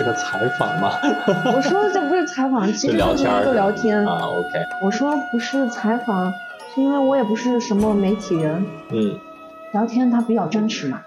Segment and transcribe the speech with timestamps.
[0.00, 0.92] 这个采访吗？
[1.54, 4.06] 我说这不是采访，其实就是就聊天儿一个聊天。
[4.06, 4.48] 啊，OK，
[4.82, 6.32] 我说不是采访，
[6.74, 9.18] 是因为我也不是什么媒体人，嗯，
[9.74, 11.02] 聊天它比较真实嘛。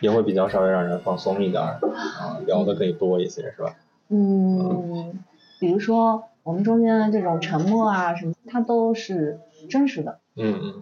[0.00, 1.78] 也会比较稍微让人放松一点儿
[2.20, 3.74] 啊，聊的可以多一些，是吧？
[4.10, 5.18] 嗯，
[5.58, 10.18] 比如说我们中间的这种沉默啊什么，它都是真实的。
[10.36, 10.74] 嗯嗯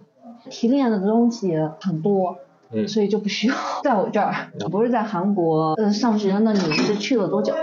[0.49, 2.37] 提炼的东西很多，
[2.71, 4.51] 嗯，所以就不需要 在我这儿。
[4.69, 7.53] 不是在韩国呃上学，那你是去了多久？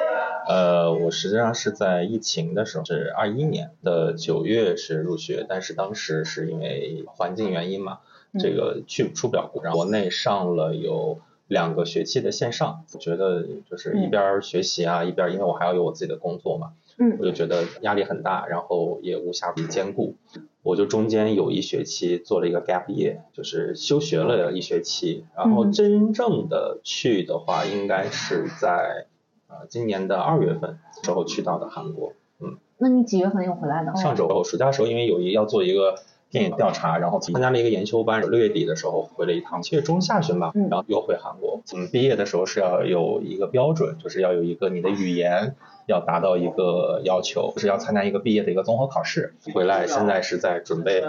[0.47, 8.01] 呃，我实际上是在疫情的时候，是二一年的九月是入学，但是当时是因为环境原因嘛，
[8.39, 20.15] 这个去出不了国，然后国内上了有两个学期的线上，我觉得就是一边学习啊，一边因为我还要有我自己的工作嘛，嗯我就觉得压力很大，然后也无暇兼顾，
[20.63, 29.07] 我就中间有一学期做了一个 gap year，就是休学了一学期，然后嗯真正的去的话，应该是在
[29.49, 32.13] 呃今年的二月份之后去到的韩国。
[32.41, 33.95] 嗯那你几月份又回来的？
[33.95, 35.95] 上周暑假的时候，因为有一要做一个
[36.29, 41.63] 电影调查，然后参加了一个研修班，六月底的时候回了一趟，七月中下旬吧，嗯然后又回韩国。
[41.73, 45.55] 嗯，毕业的时候是要有一个标准，就是要有一个你的语言
[45.87, 49.35] 要达到一个要求，就是要参加一个毕业的一个综合考试。
[49.53, 51.03] 回来现在是在准备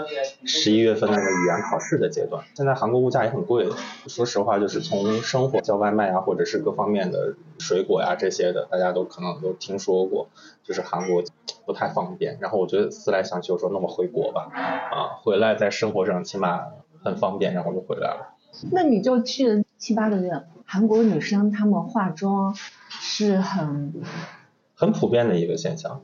[0.44, 2.44] 十一月份那个语言考试的阶段。
[2.54, 3.68] 现在韩国物价也很贵，
[4.06, 10.28] 说实话，就是从生活叫外卖啊，或者是各方面的水果呀、这些的，大家都可能都听说过，
[10.62, 11.22] 就是韩国
[11.64, 12.38] 不太方便。
[12.40, 16.66] 然后我觉得思来想去，我说那么回国吧，啊，回来在生活上起码
[17.02, 18.34] 很方便，然后就回来了。
[18.72, 20.32] 那你就去了七八个月。
[20.68, 22.52] 韩国女生她们化妆
[22.88, 23.92] 是很，
[24.76, 26.02] 很普遍的一个现象。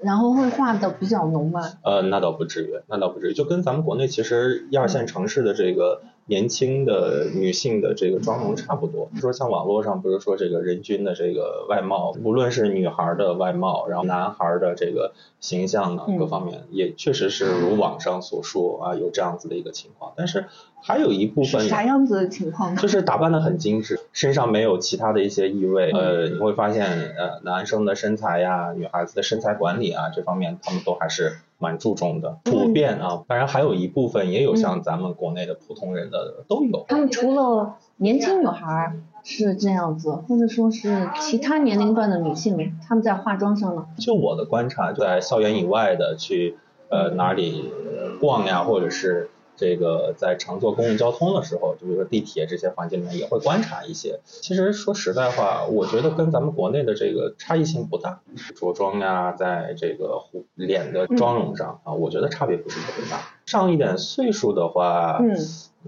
[0.00, 1.60] 然后会画的比较浓吗。
[1.82, 9.10] 呃，那倒不至于，那倒不至于，就跟咱们国内其实一二线城市的这个年轻的女性的这个妆容差不多。
[9.20, 20.12] 说像网络上不是说这个人均的这个外貌，无论是女孩的外貌，然后男孩的这个形象啊嗯各方面，也确实是如网上所说啊，有这样子的一个情况。
[20.16, 20.46] 但是
[20.82, 22.80] 还有一部分啥样子的情况呢？
[22.80, 25.90] 就是打扮的很精致，身上没有其他的一些异味。
[25.90, 33.22] 呃，你会发现，呃，男生的身材呀，女孩子的身材管理啊，这方面他们都还是蛮注重的，普遍啊。
[33.26, 36.84] 当然还有一部分也有像咱们国内的普通人的都有。
[36.88, 43.86] 他们除了年轻女孩儿是这样子，或者说是其他年龄段的女性，她们在化妆上呢？
[43.98, 46.58] 就我的观察，在校园以外的去
[46.90, 54.20] 呃哪里呃逛呀，或者是这个在乘坐公共交通的时候，就比如说地铁这些环境里面也会观察一些。
[54.24, 58.20] 其实说实在话，我觉得跟咱们国内的这个差异性不大，
[58.54, 60.22] 着装呀，在这个
[60.54, 63.20] 脸的妆容上啊，我觉得差别不是特别大。
[63.46, 65.36] 上一点岁数的话，嗯，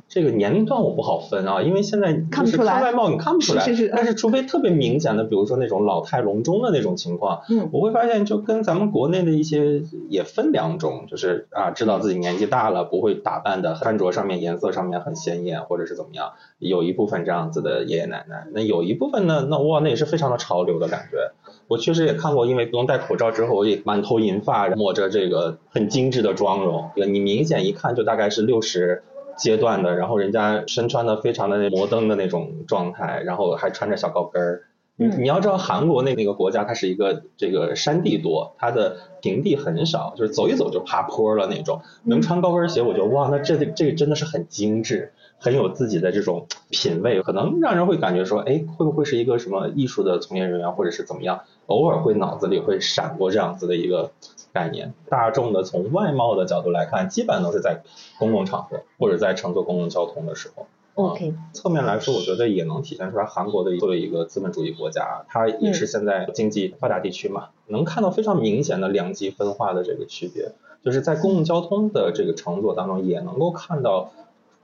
[0.08, 21.32] 这个年龄段我不好分啊，因为现在就是看不出来外貌你看不出来，是是是但是除非特别明显的，比如说那种老态龙钟的那种情况，嗯我会发现就跟咱们国内的一些也分两种，就是啊知道自己年纪大了，不会打扮的穿着上面颜色上面很鲜艳，或者是怎么样，有一部分这样子的爷爷奶奶，那有一部分呢，那哇那也是非常的潮流的感觉。
[21.68, 29.02] 我确实也看过，因为不用戴口罩之后，我也满头银发，抹着这个很精致的妆容，你明显一看就大概是六十
[29.36, 34.62] 阶段的，然后人家身穿的非常的摩登的那种状态，然后还穿着小高跟儿。
[34.98, 41.82] 你嗯你要知道韩国那那个国家，它是一个这个山地多，它的平地很少，就是走一走就爬坡了那种。
[42.04, 51.42] 能穿高跟鞋，我觉得哇，那这这个真的是很精致，很有自己的这种品味，可能让人会感觉说，哎，会不会是一个什么艺术的从业人员，或者是怎么样？
[51.66, 54.12] 偶尔会脑子里会闪过这样子的一个
[54.56, 54.94] 概念。
[55.08, 57.82] 大众的从外貌的角度来看，基本都是在
[58.18, 60.66] 公共场合或者在乘坐公共交通的时候。
[60.94, 74.10] ，OK，侧面来说，我觉得也能体现出来韩国的作为一个资本主义国家，它也是现在经济发达地区嘛，能看到非常明显的两极分化的这个区别，就是在公共交通的这个乘坐当中，也能够看到。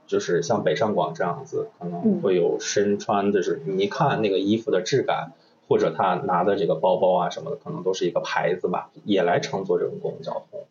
[0.05, 5.31] 就是像北上广这样子，可能会有身穿，就是你一看那个衣服的质感，
[5.67, 10.61] 或者他拿的这个包包啊什么的，可能都是一个牌子吧，也来乘坐这种公共交通。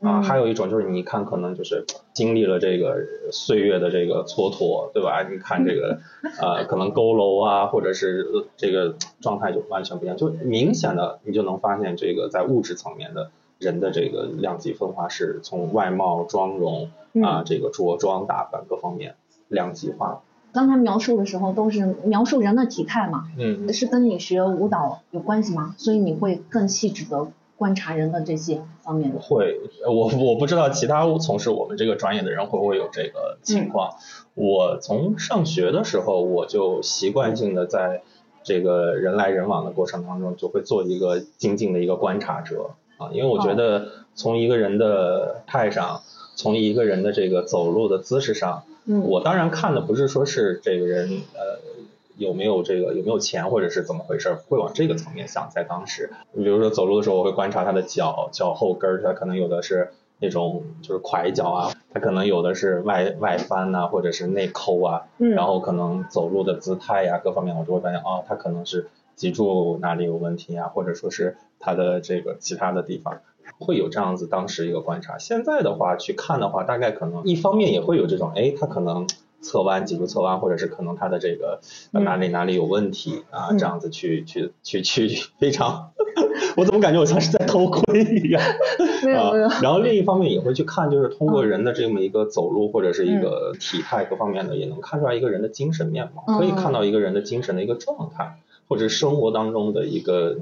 [0.00, 2.96] 啊，嗯还有一种就是你看可能就是经历了这个
[3.32, 5.22] 岁月的这个蹉跎，对吧？
[5.30, 6.00] 你看这个
[6.40, 16.90] 呃，可能佝偻啊，或者是呃这个状态就完全不一样，就明显的你就能发现这个在物质层面的人的这个两极分化是从外貌、妆容
[17.22, 19.16] 啊、嗯这个着装打扮各方面
[19.48, 20.22] 两极化。
[20.52, 25.74] 刚才描述的时候都是描述人的体态嘛，嗯，是跟你学舞蹈有关系吗？
[25.78, 29.20] 所以你会更细致的观察人的这些方面的。
[29.20, 33.94] 会，我我不知道其他从事我们这个专业的人会不会有这个情况。
[34.34, 38.02] 我从上学的时候，我就习惯性的在
[38.42, 46.00] 这个人来人往的过程当中，就会做一个精进的一个观察者啊，因为我觉得从一个人的态上，
[46.34, 51.60] 从一个人的这个走路的姿势上，嗯我当然看的不是说是这个人呃
[52.16, 55.48] 有没有这个有没有钱或者是怎么回事，不会往这个层面想。
[55.50, 73.20] 在当时，比如说走路的时候，我会观察他的脚脚后跟儿，他可能有的是那种就是拐脚啊，他可能有的是外外翻呐、或者是内抠啊，嗯然后可能走路的姿态呀、各方面，我就会发现哦，他可能是脊柱哪里有问题啊，或者说是他的这个其他的地方。
[73.60, 79.06] 会有这样子当时一个观察，现在的话去看的话，大概可能一方面也会有这种，哎，他可能
[79.42, 81.60] 侧弯，脊柱侧弯，或者是可能他的这个
[81.92, 85.08] 哪里哪里有问题啊，嗯这样子去去去去
[85.38, 85.92] 非常，
[86.56, 88.42] 我怎么感觉我像是在偷窥一样？
[88.42, 88.56] 啊
[89.04, 100.36] 没有没有，，然后另一方面也会去看，就是通过人的这么一个走路或者是一个体态各方面的，也能看出来一个人的精神面貌，嗯可以看到一个人的精神的一个状态，或者生活当中的一个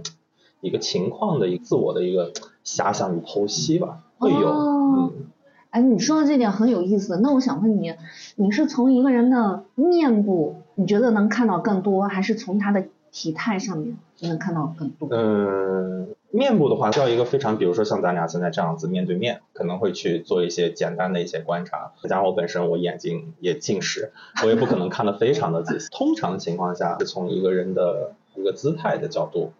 [0.60, 2.32] 一个情况的一个自我的一个
[2.64, 5.26] 遐想与剖析吧，会有，哦嗯。
[5.70, 7.20] 哎，你说的这点很有意思。
[7.22, 7.94] 那我想问你，
[8.36, 15.08] 你是从一个人的面部，你觉得能看到更多，还是从他的体态上面你能看到更多？
[15.12, 21.92] 嗯，面部的话需要一个非常，比如说像咱俩现在这样子面对面，可能会去做一些简单的一些观察。
[22.02, 24.12] 再加上我本身我眼睛也近视，
[24.42, 25.88] 我也不可能看得非常的仔细。
[25.92, 29.52] 通常情况下是从一个人的一个姿态的角度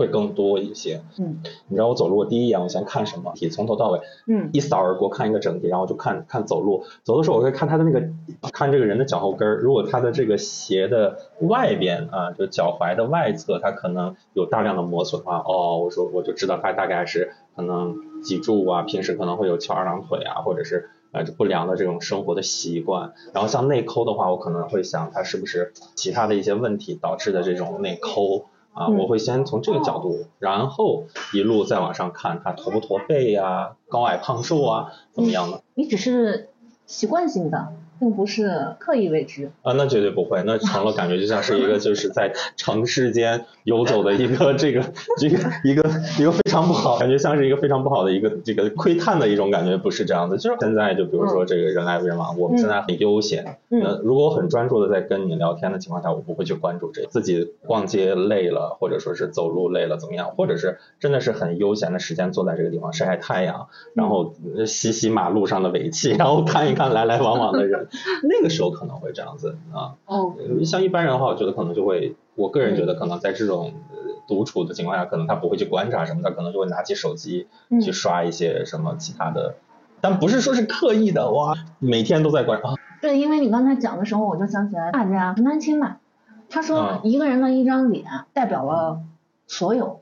[0.00, 1.02] 会更多一些。
[1.18, 3.32] 嗯你知道我走路，我第一眼我先看什么？
[3.34, 6.84] 体从头到尾嗯一扫而过看一个整体，然后就看看走路。
[7.04, 8.08] 走的时候我会看他的那个，
[8.50, 9.56] 看这个人的脚后跟儿。
[9.58, 23.12] 如果他的这个鞋的外边啊，就脚踝的外侧，他可能有大量的磨损的话，哦，我说我就知道他大概是可能脊柱啊，平时可能会有翘二郎腿啊，或者是呃不良的这种生活的习惯。
[23.34, 28.46] 然后像内抠的话，我可能会想他是不是其他的一些问题导致的这种内抠。
[28.72, 35.62] 啊，嗯我会先从这个角度，然后一路再往上看，他驼不驼背呀、高矮胖瘦啊，怎么样的？
[35.74, 36.50] 你只是
[36.86, 39.50] 习惯性的，并不是刻意为之。
[39.62, 44.82] 啊，那绝对不会，那成了感觉就像是一个就是在城市间游走的一个这个
[45.18, 45.88] 这个一个
[46.18, 50.38] 一个非常不好，感觉像是一个非常不好的一个这个窥探的一种感觉，不是这样的。
[50.38, 67.88] 就是现在就比如说这个人来人往，我们现在很悠闲，嗯那如果我很专注的在跟你聊天的情况下，我不会去关注这个自己逛街累了，或者说是走路累了怎么样，或者是真的是很悠闲的时间坐在这个地方晒晒太阳，然后呃洗洗马路上的尾气，然后看一看来来往往的人，
[68.22, 69.96] 那个时候可能会这样子啊。
[70.06, 79.56] 哦，呃像一般人的话，我觉得可能就会，我个人觉得可能在这种呃独处的情况下，可能他不会去观察什么，他可能就会拿起手机嗯去刷一些什么其他的，
[80.00, 82.74] 但不是说是刻意的哇，每天都在观察。
[83.00, 86.00] 对，因为你刚才讲的时候，我就想起来大家陈丹青吧，
[86.48, 89.00] 他说嗯一个人的一张脸代表了
[89.46, 90.00] 所有。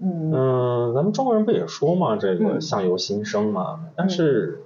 [0.00, 4.63] 嗯嗯，咱们中国人不也说嘛，这个嗯相由心生嘛，但是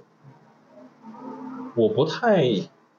[1.79, 2.43] 我不太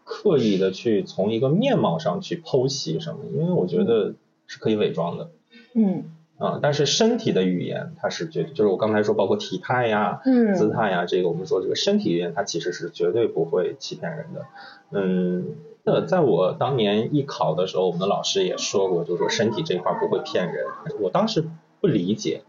[0.04, 4.14] 刻意的去从一个面貌上去剖析什么，因为我觉得
[4.46, 5.30] 是可以伪装的。
[5.74, 14.46] 嗯啊、但是身体的语言它是绝对，就是我刚才说，包括体态呀、嗯姿态呀，这个我们说这个身体语言，它其实是绝对不会欺骗人的。
[14.90, 20.64] 嗯，那在我当年艺考的时候，我们的老师也说过，就是说身体这一块不会骗人。
[21.00, 21.44] 我当时
[21.78, 22.42] 不理解，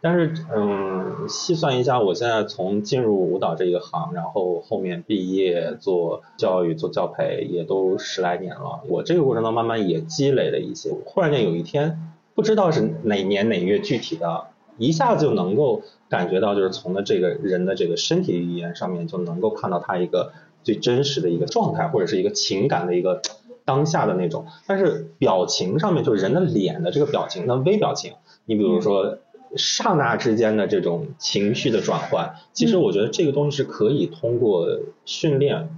[0.00, 8.80] 但是嗯，细算一下，我现在从进入舞蹈这一行，然后后面毕业做教育、做教培，也都十来年了。
[8.88, 10.92] 我这个过程当中慢慢也积累了一些。
[11.04, 11.98] 忽然间有一天，
[12.36, 14.44] 不知道是哪年哪月具体的，
[14.76, 20.30] 一下子就能够感觉到，就是从的这个人的这个身体语言上面就能够看到他一个
[20.62, 23.20] 最真实的一个状态，或者是一个情感的一个
[23.64, 24.46] 当下的那种。
[24.68, 28.12] 但是表情上面，就是人的脸的这个表情，那微表情，
[28.44, 29.18] 你比如说。
[29.56, 34.66] 刹那之间的这种情绪的转换，其实我觉得这个东西是可以通过
[35.04, 35.70] 训练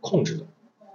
[0.00, 0.44] 控制的。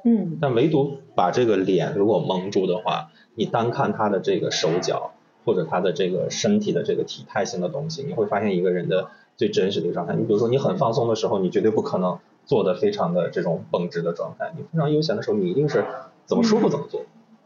[0.03, 5.11] 嗯但唯独把这个脸如果蒙住的话，你单看他的这个手脚
[5.45, 10.15] 或者他的这个身体的这个体态性的东西，你会发现一个人的最真实的一个状态。
[10.15, 15.85] 你比如说你很放松的时候，你绝对不可能做的非常的这种绷直的状态；你非常悠闲的时候，你一定是
[16.25, 17.03] 怎么舒服怎么做，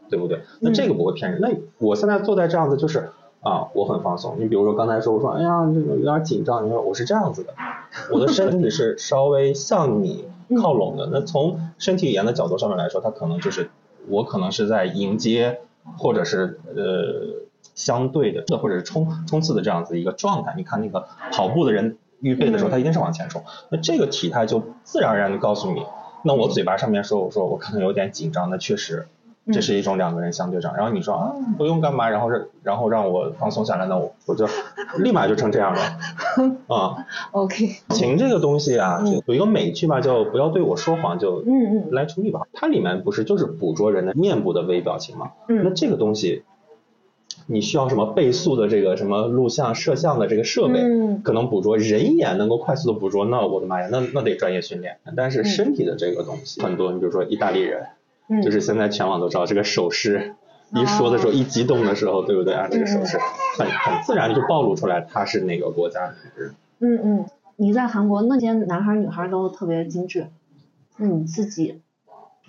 [0.08, 0.40] 对不对？
[0.60, 1.40] 那这个不会骗人。
[1.42, 3.10] 那我现在坐在这样子就是。
[3.46, 4.34] 啊，我很放松。
[4.40, 6.66] 你比如说刚才说，我说，哎呀，这个有点紧张。
[6.66, 7.54] 你说我是这样子的，
[8.12, 10.24] 我的身体是稍微向你
[10.60, 11.08] 靠拢的。
[11.12, 13.70] 那从身体语言的角度上面来说，它可能就是
[14.08, 15.60] 我可能是在迎接，
[15.96, 20.52] 或者是呃相对的，或者是冲冲刺的这样子一个状态。
[20.56, 23.44] 你看那个跑步的人预备的时候，他一定是往前冲。
[23.70, 25.84] 那这个体态就自然而然的告诉你，
[26.24, 29.06] 那我嘴巴上面说，我说我可能有点紧张，那确实
[29.52, 30.74] 这是一种两个人相对长。
[30.76, 34.46] 然后你说啊不用干嘛，然后让然后让我放松下来，那我我就
[34.98, 35.80] 立马就成这样了
[36.68, 37.06] 啊。
[37.32, 45.32] OK，情这个东西啊，嗯有一个美剧吧，叫《不要对我说谎》，就嗯嗯 Lie to Me 吧，它里面不是就是捕捉人的面部的微表情吗？
[45.48, 46.42] 那嗯这个东西，
[47.46, 54.98] 你需要什么倍速的这个什么录像摄像的这个设备，嗯可能捕捉人眼能够快速的捕捉，那我的妈呀，那那得专业训练。
[55.16, 57.86] 但是身体的这个东西，很多你比如说意大利人，
[58.28, 60.34] 嗯，就是现在全网都知道这个手势。
[60.72, 62.66] 一说的时候，一激动的时候，对不对啊？
[62.68, 63.18] 这个手势
[63.56, 66.54] 很很自然就暴露出来他是哪个国家的人。
[66.80, 70.26] 嗯嗯，你在韩国那些男孩儿女孩儿都特别精致，
[70.96, 71.82] 那你自己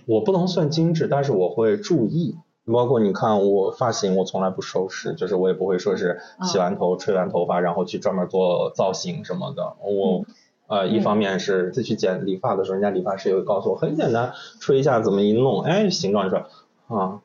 [0.07, 2.38] 我不能算精致，但是我会注意。
[2.65, 9.77] 包括你看我发型，我从来不收拾，就是我也不会说是洗完头、吹完头发，然后去专门做造型什么的。
[9.79, 10.25] 我
[10.68, 16.46] 呃，一方面是自己去剪理发的时候，人家理发师也会告诉我，很简单，吹一下怎么一弄，哎，形状就出来
[16.88, 17.22] 啊。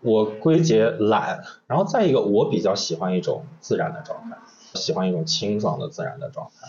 [0.00, 4.36] 我归结懒，然后再一个，我比较喜欢一种自然的状态，
[4.74, 6.68] 喜欢一种清爽的自然的状态。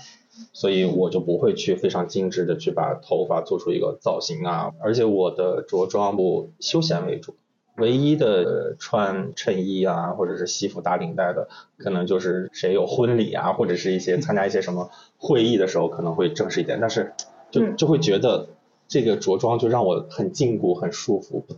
[0.52, 7.36] 所以我就不会去非常精致的去把头发做出一个造型啊，而且我的着装不休闲为主，
[7.78, 17.14] 唯一的穿衬衣啊或者是西服打领带的，可能就是谁有婚礼啊，或者是一些参加一些什么会议的时候可能会正式一点，但是
[17.52, 17.76] 就嗯。
[17.78, 18.48] 就会觉得
[18.88, 21.56] 这个着装就让我很禁锢、很束缚、不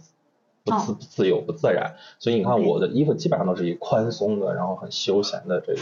[0.63, 5.79] 不自不自由、不自然，所以你看我的衣服基本上都是以宽松的，然后很休闲的这个，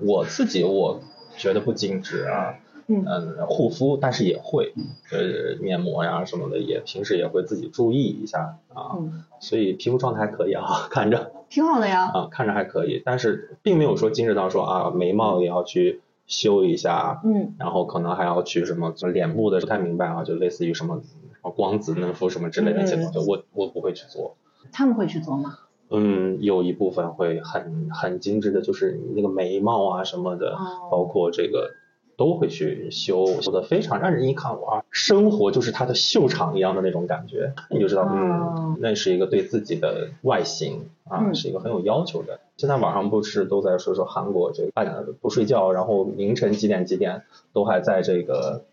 [0.00, 1.00] 我自己我
[1.36, 2.56] 觉得不精致啊。
[2.86, 3.04] 嗯。
[3.06, 4.72] 嗯，护肤，但是也会，
[5.12, 9.24] 呃，面膜呀什么的，也平时也会自己注意一下啊，嗯。
[9.40, 11.32] 所以皮肤状态还可以啊，看着。
[11.48, 17.54] 挺好的呀，啊，看着还可以，但是并没有说精致到说啊，眉毛也要去修一下，嗯。
[17.58, 24.36] 然后可能还要去什么就脸部的不太明白啊，就类似于什么什么光子嫩肤什么之类的一些东西，我我不会去做。
[24.72, 25.58] 他们会去做吗？
[25.88, 30.88] 嗯，有一部分会很很精致的，就是你那个眉毛啊什么的，哦。
[30.90, 31.70] 包括这个
[32.16, 42.40] 都会去修，修的非常让人一看哇，生活就是他的秀场一样的那种感觉，你就知道，哦嗯，那是一个对自己的外形啊，嗯是一个很有要求的。
[42.56, 48.64] 现在网上不是都在说说韩国这个半夜不睡觉，然后凌晨几点几点都还在这个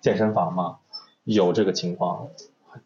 [0.00, 0.76] 健身房吗？
[1.24, 2.28] 有这个情况，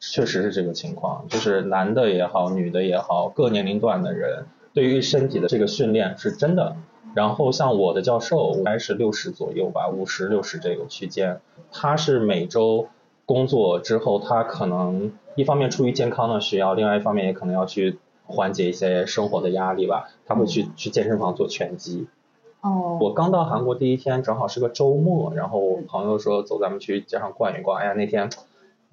[0.01, 6.77] 确实是这个情况，就是男的也好，女的也好，各年龄段的人对于身体的这个训练是真的。
[7.15, 11.41] 然后像我的教授，应该是六十左右吧，五十六十这个区间，
[11.73, 12.89] 他是每周
[13.25, 22.07] 工作之后，他可能一方面出于健康的需要，另外一方面也可能要去缓解一些生活的压力吧，他会去去健身房做拳击。
[22.61, 27.79] 哦，我刚到韩国第一天正好是个周末，然后朋友说走，咱们去街上逛一逛。
[27.79, 28.29] 哎呀，那天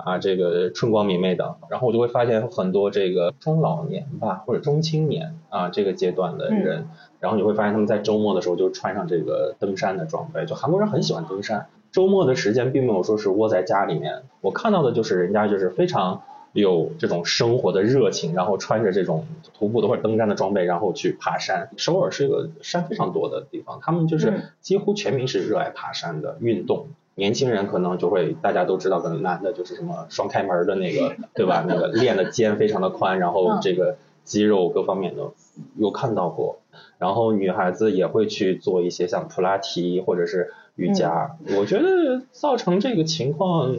[0.03, 6.87] 啊，这个春光明媚的，然后我就会发现很多这个中老年吧，或者中青年啊这个阶段的人，
[7.19, 11.67] 然后你会发现他们在周末的时候就穿上这个登山的装备，就韩国人很喜欢登山。
[11.91, 19.25] 周末的时间并没有说是窝在家里面，我看到的就是人家就是非常有这种生活的热情，然后穿着这种
[19.57, 21.69] 徒步的或者登山的装备，然后去爬山。
[21.77, 26.87] 首尔是一个山非常多的地方，他们就是嗯几乎全民是热爱爬山的运动。
[27.15, 31.63] 年轻人可能就会大家都知道，可能男的就是什么双开门的那个，对吧？
[31.67, 35.31] 那个 练的肩非常的宽，然后这个肌肉各方面的
[35.77, 36.59] 有看到过。
[36.97, 41.35] 然后女孩子也会去做一些像普拉提或者是瑜伽。
[41.57, 43.75] 我觉得造成这个情况，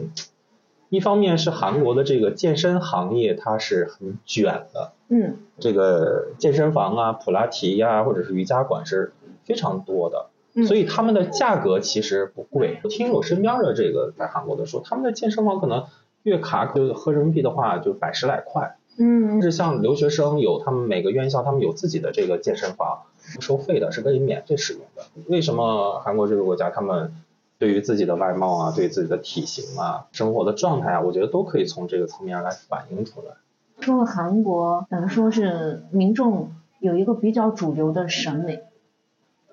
[0.89, 9.11] 一方面是韩国的这个健身行业它是很卷的，嗯这个健身房啊、普拉提呀、或者是瑜伽馆是
[9.43, 10.27] 非常多的。
[10.55, 12.79] 嗯，所以他们的价格其实不贵。
[12.83, 15.85] 我听我身边的这个在韩国的说，他们的健身房可能
[16.23, 18.77] 月卡就合人民币的话就百十来块。
[18.97, 23.01] 嗯就是像留学生有他们每个院校他们有自己的这个健身房，
[23.35, 25.03] 不收费的，是可以免费使用的。
[25.27, 27.13] 为什么韩国这个国家他们
[27.57, 33.33] 对于自己的外貌啊、对自己的体型啊、生活的状态啊，我觉得都可以从这个层面来反映出来。
[33.81, 38.63] 说了韩国，等于说是民众有一个比较主流的审美，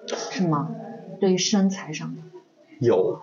[0.06, 0.70] 是吗？
[1.22, 2.16] 对于身材上，
[2.80, 3.20] 有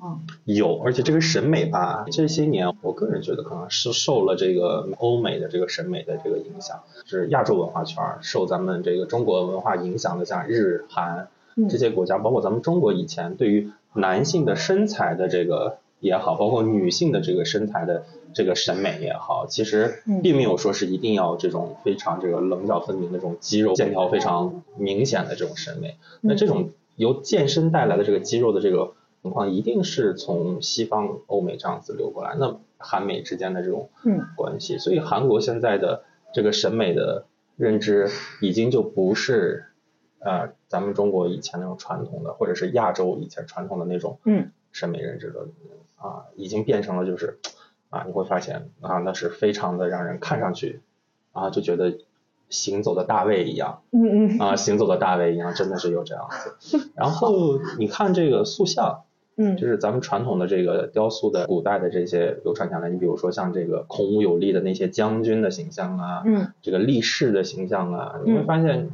[0.00, 0.20] 嗯。
[0.44, 11.68] 有，而且这个审美吧，这些年我个人觉得可能是受了这个欧美的这个审美的这个影响，是亚洲文化圈儿受咱们这个中国文化影响的，像日韩嗯。
[11.68, 20.22] 这些国家，包括咱们中国以前对于男性的身材的这个也好，包括女性的这个身材的这个审美也好，其实嗯。
[20.22, 25.96] 并没有说是一定要这种非常这个棱角分明的这种肌肉线条非常明显的这种审美。
[26.20, 34.26] 那这种由健身带来的这个肌肉的这个情况，一定是从西方欧美这样子流过来，那韩美之间的这种嗯。
[34.36, 38.08] 关系，所以韩国现在的这个审美的认知
[38.40, 39.66] 已经就不是
[40.18, 44.50] 呃咱们中国以前那种传统的，或者是亚洲以前传统的那种嗯。
[44.72, 45.48] 审美认知的
[45.96, 47.38] 啊，已经变成了就是
[47.90, 50.80] 啊，你会发现啊，那是非常的让人看上去
[51.32, 51.98] 啊就觉得
[52.52, 56.28] 行走的大卫一样嗯嗯啊，行走的大卫一样，真的是有这样
[56.60, 56.90] 子。
[56.94, 59.00] 然后你看这个塑像，
[59.36, 68.90] 嗯就是咱们传统的这个雕塑的古代的这些流传下来，你比如说像这个孔武有力的那些将军的形象啊，嗯这个力士的形象啊，你会发现，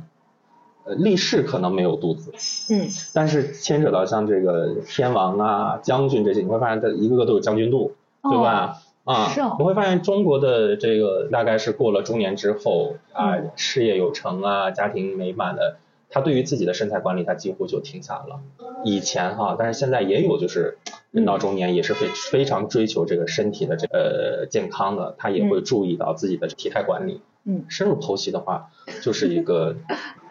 [0.84, 2.32] 呃，力士可能没有肚子，
[2.72, 8.76] 嗯但是牵扯到像这个天王啊、将军这些，你会发现他一个个都有将军肚，对吧？
[9.08, 15.78] 啊是哦，你会发现中国的这个大概是过了中年之后啊，嗯事业有成啊，家庭美满的，
[16.10, 18.40] 他对于自己的身材管理，他几乎就停下了。
[18.84, 20.76] 以前哈，但是现在也有就是
[21.10, 27.22] 人到中年也是非非常追求这个身体的这个呃健康的，他也会注意到自己的体态管理。
[27.44, 28.70] 嗯深入剖析的话，
[29.02, 29.74] 就是一个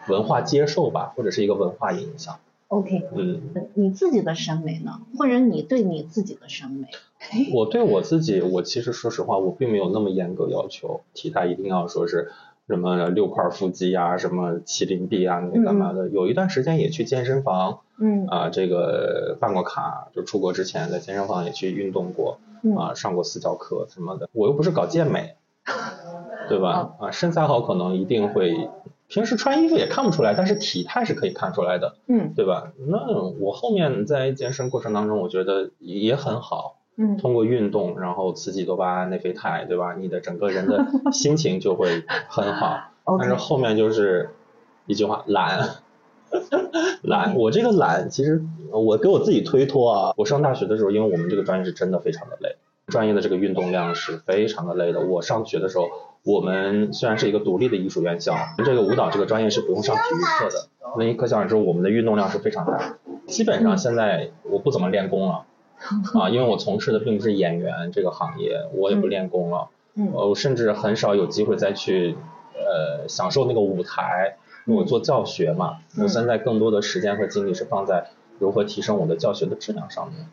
[0.06, 2.38] 文化接受吧，或者是一个文化影响。
[2.68, 3.40] ，OK，嗯，
[3.74, 5.00] 你自己的审美呢？
[5.18, 6.86] 或者你对你自己的审美？
[7.52, 12.30] 我对我自己，我其实说实话，我并没有那么严格要求，体态一定要说是
[12.68, 16.08] 什么六块腹肌啊，什么麒麟臂啊，那干嘛的。
[16.08, 24.28] 有一段时间也去健身房嗯啊，这个办过卡，就出国之前在健身房也去运动过嗯啊，上过私教课什么的。
[24.32, 25.34] 我又不是搞健美，
[26.48, 26.94] 对吧？
[27.00, 28.68] 啊，身材好可能一定会，
[29.08, 32.72] 平时穿衣服也看不出来，但是体态是可以看出来的，嗯对吧？
[32.86, 36.76] 那我后面在健身过程当中，我觉得也很好。
[37.00, 39.94] 嗯通过运动，然后刺激多巴胺、内啡肽，对吧？
[39.94, 42.90] 你的整个人的心情就会很好。
[43.20, 44.30] 但是后面就是
[44.86, 45.76] 一句话，懒，
[47.02, 47.36] 懒。
[47.36, 48.42] 我这个懒，其实
[48.72, 50.12] 我给我自己推脱啊。
[50.16, 52.56] 我上大学的时候，因为我们这个专业是真的非常的累，
[52.88, 55.00] 专业的这个运动量是非常的累的。
[55.00, 55.88] 我上学的时候，
[56.28, 60.68] 我们虽然是一个独立的艺术院校，这个舞蹈这个专业是不用上体育课的。
[60.98, 62.98] 那你可想而知，我们的运动量是非常大。
[63.26, 65.46] 基本上现在我不怎么练功了。
[66.20, 69.68] 啊，因为我从事的并不是演员这个行业，我也不练功了，
[70.12, 72.14] 我甚至很少有机会再去
[72.52, 74.36] 呃享受那个舞台，
[74.66, 80.28] 因为我做教学嘛，嗯我现在更多的时间和精力是放在如何提升我的教学的质量上面，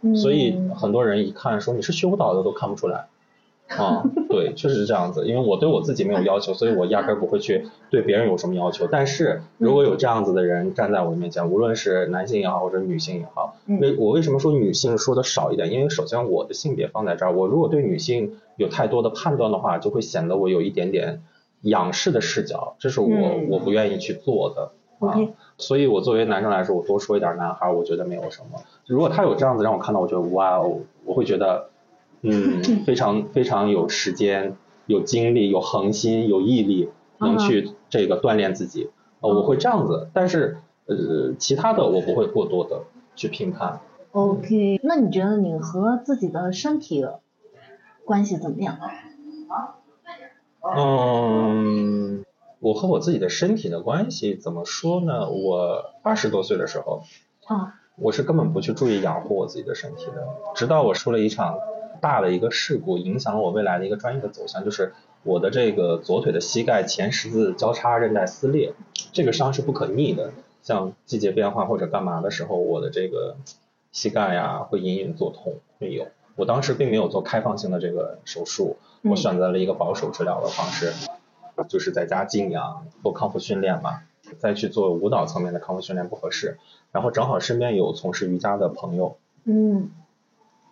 [0.00, 3.08] 嗯所以很多人一看说你是学舞蹈的都看不出来。
[3.76, 5.26] 啊，对，确实是这样子。
[5.26, 8.86] 因为我对我自己没有要求，所以我压根儿不会去对别人有什么要求。
[8.90, 15.72] 但是如果有这样子的人站在我的面前，无论是男性也好，或者女性也好，嗯为我为什么说女性说的少一点？
[15.72, 21.22] 因为首先我的性别放在这儿，我如果对女性有太多的判断的话，就会显得我有一点点
[21.62, 24.72] 仰视的视角，这是我、嗯我不愿意去做的。
[25.00, 25.16] 啊
[25.58, 28.60] 所以我作为男生来说，我多说一点男孩儿，我觉得没有什么。
[28.86, 31.68] 如果他有这样子让我看到，我觉得哇哦，我会觉得，
[32.24, 34.56] 嗯，非常非常有时间、
[34.86, 38.90] 有精力、有恒心、有毅力，能去这个锻炼自己。
[39.20, 40.56] 呃，我会这样子，但是
[40.86, 42.84] 呃，其他的我不会过多的
[43.14, 43.80] 去评判。
[44.12, 47.04] OK，那你觉得你和自己的身体
[48.04, 48.78] 关系怎么样？
[50.76, 52.24] 嗯，
[52.60, 55.28] 我和我自己的身体的关系怎么说呢？
[55.28, 57.02] 我二十多岁的时候，
[57.46, 61.58] 啊，我是根本不去注意养护我自己的身体的，直到我出了一场
[62.04, 68.74] 大的一个事故，影响了我未来的一个专业的走向，就是我的这个左腿的膝盖前十字交叉韧带撕裂，
[69.14, 73.36] 这个伤是不可逆的，像季节变化或者干嘛的时候，我的这个
[73.90, 76.06] 膝盖呀、会隐隐作痛，会有。
[76.36, 80.92] 我当时并没有做开放性的这个手术，我嗯选择了一个保守治疗的方式，
[81.68, 84.02] 就是在家静养做康复训练嘛，
[84.38, 86.58] 再去做舞蹈层面的康复训练不合适。
[86.92, 89.90] 然后正好身边有从事瑜伽的朋友，嗯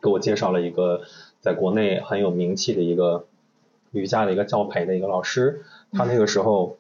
[0.03, 1.03] 给我介绍了一个
[1.41, 3.27] 在国内很有名气的一个
[3.93, 5.63] 瑜伽的一个教培的一个老师，
[5.93, 6.79] 他那个时候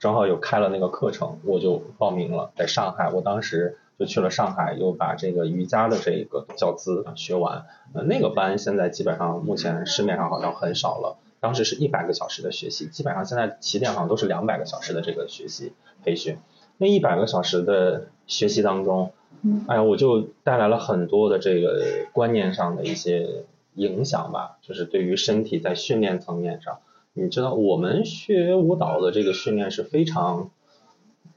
[0.00, 11.16] 正好有开了那个课程，我就报名了，在上海，我当时就去了上海，又把这个瑜伽的这个教资学完，呃，那个班现在基本上目前市面上好像很少了。
[11.40, 16.38] 当时是一百个小时的学习，基本上现在起点好像都是两百个小时的这个学习培训。
[16.78, 19.12] 那一百个小时的学习当中，
[19.42, 21.80] 嗯哎呀，我就带来了很多的这个
[22.12, 26.78] 观念上的一些影响吧，就是对于身体在训练层面上，
[27.12, 30.50] 你知道我们学舞蹈的这个训练是非常，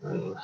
[0.02, 0.36] 嗯，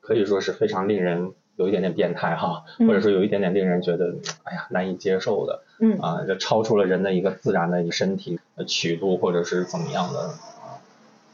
[0.00, 10.30] 可以说是非常令人有一点点变态哈，嗯或者说有一点点令人觉得哎呀难以接受的嗯啊，这超出了人的一个自然的一个身体的曲度或者是怎么样的。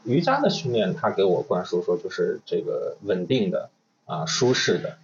[0.03, 3.69] 瑜伽的训练，它给我灌输说就是这个稳定的
[4.05, 4.97] 啊舒适的，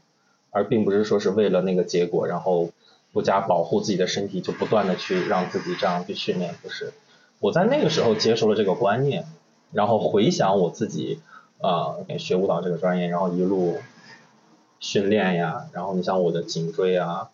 [0.58, 2.72] 而并不是说是为了那个结果，然后
[3.14, 6.94] 不加保护自己的身体，就不断的去让自己这样去训练，不是。
[7.40, 9.26] 我在那个时候接受了这个观念，
[9.72, 11.20] 然后回想我自己
[11.60, 13.78] 呃学舞蹈这个专业，然后一路
[14.80, 17.30] 训练呀，然后你像我的颈椎啊、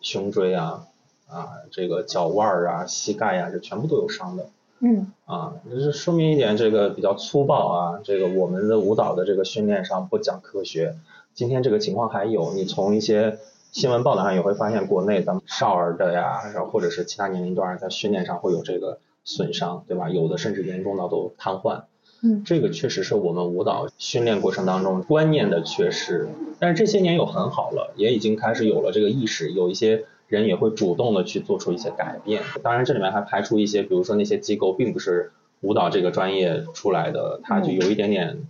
[0.00, 0.86] 胸椎啊、
[1.28, 4.46] 啊这个脚腕儿啊、膝盖呀，这全部都有伤的。
[4.78, 10.94] 嗯啊，就是说明一点，这个比较粗暴啊，这个我们的舞蹈的这个训练上不讲科学。
[11.34, 13.38] 今天这个情况还有，你从一些
[13.72, 20.08] 新闻报道上也会发现，国内咱们少儿的呀，然后或者是其他年龄段在训练上会有这个损伤，对吧？
[20.08, 21.82] 有的甚至严重到都瘫痪。
[22.22, 26.28] 嗯这个确实是我们舞蹈训练过程当中观念的缺失，
[26.60, 32.42] 但是这些年有很好了，也已经开始有了这个意识，有一些人也会主动的去做出一些改变。
[32.62, 38.46] 当然，这里面还排除一些，比如说那些机构并不是舞蹈这个专业出来的，他就有一点点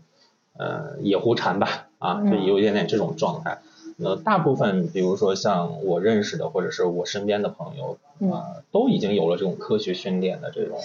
[0.56, 3.62] 呃野狐禅吧，啊，就有一点点这种状态。
[3.96, 7.96] 呃，大部分比如说像我认识的或者是我身边的朋友，
[8.30, 10.78] 啊呃，都已经有了这种科学训练的这种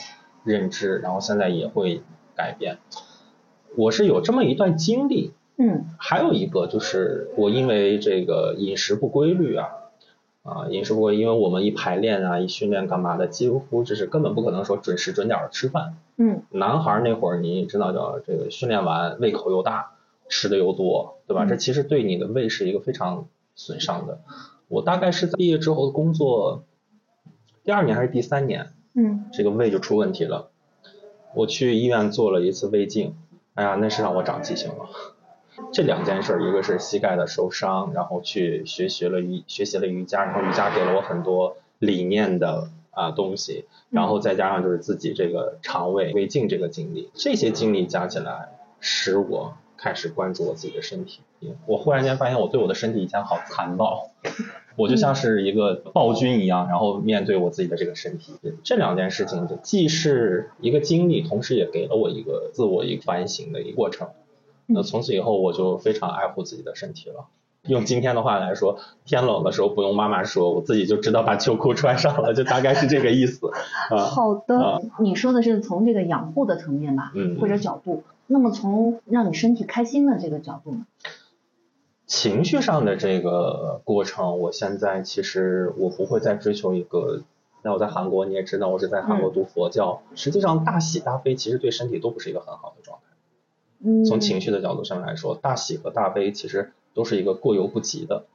[0.43, 2.01] 认知，然后现在也会
[2.35, 2.77] 改变。
[3.75, 9.69] 我是有这么一段经历，嗯还有一个就是我因为这个饮食不规律啊，
[10.43, 15.95] 啊饮食不规律，因为我们一排练啊，一训练干嘛的，几乎就是根本不可能说准时准点儿吃饭。
[16.17, 19.93] 嗯男孩儿那会儿你知道叫，这个训练完胃口又大，
[20.29, 21.43] 吃的又多，对吧？
[21.43, 24.21] 嗯这其实对你的胃是一个非常损伤的。
[24.69, 26.63] 我大概是在毕业之后的工作
[27.63, 30.51] 第二年还是第三年，嗯这个胃就出问题了。
[31.35, 33.15] 我去医院做了一次胃镜，
[33.55, 34.89] 哎呀，那是让我长记性了。
[35.73, 51.21] 这两件事儿，一个是膝盖的受伤，然后去学习了瑜学习了瑜伽，然后瑜伽给了我很多理念的啊东西，然后再加上就是自己这个肠胃胃镜这个经历，这些经历加起来，使我开始关注我自己的身体。
[51.65, 54.09] 我忽然间发现我对我的身体以前好残暴，
[54.75, 58.33] 我就像是一个暴君一样，然后面对我自己的这个身体。
[58.63, 64.09] 这两件事情既是一个经历，同时也给了我一个自我一个反省的一个过程。
[64.65, 67.25] 那从此以后，我就非常爱护自己的身体了。
[67.67, 73.49] 用今天的话来说，天冷的时候不用妈妈说，我自己就知道把秋裤穿上了，就大概是这个意思
[73.89, 73.97] 啊。
[73.97, 78.03] 好的啊，你说的是从这个养护的层面吧，嗯或者角度。
[78.31, 80.85] 那么从让你身体开心的这个角度呢？
[82.05, 87.23] 情绪上的这个过程，我现在其实我不会再追求一个。
[87.63, 90.03] 那我在韩国，你也知道，我是在韩国读佛教。
[90.13, 93.15] 实际上，大喜大悲其实对身体都不是一个很好的状态。
[93.79, 98.25] 嗯，从情绪的角度上来说，大喜和大悲其实都是一个过犹不及的。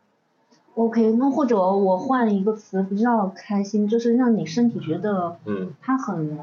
[0.75, 6.41] OK，那或者我换一个词，不知道开心，就是让你身体觉得嗯它很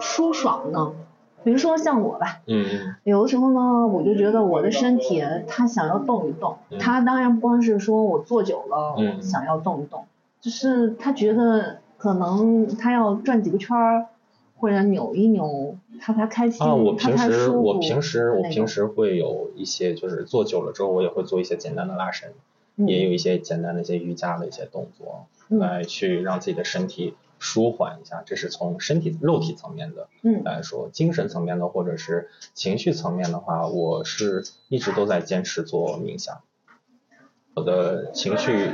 [0.00, 0.92] 舒爽呢。
[1.48, 2.94] 比如说像我吧，嗯嗯。
[3.04, 6.78] 有的时候呢，我就觉得我的身体它想要动一动，嗯。
[6.78, 9.16] 它当然不光是说我坐久了嗯。
[9.16, 10.04] 我想要动一动，
[10.42, 14.08] 就是他觉得可能他要转几个圈儿，
[14.58, 22.34] 或者扭一扭，他才开心，啊，我他平时我平时我平时会有一些就是坐久了之后，我也会做一些简单的拉伸，
[22.76, 22.86] 嗯。
[22.86, 25.58] 也有一些简单的一些瑜伽的一些动作，嗯。
[25.58, 28.22] 来去让自己的身体舒缓一下。
[28.26, 36.40] 这是从身体肉体层面的嗯来说，精神层面的或者是情绪层面的话，我是一直都在坚持做冥想。
[37.54, 38.72] 我的情绪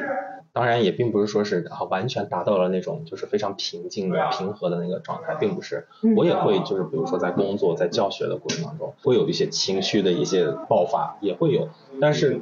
[0.52, 5.86] 当然也并不是说是啊完全达到了那种就是非常平静的平和的那个状态，并不是。
[6.02, 11.68] 嗯我也会就是比如说在工作在教学的过程当中，会有一些情绪的一些爆发，也会有，
[12.00, 12.40] 但是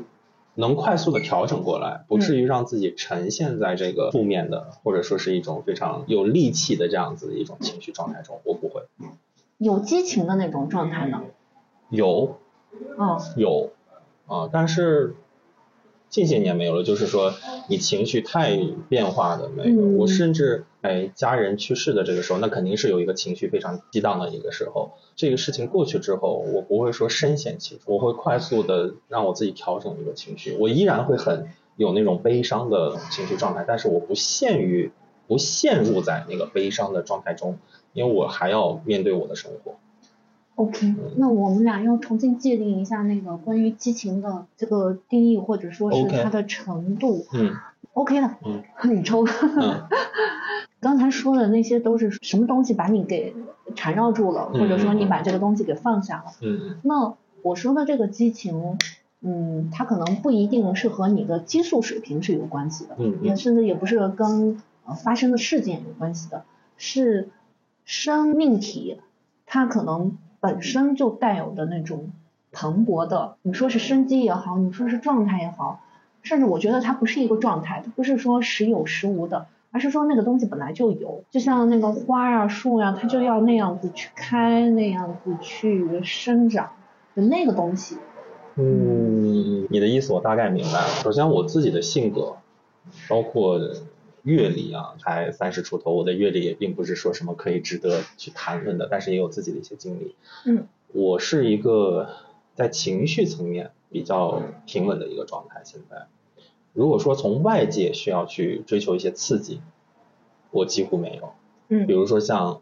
[0.55, 8.83] 能快速的调整过来，不至于让自己沉陷在这个负面的或者说是一种非常有戾气的这样子的一种情绪状态中，我不会。
[9.59, 11.23] 有激情的那种状态呢。
[11.89, 12.39] 有
[12.99, 13.71] 嗯有
[14.27, 15.15] 啊，但是
[16.13, 17.33] 近些年没有了，就是说
[17.69, 18.59] 你情绪太
[18.91, 19.81] 变化的没有。
[19.81, 24.93] 嗯我甚至哎家人去世的这个时候，那肯定是有一个情绪非常激荡的一个时候。
[25.17, 34.93] 这个事情过去之后，我不会说深陷其中，我会快速的让我自己调整一个情绪，我依然会很有那种悲伤的情绪状态，但是我不限于
[35.27, 37.59] 不陷入在那个悲伤的状态中，
[37.95, 39.77] 因为我还要面对我的生活。
[40.57, 47.27] ，OK，那我们俩要重新界定一下那个关于激情的这个定义，或者说是它的程度。
[47.33, 47.53] 嗯
[47.95, 48.63] OK 的，嗯
[48.97, 49.27] 你抽。
[49.27, 49.83] 嗯
[50.81, 53.35] 刚才说的那些都是什么东西把你给
[53.77, 56.33] 缠绕住了，嗯或者说你把这个东西给放下了。
[56.41, 58.79] 嗯嗯那我说的这个激情，
[59.21, 66.45] 嗯，它可能不一定是和你的激素水平是有关系的，嗯嗯也甚至也不是跟呃发生的事件有关系的，
[66.79, 67.29] 是
[67.85, 68.99] 生命体
[69.45, 72.11] 它可能本身就带有的那种
[72.51, 75.81] 蓬勃的，你说是生机也好，你说是状态也好，
[76.23, 86.73] 甚至我觉得它不是一个状态，它不是说时有时无的，而是说那个东西本来就有，就像那个花啊、树呀、它就要那样子去开，那样子去生长，
[87.15, 87.99] 就那个东西。
[88.57, 90.89] 嗯，你的意思我大概明白了。
[91.03, 92.35] 首先我自己的性格，
[93.09, 93.61] 包括
[94.23, 100.15] 阅历啊，才三十出头，我的阅历也并不是说什么可以值得去谈论的，但是也有自己的一些经历。
[100.47, 102.09] 嗯，我是一个
[102.55, 105.63] 在情绪层面比较平稳的一个状态。
[105.65, 106.07] 现在，
[106.73, 109.61] 如果说从外界需要去追求一些刺激，
[110.51, 111.33] 我几乎没有。
[111.69, 112.61] 嗯比如说像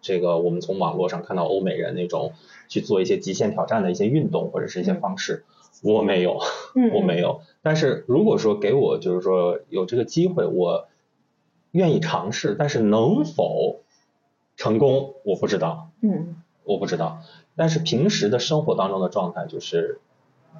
[0.00, 2.32] 这个，我们从网络上看到欧美人那种
[2.68, 5.44] 去做一些极限挑战的一些运动或者是一些方式，
[5.82, 6.38] 我没有，
[6.74, 7.42] 嗯， 我没有。
[7.60, 10.88] 但是如果说给我就是说有这个机会，我
[11.72, 13.80] 愿意尝试，但是能否
[14.56, 17.20] 成功，我不知道，嗯我不知道。
[17.56, 20.00] 但是平时的生活当中的状态就是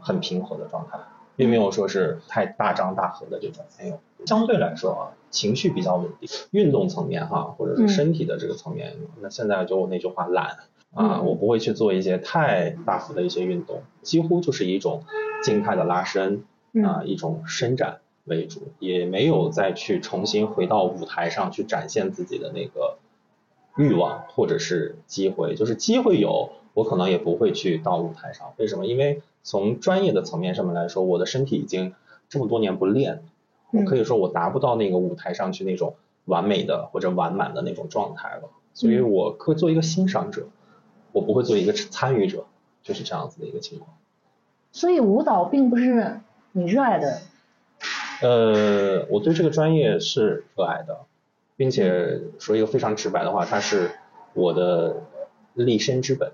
[0.01, 0.98] 很平和的状态，
[1.37, 4.01] 并没有说是太大张大合的这种，没有。
[4.27, 6.29] 相对来说啊，情绪比较稳定。
[6.51, 10.46] 运动层面哈，或者是身体的这个层面，那现在就我那句话懒
[10.94, 15.05] 啊，嗯我不会去做一些太大幅的一些运动，几乎就是一种
[15.42, 22.98] 静态的拉伸嗯啊，一种伸展为主，也没有再去重新回到舞台上去展现自己的那个
[23.76, 28.52] 欲望或者是机会，就是机会有，我可能也不会去到舞台上。
[28.58, 28.87] 为什么？
[28.87, 31.94] 因为从专业的层面上面来说，我的身体已经
[32.28, 33.24] 这么多年不练，
[33.72, 35.94] 我嗯可以说我达不到那个舞台上去那种
[36.26, 40.46] 完美的或者完满的那种状态了，所以我会做一个欣赏者，
[41.11, 42.44] 我不会做一个参与者，
[42.82, 43.96] 就是这样子的一个情况。
[44.70, 46.20] 所以舞蹈并不是
[46.52, 47.20] 你热爱的，
[48.22, 51.00] 呃，我对这个专业是热爱的，
[51.56, 53.90] 并且说一个非常直白的话，它是
[54.32, 55.02] 我的
[55.54, 56.32] 立身之本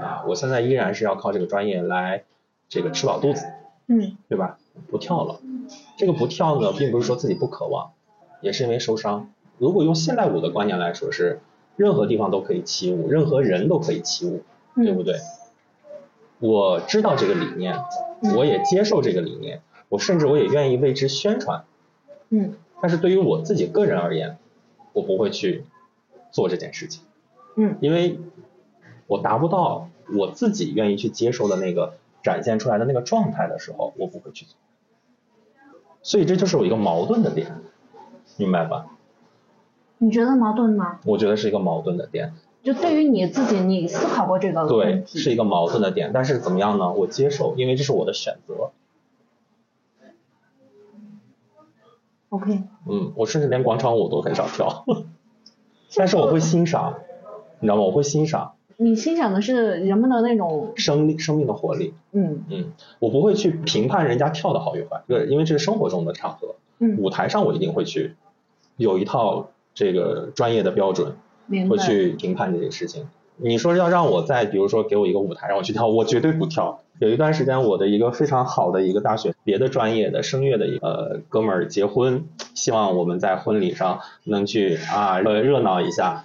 [0.00, 0.24] 啊！
[0.28, 2.24] 我现在依然是要靠这个专业来
[2.68, 3.46] 这个吃饱肚子，
[3.88, 4.58] 嗯对吧？
[4.90, 5.40] 不跳了，
[5.96, 7.92] 这个不跳呢，并不是说自己不渴望，
[8.40, 9.30] 也是因为受伤。
[9.58, 11.40] 如果用现代舞的观念来说，是
[11.76, 14.42] 任何地方都可以起舞，任何人都可以起舞，
[14.76, 15.16] 对不嗯对？
[16.40, 17.78] 我知道这个理念，
[18.36, 19.62] 我也接受这个理念，
[19.92, 21.64] 我甚至我也愿意为之宣传。
[22.30, 24.38] 嗯但是对于我自己个人而言，
[24.94, 25.64] 我不会去
[26.30, 27.02] 做这件事情，
[27.56, 28.18] 嗯因为
[29.06, 34.56] 我达不到我自己愿意去接受的那个展现出来的那个状态的时候，我不会去做。
[36.02, 37.60] 所以这就是我一个矛盾的点，
[38.38, 38.86] 明白吧？
[39.98, 41.00] 你觉得矛盾吗？
[41.04, 45.18] 我觉得是一个矛盾的点，就对于你自己，你思考过这个对问，题？
[45.18, 46.12] 是一个矛盾的点。
[46.14, 46.90] 但是怎么样呢？
[46.92, 48.72] 我接受，因为这是我的选择。
[52.32, 54.86] OK，嗯，我甚至连广场舞都很少跳，
[55.94, 56.94] 但是我会欣赏，
[57.60, 57.82] 你知道吗？
[57.82, 61.92] 我会欣赏你欣赏的是人们的那种，生命生命的活力。
[62.12, 68.14] 嗯嗯，我不会去评判人家跳的好与坏，对，因为这是生活中的场合，嗯，舞台上我一定会去
[68.78, 71.16] 有一套这个专业的标准，
[71.68, 71.76] 会。
[71.76, 73.08] 去评判这些事情。
[73.36, 76.80] 你说要让我在比如说给我一个舞台让我去跳，我绝对不跳。
[76.98, 86.24] 有一段时间，我的一个非常好的一个大学别的专业的声乐的一个呃哥们儿结婚，希望我们在婚礼上能去啊呃热闹一下，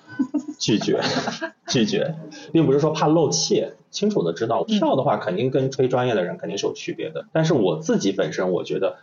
[0.60, 1.02] 拒绝
[1.65, 2.15] 拒绝，
[2.52, 8.98] 并不是说怕露怯，清楚的知道跳的话肯定跟吹专业的人肯定是有区别的，但是我自己本身我觉得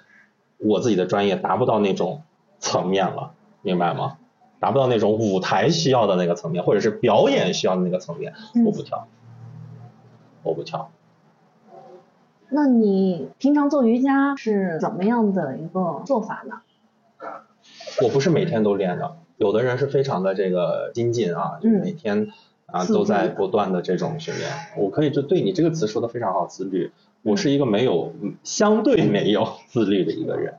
[0.58, 2.22] 我自己的专业达不到那种
[2.60, 4.18] 层面了，明白吗？
[4.60, 9.06] 达不到那种舞台需要的那个层面，或者是表演需要的那个层面，嗯我不跳，
[10.42, 10.90] 我不跳。
[12.48, 16.60] 那你平常做瑜伽是怎么样的一个做法呢？
[18.02, 22.28] 我不是每天都练的，有的人是非常的这个精进啊，就是嗯每天
[22.66, 24.48] 啊都在不断的这种训练。
[24.76, 26.92] 我可以就对你这个词说的非常好，自律。
[27.22, 30.54] 我是一个没有嗯相对没有自律的一个人。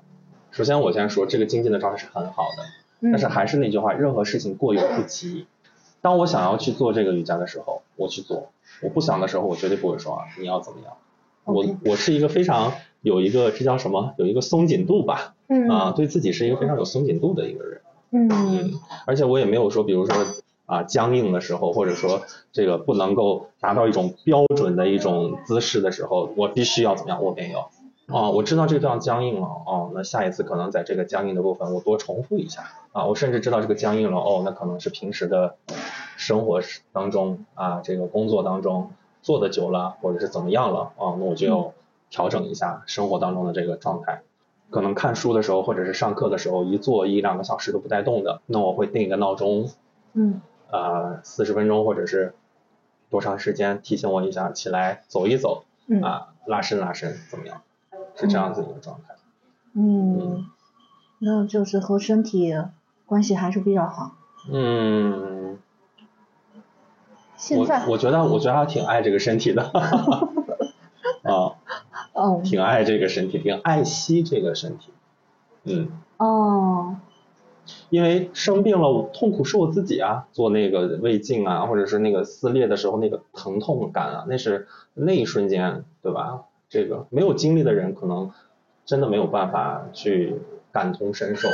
[0.52, 2.68] 首先我先说这个精进的状态是很好的，嗯
[3.02, 5.46] 但是还是那句话，任何事情过犹不及。
[6.02, 8.50] 当我想要去做这个瑜伽的时候，我去做；
[8.82, 10.94] 我不想的时候，我绝对不会说啊你要怎么样。
[11.46, 14.14] 我我是一个非常有一个这叫什么？
[14.18, 17.82] 有一个松紧度吧，嗯啊，对自己是一个非常有松紧度的一个人。
[18.12, 18.74] 嗯嗯，
[19.06, 20.26] 而且我也没有说，比如说
[20.66, 27.24] 啊僵硬的时候，或者说这个不能够达到一种标准的一种姿势的时候，我必须要怎么样？
[27.24, 27.70] 我没有。
[28.08, 35.56] 哦，我知道这个地方僵硬了，哦，那下一次可能在这个僵硬的部分我多重复一下啊，我甚至知道这个僵硬了，哦，那可能是平时的
[36.16, 38.92] 生活当中啊，这个工作当中
[39.24, 41.74] 做的久了，或者是怎么样了，哦，那我就要
[42.12, 44.22] 调整一下生活当中的这个状态。
[44.70, 49.70] 可能看书的时候，或者是上课的时候，一坐一两个小时都不带动的，那我会定一个闹钟，
[50.14, 52.36] 嗯呃，四十分钟或者是
[53.10, 57.62] 多长时间提醒我一下起来走一走嗯啊，拉伸拉伸怎么样？
[58.16, 59.16] 是这样子一个状态。
[59.74, 60.46] 嗯，
[61.20, 62.54] 那就是和身体
[63.06, 64.16] 关系还是比较好。
[64.52, 65.58] 嗯，
[67.36, 69.64] 现在我我觉得我觉得他挺爱这个身体的，
[71.24, 71.56] 啊，
[72.14, 74.94] 哦挺爱这个身体，挺爱惜这个身体，
[75.64, 76.96] 嗯，哦，
[77.90, 86.44] 因为生病了，痛苦是我自己啊，做那个胃镜啊，或者是那个撕裂的时候那个疼痛感啊，那是那一瞬间，对吧？
[86.70, 88.32] 这个没有经历的人可能
[88.86, 90.36] 真的没有办法去
[90.72, 91.48] 感同身受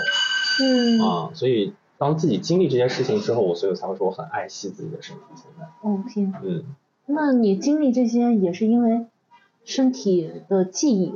[0.61, 5.21] 嗯啊，所以当自己经历这些事情之后，我所以才会说我很爱惜自己的身体。
[5.35, 6.39] 现在，，OK。
[6.43, 6.63] 嗯，
[7.05, 9.05] 那你经历这些也是因为
[9.63, 11.13] 身体的记忆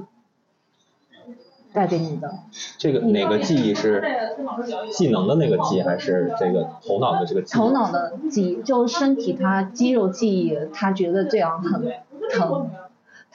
[1.74, 2.40] 带给你的？
[2.78, 4.02] 这个哪个记忆是
[4.92, 7.58] 技能的那个记，还是这个头脑的这个记忆？
[7.58, 11.82] 头脑的记忆，就身体它肌肉记忆，它觉得这样很
[12.32, 12.70] 疼，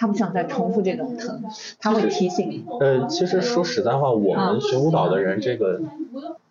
[0.00, 1.44] 他不想再重复这种疼，
[1.78, 2.64] 他会提醒你。
[2.80, 5.78] 呃，其实说实在话，我们学舞蹈的人，这个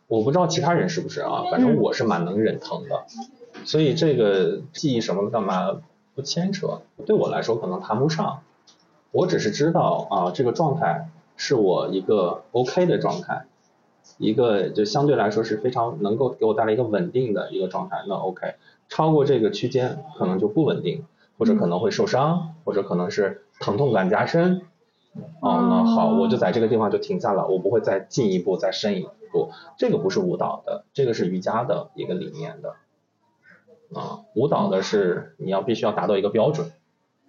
[0.08, 3.06] 我不知道其他人是不是啊，反正我是蛮能忍疼的，
[3.66, 5.82] 所以这个记忆什么的干嘛
[6.14, 8.42] 不牵扯，对我来说可能谈不上。
[9.12, 13.48] 我只是知道啊，这个状态是我一个 OK 的状态，
[14.20, 18.54] 一个就相对来说是非常能够给我带来一个稳定的一个状态，那 OK。
[18.88, 21.06] 超过这个区间可能就不稳定，
[21.39, 24.62] 或者可能会受伤，或者可能是疼痛感加深。
[25.39, 29.49] 哦，那好，我就在这个地方就停下了，我不会再进一步再深一步。
[29.78, 32.75] 这个不是舞蹈的，这个是瑜伽的一个理念的。
[33.99, 36.71] 啊，舞蹈的是你要必须要达到一个标准，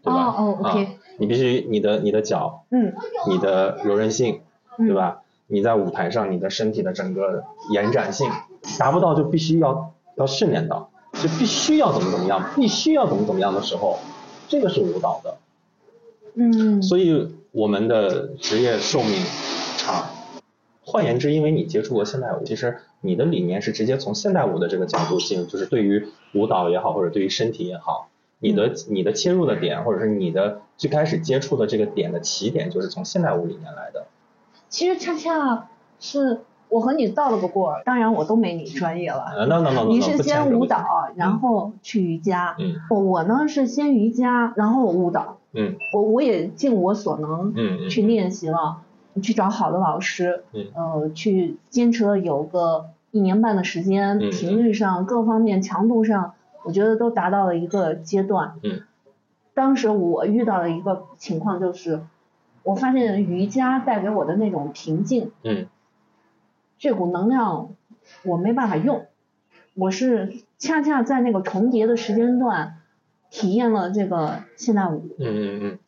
[0.02, 0.26] 对吧？
[0.26, 2.92] 哦哦，OK 啊，你必须你的你的脚，嗯，
[3.28, 4.42] 你的柔韧性，
[4.76, 5.22] 嗯对吧？
[5.46, 8.30] 你在舞台上你的身体的整个延展性
[8.78, 10.89] 达不到，就必须要要训练到，
[11.22, 13.98] 就必须要怎么怎么样，必须要怎么怎么样的时候，
[14.48, 15.36] 这个是舞蹈的。
[16.34, 19.22] 嗯，所以我们的职业寿命
[19.76, 20.06] 长。
[20.82, 28.08] 换言之，因为你接触过现代舞，其实你的理念是直接从现代舞的这个角度进入，就是对于舞蹈也好，或者对于身体也好，
[28.40, 34.06] 你的你的切入的点，或者是你的最开始接触的这个点的起点，就是从现代舞里面来的。
[34.68, 35.68] 其实恰恰
[36.00, 39.24] 是我和你倒了个过儿，当然我都没你专业了。
[39.36, 40.84] 呃，那那那那你是先舞蹈，
[41.16, 42.56] 然后去瑜伽。
[42.58, 45.38] 嗯我我呢是先瑜伽，然后舞蹈。
[45.52, 47.52] 嗯我我也尽我所能
[47.88, 48.82] 去练习了，
[49.20, 58.54] 去找好的老师，嗯呃，去坚持了有个一年半的时间，嗯频率上各方面强度上，我觉得都达到了一个阶段。
[58.62, 58.82] 嗯
[59.52, 62.00] 当时我遇到的一个情况就是，
[62.62, 65.66] 我发现瑜伽带给我的那种平静，嗯
[66.80, 67.76] 这股能量
[68.24, 69.04] 我没办法用，
[69.74, 72.78] 我是恰恰在那个重叠的时间段
[73.28, 75.78] 体验了这个现代舞，嗯嗯嗯。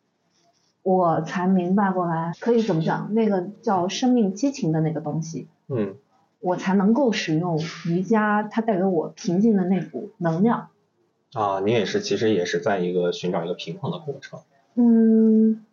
[0.83, 5.97] 我才明白过来，可以怎么讲，那个叫生命激情的那个东西，嗯。
[6.41, 10.69] 我才能够使用瑜伽，它带给我平静的那股能量。
[11.33, 14.41] 啊，你也是，其实也是在一个寻找一个平衡的过程。
[14.75, 15.65] 嗯，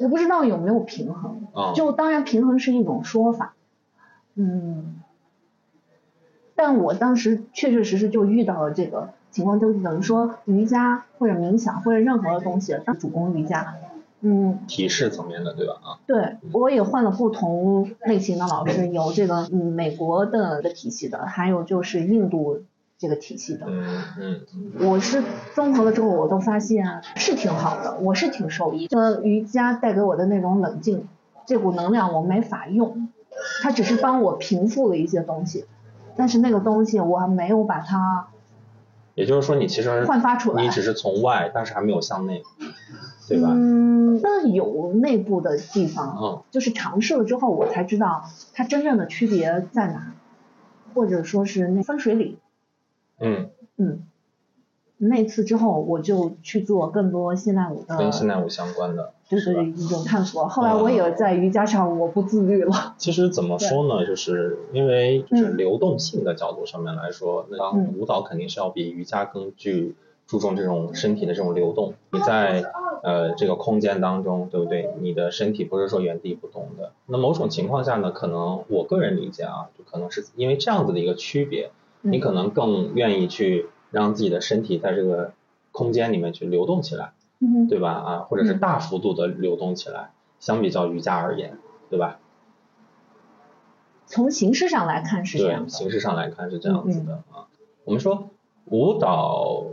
[0.00, 1.72] 我不知道有没有平衡，啊。
[1.76, 3.54] 就当然平衡是一种说法，
[4.36, 5.00] 嗯，
[6.54, 13.74] 但我当时确确实实就遇到了这个情况，就是等于说瑜伽或者冥想或者任何的东西，当主攻瑜伽，
[14.20, 15.74] 嗯，体式层面的，对吧？
[15.82, 22.62] 啊，对，我也换了不同类型的老师，有这个嗯美国的的体系的，还有就是印度
[22.98, 23.66] 这个体系的。
[23.68, 24.40] 嗯嗯
[24.88, 25.22] 我是
[25.54, 28.86] 综合了之后，我都发现是挺好的，我是挺受益。
[28.92, 31.06] 呃，瑜伽带给我的那种冷静，
[31.44, 33.08] 这股能量我没法用，
[33.62, 35.66] 它只是帮我平复了一些东西，
[36.16, 38.28] 但是那个东西我还没有把它
[39.14, 42.42] 也就是说，你其实焕发出来你只是从外，但是还没有向内，
[43.28, 43.48] 对吧？
[43.52, 50.14] 嗯，那有内部的地方，嗯就是尝试了之后，我才知道它真正的区别在哪，
[50.94, 52.38] 或者说是那分水岭。
[53.20, 54.04] 嗯，嗯，
[54.98, 59.64] 那次之后，我就去做更多现代舞的，跟现代舞相关的，就是？
[59.64, 60.46] 一种探索。
[60.48, 62.94] 后来我也在瑜伽上我不自律了。
[62.98, 69.94] 其实怎么说呢，就是因为就是嗯流动性的角度上面来说，那舞蹈肯定是要比瑜伽更具
[70.26, 71.94] 注重这种身体的这种流动。
[72.12, 72.64] 你在
[73.02, 74.90] 呃这个空间当中，对不对？
[75.00, 76.92] 你的身体不是说原地不动的。
[77.06, 81.70] 那某种情况下呢，可能我个人理解啊，就可能是因为这样子的一个区别，
[82.02, 85.32] 你可能更愿意去让自己的身体在这个
[85.72, 87.12] 空间里面去流动起来。
[87.40, 87.92] 嗯对吧？
[87.92, 91.58] 啊，或者是嗯大幅度的流动起来，相比较瑜伽而言，
[91.90, 92.18] 对吧？
[94.06, 95.68] 从形式上来看是这样。
[95.68, 97.48] 形式上来看是这样子的啊。
[97.84, 98.30] 我们说
[98.66, 99.66] 舞蹈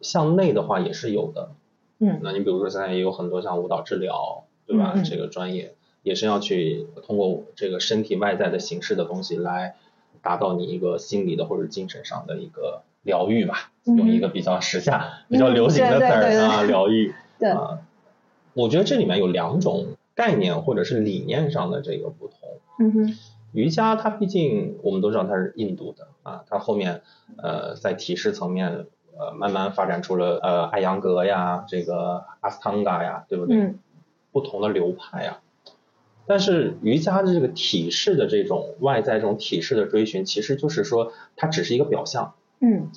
[0.00, 1.50] 向内的话也是有的，
[1.98, 4.94] 嗯那你比如说现在也有很多像舞蹈治疗，对吧？
[5.04, 9.76] 这个专业也是要去通过这个身体外在的形式的东西来
[10.22, 16.04] 达到你一个心理的或者精神上的一个疗愈吧，嗯用一个比较时下、比较流行的词
[16.38, 17.14] 啊，疗愈。
[17.38, 17.78] 对啊，
[18.54, 22.38] 我觉得这里面有两种概念或者是理念上的这个不同。
[22.80, 23.18] 嗯哼，
[23.52, 27.02] 瑜伽它毕竟我们都知道它是印度的啊，它后面
[27.36, 28.86] 呃在体式层面
[29.16, 33.56] 呃慢慢发展出了呃艾扬格呀，这个阿斯汤嘎呀，对不对？
[33.56, 33.78] 嗯
[34.30, 35.38] 不同的流派呀。
[36.26, 42.90] 但是瑜伽的这个体式的这种外在这种体式的追寻，其实就是说它只是一个表象，嗯。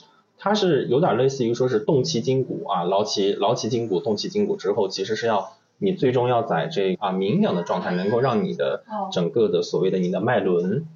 [0.43, 9.09] 它是有点类似于说是动其筋骨啊，劳其劳其筋骨，动其筋骨之后，其实是要你最终要在这啊冥想的状态，能够让你的哦。
[9.11, 10.87] 整个的所谓的你的脉轮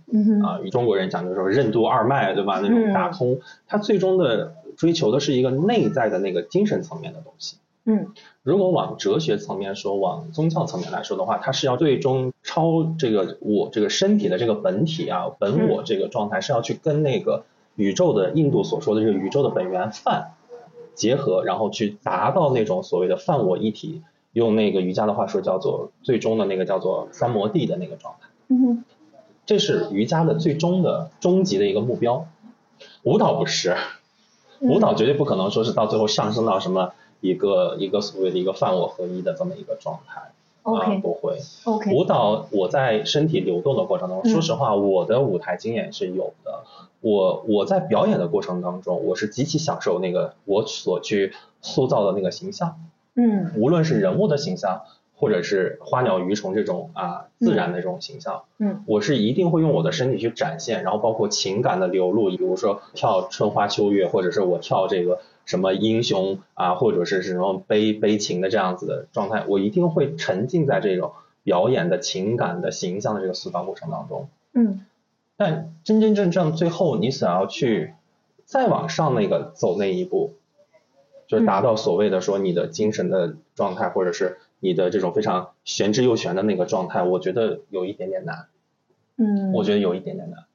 [0.44, 2.60] 啊，中国人讲究说任督二脉，对吧？
[2.60, 7.58] 那种打通，它最终的追求的是一个内在的那个精神层面的东西。
[7.86, 8.08] 嗯。
[8.42, 17.46] 如果往哲学层面说，往宗教层面来说的话，它是要最终超这个我这个身体的这个本体啊，本我这个状态是要去跟那个
[17.76, 20.34] 宇宙的印度所说的这个宇宙的本源梵
[20.94, 24.02] 结合，然后去达到那种所谓的梵我一体，
[24.34, 28.30] 用那个瑜伽的话说叫做最终的那个叫做三摩地的那个状态。
[28.48, 28.84] 嗯哼，
[29.46, 32.28] 这是瑜伽的最终的终极的一个目标。
[33.04, 33.76] 舞蹈不是，
[34.60, 40.32] 嗯舞蹈绝对不可能说是到最后上升到什么一个一个所谓的一个泛我合一的这么一个状态
[40.66, 41.38] 啊不会。
[41.64, 46.64] OK，舞蹈我在身体流动的过程中，嗯说实话，我的舞台经验是有的。
[47.02, 52.78] 我我在表演的过程当中，我是极其享受那个我所去塑造的那个形象，
[53.16, 54.82] 嗯无论是人物的形象，
[55.16, 74.28] 或者是花鸟鱼虫这种啊自然的这种形象，嗯我是一定会用我的身体去展现，然后包括情感的流露，比如说跳春花秋月，或者是我跳这个什么英雄啊，或者是什么悲悲情的这样子的状态，我一定会沉浸在这种表演的情感的形象的这个塑造过程当中。
[74.54, 74.86] 嗯
[75.38, 77.94] 但真真正正最后你想要去
[78.46, 80.34] 再往上那个走那一步，
[81.28, 88.48] 就是达到所谓的说你的精神的状态，或者是你的这种非常玄之又玄的那个状态，我觉得有一点点难，
[89.18, 90.46] 嗯，我觉得有一点点难。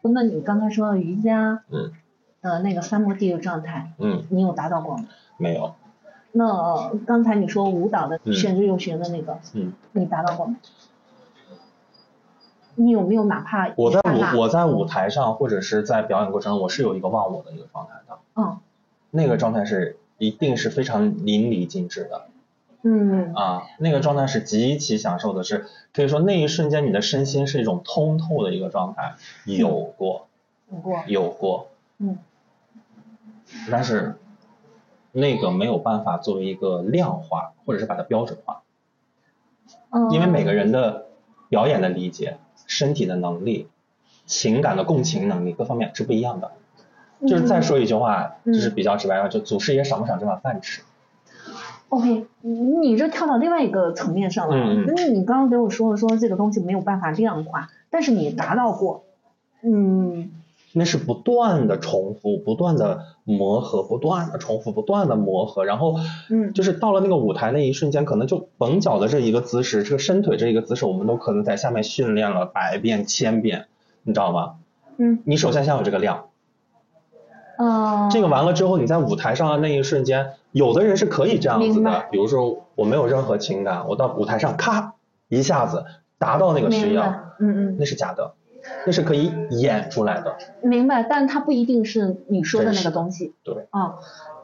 [0.00, 1.92] 那你刚才说的瑜伽，嗯，
[2.42, 5.06] 呃，那个三摩地的状态，嗯，你有达到过吗？
[5.38, 5.74] 没有，
[6.32, 8.34] 那刚才你说舞蹈的嗯。
[8.34, 10.56] 玄之又玄的那个，嗯，你达到过吗？
[12.74, 18.58] 你有没有哪怕我在舞我在舞台上或者是在表演过程中，我是有一个忘我的一个状态的，嗯。
[19.10, 22.26] 那个状态是一定是非常淋漓尽致的。
[22.82, 23.34] 嗯。
[23.34, 29.14] 啊，那个状态是极其享受的是，可以说那一瞬间你的身心是一种通透的一个状态，
[29.44, 30.26] 有过，
[30.70, 31.04] 有过。
[31.06, 31.68] 有过，
[31.98, 32.18] 嗯
[33.70, 34.16] 但是
[35.12, 38.62] 那个没有办法作为一个量化，或者是把它标准化，
[39.90, 41.06] 嗯，因为每个人的
[41.48, 43.68] 表演的理解、身体的能力、
[44.26, 46.52] 情感的共情能力各方面是不一样的。
[47.24, 50.82] 就是再说一句话，嗯就是比较直白的，就祖师爷赏不赏这碗饭吃
[51.88, 54.56] ？OK，你这跳到另外一个层面上了。
[54.56, 59.04] 嗯嗯那你刚刚给我说了，说这个东西没有办法量化，但是你达到过，
[59.62, 60.32] 嗯
[60.74, 65.96] 那是不断的重复，不断的磨合，不断的重复，不断的磨合，然后
[66.30, 66.52] 嗯。
[66.52, 73.66] 就是到了那个舞台那一瞬间，可能就绷脚的这一个姿势，这个伸腿这一个姿势，我们都可能在下面训练了百遍、千遍，
[74.02, 74.54] 你知道吗？
[74.96, 75.20] 嗯。
[75.24, 76.26] 你首先先有这个量，
[77.58, 84.94] 呃，这个完了之后，你在舞台上的那一瞬间，有的人是可以这样子的，比如说我没有任何情感，我到舞台上咔
[85.28, 85.84] 一下子
[86.18, 87.04] 达到那个需要，
[87.40, 87.76] 嗯，嗯。
[87.78, 88.34] 那是假的，
[88.86, 90.36] 那是可以演出来的。
[90.62, 93.34] 嗯，明白，但它不一定是你说的那个东西。
[93.42, 93.94] 对，啊，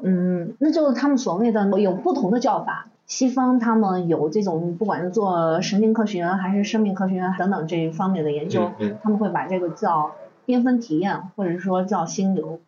[0.03, 2.89] 嗯，那就是他们所谓的有不同的叫法。
[3.07, 10.12] 西方他们有这种不管是做神经科学还是生命科学等等这一方面的研究，嗯嗯他们会把这个叫
[10.47, 12.61] 缤纷体验，或者说叫心流。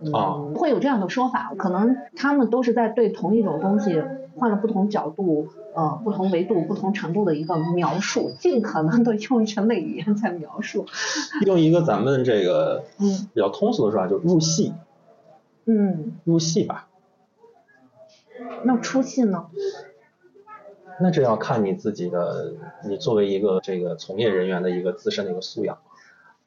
[0.00, 4.02] 嗯，哦会有这样的说法，可能他们都是在对同一种东西
[4.38, 10.86] 换了不同角度、呃不同维度、不同程度的一个描述，尽可能的用人类语言在描述。
[11.46, 14.74] 用一个咱们这个嗯比较通俗的说法，就入戏，
[15.64, 16.88] 嗯，入戏吧。
[18.64, 19.46] 那出戏呢？
[21.00, 22.54] 那这要看你自己的，
[22.88, 25.78] 你作为一个这个从业人员的一个自身的一个素养。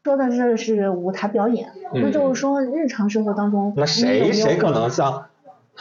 [0.04, 5.29] 说的是是舞台表演，嗯那就是说日常生活当中，那谁谁可能像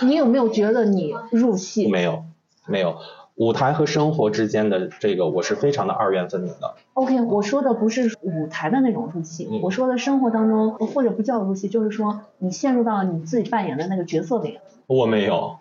[0.02, 1.88] 你有没有觉得你入戏？
[1.88, 2.24] 没有
[2.66, 2.96] 没有
[3.34, 6.74] 舞台和生活之间的这个，我是非常的二元分明的。
[6.94, 14.58] OK，我说的不是舞台的那种入戏，嗯我说的生活当中或者不叫入戏，就是说你陷入到你自己扮演的那个角色里。
[14.88, 15.58] 我没有，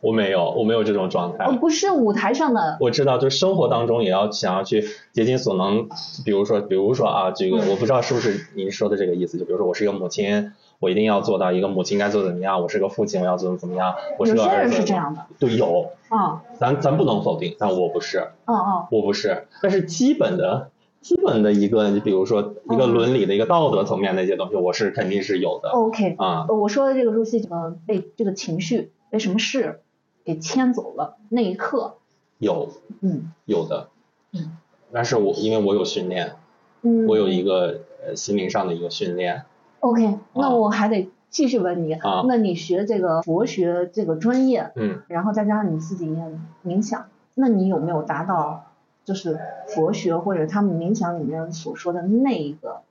[0.00, 1.44] 我没有，我没有这种状态。
[1.44, 5.88] 哦，不是舞台上的，我知道，就是生活当中也要想要去竭尽所能，
[6.24, 15.26] 比如说，比如说啊，这个嗯我不知道是不是您说的这个意思，就比如说我是一个母亲，我一定要做到一个母亲该做的怎么样，我是个父亲，我要做的怎么样，我是有些人个儿子，是这样的。
[15.38, 20.70] 对，有，啊，咱咱不能否定，但我不是，哦哦，我不是，但是基本的。
[21.00, 22.92] 基本的一个，你比如说一个嗯。
[22.92, 26.44] 伦理的一个道德层面那些东西，我是肯定是有的 OK，啊。
[26.46, 29.80] 呃我说的这个入戏，呃，被这个情绪被什么事
[30.26, 31.94] 给牵走了那一刻，
[32.36, 32.68] 有。
[33.00, 33.32] 嗯。
[33.46, 33.88] 有的
[34.32, 34.58] 嗯，
[34.92, 36.34] 但是我因为我有训练，
[36.82, 39.44] 嗯，我有一个呃心灵上的一个训练，
[39.80, 42.24] OK，那我还得继续问你，啊。
[42.28, 46.22] 那你学这个佛学这个专业，嗯，然后再加上你自己也
[46.64, 48.66] 冥想，那你有没有达到
[49.04, 52.82] 就是佛学或者他们冥想里面所说的那一个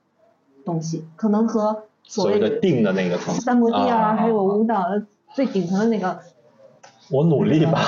[0.65, 4.83] 东西，可能和所所谓谓的定的那个层次， 三摩地啊，啊还有舞蹈
[5.33, 6.19] 最顶层的那个
[7.11, 7.79] 我努力吧，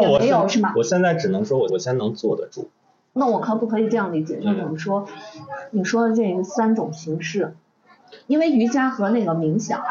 [0.00, 2.68] 也我没有是吗我现在只能说我我先能坐得住，
[3.12, 4.38] 那我可不可以这样理解？
[4.40, 4.54] 就嗯。
[4.54, 5.06] 是我们说，
[5.72, 7.54] 你说的这三种形式，
[8.26, 9.82] 因为瑜伽和那个冥想，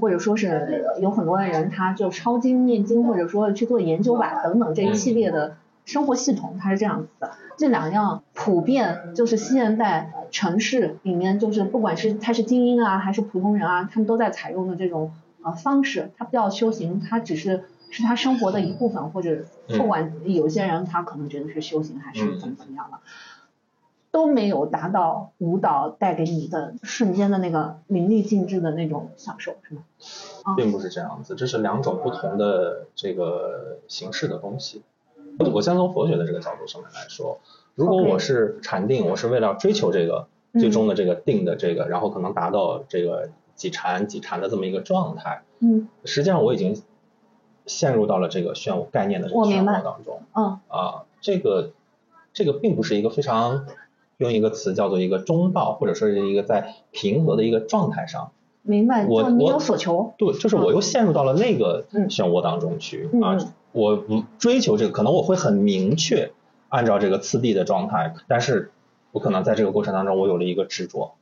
[0.00, 7.30] 或者说是有很多的人他就抄经念经，或者说去做研究吧等等这一系列的生活系统，它是这样子的。
[7.58, 15.12] 这两样普遍就是现代城市里面，就是不管是他是精英啊还是普通人啊，他们都在采用的这种
[15.42, 19.44] 呃方式，它不叫修行，它只是是他生活的一部分，或者
[19.76, 22.98] 不管有些人他可能觉得是修行还是怎么怎么样的，
[24.12, 29.82] 都没有达到舞蹈带给你的瞬间的那个淋漓尽致的那种享受，是吗？
[30.44, 34.82] 啊并不是这样子，这是两种不同的这个形式的东西。
[35.38, 37.38] 我我先从佛学的这个角度上面来说，
[37.74, 46.82] 如果我是禅定，我是为了追求这个嗯最终的这个定的这个，然后可能达到这个几禅几禅的这么一个状态，嗯实际上我已经
[47.64, 50.20] 陷入到了这个漩涡概念的这个漩涡当中。
[50.34, 51.70] 嗯啊，这个
[52.32, 53.66] 这个并不是一个非常
[54.20, 58.32] 用一个词叫做一个中道，或者说是一个在平和的一个状态上。
[58.62, 63.48] 明白，我你有所求，对，就是我又陷入到了那个嗯漩涡当中去、嗯啊嗯。
[63.72, 66.32] 我不追求这个，可能我会很明确
[66.68, 68.70] 按照这个次第的状态，但是
[69.12, 71.14] 我可能在这个过程当中，我有了一个执着。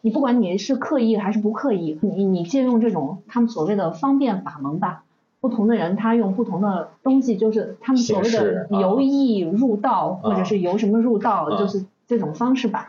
[0.00, 5.04] 你不管你是刻意还是不刻意，你你借用这种他们所谓的方便法门吧，
[5.40, 12.88] 不同的人他用不同的东西，就是他们所谓的由易入道，或者是由什么入道，啊就是这种方式吧。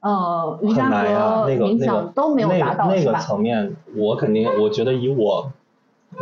[0.00, 3.18] 呃，瑜伽呀，和那个冥想那个都没有达到，那个、那个？
[3.18, 5.52] 层面，我肯定，我觉得以我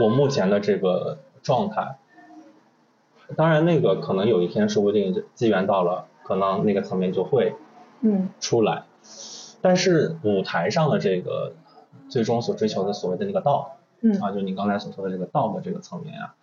[0.00, 1.96] 我目前的这个状态，
[3.36, 7.54] 当然那个可能有一天说不定机缘到了，可能那个层面就会
[8.00, 8.82] 嗯出来。
[9.60, 11.52] 但是舞台上的这个
[12.08, 16.34] 最终所追求的所谓的那个道嗯啊，就你刚才所说的这个道的这个层面啊，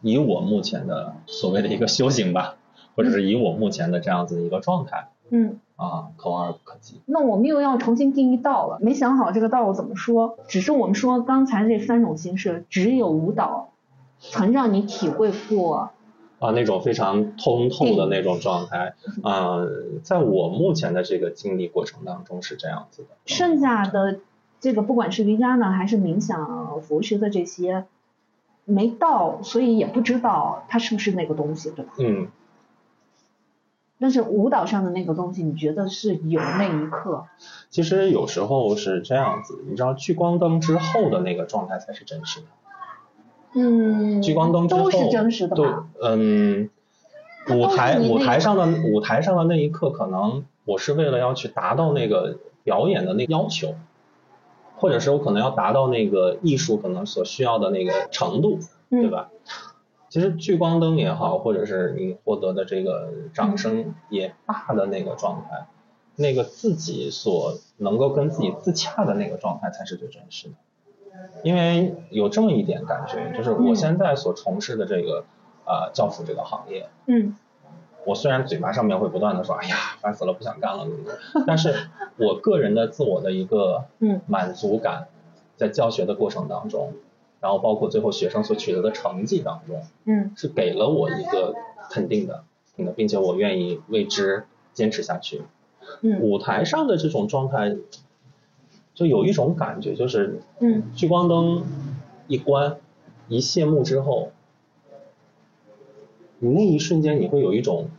[0.00, 2.56] 以我目前的所谓的一个修行吧，
[2.96, 5.58] 或者是以我目前的这样子的一个状态嗯。
[5.76, 7.02] 啊，可望而不可及。
[7.04, 10.38] 那我们又要重新定义道了，没想好这个道怎么说。
[10.48, 13.72] 只是我们说刚才这三种形式，只有舞蹈
[14.18, 15.90] 曾让你体会过。
[16.38, 19.58] 啊，那种非常通透的那种状态，啊、
[20.02, 23.08] 在我目前的这个经历过程当中是这样子的。
[23.26, 24.20] 剩下的
[24.60, 27.84] 这个不管是瑜伽呢，还是冥想、佛学的这些，
[28.64, 31.92] 没到，所以也不知道它是不是那个东西，对吧？
[31.98, 32.28] 嗯，
[33.98, 37.24] 但是舞蹈上的那个东西，你觉得是有那一刻？
[37.70, 42.46] 其实有时候是这样子，你知道聚光灯之后的那个状态才是真实的。
[43.54, 45.66] 嗯，聚光灯之后都是真实的对
[47.48, 53.76] 舞台舞台上的舞台上的那一刻，可能我是为了要去达到那个表演的那个要求，
[54.76, 58.58] 或者是我可能要达到那个艺术可能所需要的那个程度，
[58.90, 59.30] 对嗯吧？
[60.16, 65.66] 其实聚光灯也好，或者是你获得的这个掌声也罢的那个状态，
[66.14, 70.54] 那个自己所能够跟自己自洽的那个状态才是最真实的。
[71.42, 73.76] 因为有这么一点感觉，就是我嗯。
[73.76, 75.26] 现在所从事的这个
[75.66, 77.36] 呃教辅这个行业，嗯。
[78.06, 80.86] 我虽然嘴巴上面会不断的说，哎呀，烦死了，不想干了，
[81.46, 81.74] 但是
[82.16, 84.22] 我个人的自我的一个嗯。
[84.26, 85.08] 满足感，
[85.58, 86.94] 在教学的过程当中，
[87.40, 90.32] 然后包括最后学生所取得的成绩当中，嗯。
[90.36, 91.54] 是给了我一个
[91.90, 92.44] 肯定的，
[92.76, 95.42] 肯定的，并且我愿意为之坚持下去。
[96.00, 96.20] 嗯。
[96.20, 97.76] 舞台上的这种状态，
[98.94, 100.94] 就有一种感觉，就是嗯。
[100.94, 101.64] 聚光灯
[102.26, 102.78] 一关，
[103.28, 104.32] 一谢幕之后，
[106.38, 107.90] 你那一瞬间你会有一种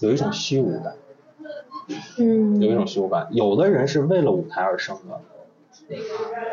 [0.00, 0.96] 有一种虚无感，
[2.18, 3.28] 嗯，有一种虚无感。
[3.30, 5.20] 有的人是为了舞台而生的，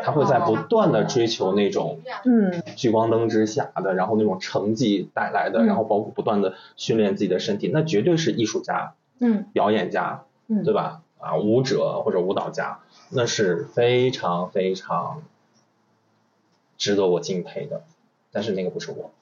[0.02, 11.02] 他会在不断的追求那种嗯聚光灯之下的，然后那种成绩带来的，嗯然后包括不断的训练自己的身体，那绝对是艺术家、嗯表演家，嗯，对吧？
[11.18, 12.80] 啊，舞者或者舞蹈家，
[13.10, 15.22] 那是非常非常
[16.76, 17.82] 值得我敬佩的。
[18.32, 19.12] 但是那个不是我，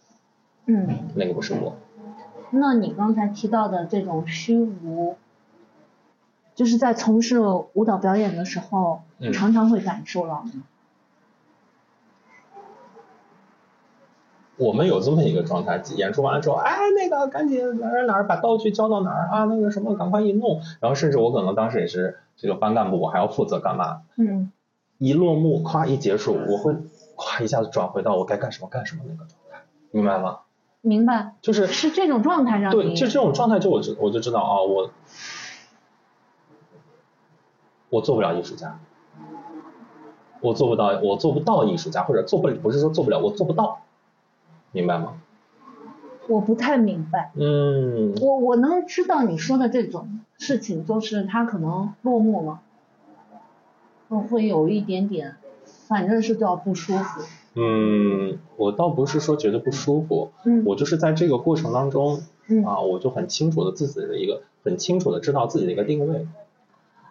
[0.66, 1.76] 嗯，那个不是我。
[2.52, 5.16] 那你刚才提到的这种虚无，
[6.54, 10.44] 就是在从事舞蹈表演的时候，嗯常常会感受到。
[14.56, 24.02] 我们有这么一个状态，演出完了之后，哎，那个赶紧哪儿哪儿把道具交到哪儿啊，那个什么赶快一弄，然后甚至我可能当时也是这个班干部，我还要负责干嘛？
[24.16, 24.52] 嗯
[24.98, 26.74] 一落幕，咵一结束，我会
[27.16, 30.40] 咵一下子转回到我该干什么干什么那个状态，明白吗？
[30.82, 34.90] 明白，就是是这种状态让对，就这种状态，就我就我就知道啊，我
[37.90, 38.78] 我做不了艺术家，
[40.40, 43.80] 我做不到，我做不到艺术家，或者做不不是说做不了，我做不到，
[44.72, 45.20] 明白吗？
[46.28, 47.32] 我不太明白。
[47.34, 52.60] 嗯，我我能知道你说的这种事情，就是他可能落寞了，
[54.08, 55.36] 嗯会有一点点，
[55.88, 57.22] 反正是叫不舒服。
[57.54, 66.28] 嗯，我倒不是说觉得不舒服，嗯我就是在这个过程当中嗯啊，我就很清楚的自己的一个很清楚的知道自己的一个定位，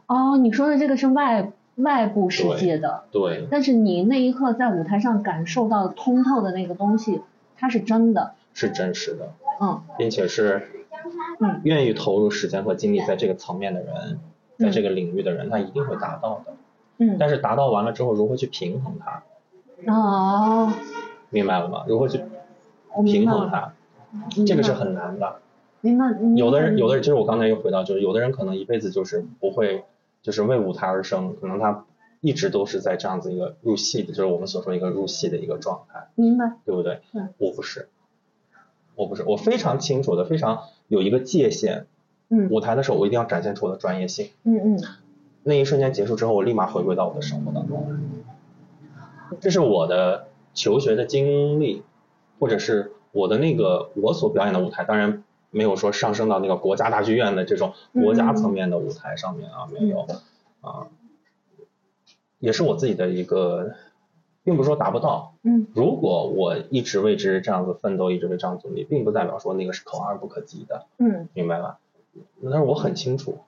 [0.10, 7.22] 哦，你说的这个是外外部世界的，对，但是你那一刻在舞台上感受到通透的那个东西，
[7.56, 8.34] 它是真的。
[8.52, 9.32] 是真实的，
[9.62, 10.68] 嗯并且是
[11.40, 14.20] 嗯愿意投入时间和精力在这个层面的人，
[14.58, 16.54] 在这个领域的人，他一定会达到的。
[16.98, 19.24] 嗯但是达到完了之后，如何去平衡它，
[19.94, 20.74] 哦，
[21.30, 21.86] 明白了吗？
[21.88, 22.20] 如何去
[23.06, 23.74] 平衡它，
[24.46, 25.36] 这个是很难的。
[25.82, 29.86] 明白有的人，有的人，就是我刚才又回到，就是有的人可能一辈子就是不会，
[30.22, 31.86] 就是为舞台而生，可能他
[32.22, 36.58] 一直都是在这样子一个入戏的，就是我们所说一个入戏的一个状态，明白。
[36.66, 37.02] 对不对？
[37.14, 37.90] 嗯我不是，
[38.96, 41.88] 我不是，我非常清楚的，非常有一个界限。
[42.32, 44.30] 嗯舞台的时候，我一定要展现出我的专业性。
[44.44, 44.84] 嗯嗯
[45.42, 49.38] 那一瞬间结束之后，我立马回归到我的生活当中来。
[49.40, 51.82] 这是我的求学的经历，
[52.40, 60.06] 或者是我的那个我所表演的舞台，当然没有说上升到那个国家大剧院的这种国家层面的舞台上面啊，没有
[60.62, 60.88] 啊，
[62.40, 63.74] 也是我自己的一个，
[64.44, 65.34] 并不是说达不到。
[65.44, 70.86] 嗯如果我一直为之这样子奋斗，一直为这样努力，并不代表说那个是可望而不可及的。
[70.98, 71.80] 嗯明白吧？
[72.44, 73.40] 但是我很清楚，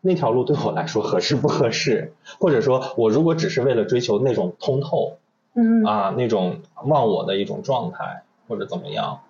[0.00, 5.18] 那条路对我来说合适不合适，或者说我如果只是为了追求那种通透
[5.54, 9.20] 嗯啊，那种忘我的一种状态，或者怎么样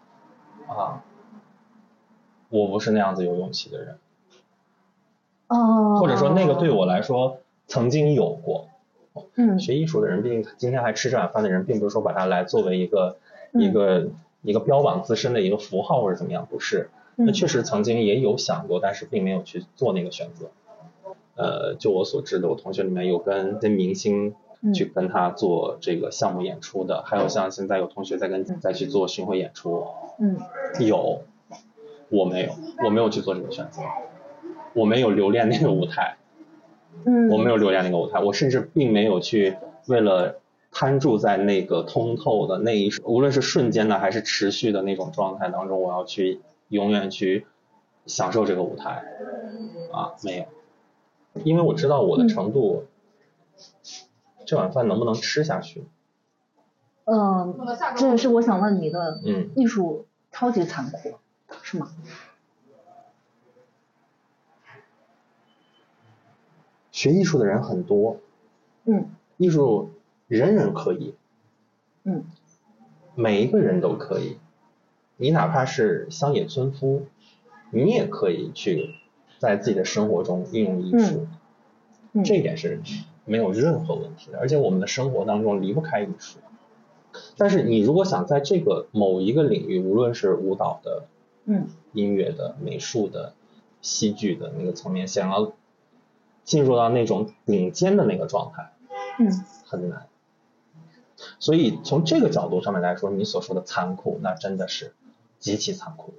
[0.66, 1.04] 啊，
[2.58, 3.98] 我不是那样子有勇气的人，
[5.48, 8.68] 哦，或者说那个对我来说曾经有过。
[9.36, 13.16] 嗯学艺术的人，毕竟今天还吃这碗饭的人，并不是说把它来作为一个
[13.52, 14.08] 嗯一个
[14.42, 16.90] 一个标榜自身的一个符号或者怎么样，不是。
[17.14, 20.50] 那嗯确实曾经也有想过，但是并没有去做那个选择。
[21.36, 29.86] 呃，就我所知的，我同学里面有跟跟明星嗯去跟他做这个项目演出的，还有像现在有同学在跟在去做巡回演出，
[30.18, 30.38] 嗯
[30.80, 31.22] 有，
[32.08, 32.52] 我没有，
[32.84, 33.82] 我没有去做这个选择，
[34.74, 36.16] 我没有留恋那个舞台，
[37.04, 40.40] 嗯，我没有留恋那个舞台，我甚至并没有去为了
[40.70, 47.46] 摊住在那个通透的那一，无论是瞬间的还是持续的那种状态当中，我要去永远去
[48.06, 49.04] 享受这个舞台。
[49.92, 52.84] 啊，没有，因为我知道我的程度，
[54.44, 55.84] 这碗饭能不能吃下去，
[57.04, 57.56] 嗯，
[57.96, 61.14] 这也是我想问你的，嗯，艺术超级残酷，
[61.62, 61.90] 是吗？
[66.90, 68.18] 学艺术的人很多，
[68.84, 69.90] 嗯艺术
[70.28, 71.14] 人人可以，
[72.04, 72.24] 嗯
[73.16, 74.38] 每一个人都可以，
[75.16, 77.06] 你哪怕是乡野村夫，
[77.70, 78.94] 你也可以去
[79.38, 81.26] 在自己的生活中运用艺术，
[82.12, 82.80] 嗯，这一点是
[83.24, 84.38] 没有任何问题的。
[84.38, 86.38] 而且我们的生活当中离不开艺术。
[87.36, 91.06] 但是你如果想在这个某一个领域，无论是舞蹈的、
[91.44, 91.68] 嗯。
[91.92, 93.34] 音乐的、美术的、
[93.80, 95.52] 戏剧的那个层面，想要
[96.42, 98.72] 进入到那种顶尖的那个状态，
[99.18, 99.44] 嗯。
[99.66, 100.06] 很难。
[101.38, 104.94] 所以从这个角度上面来说，你所说的残酷，那真的是
[105.38, 106.14] 极其残酷，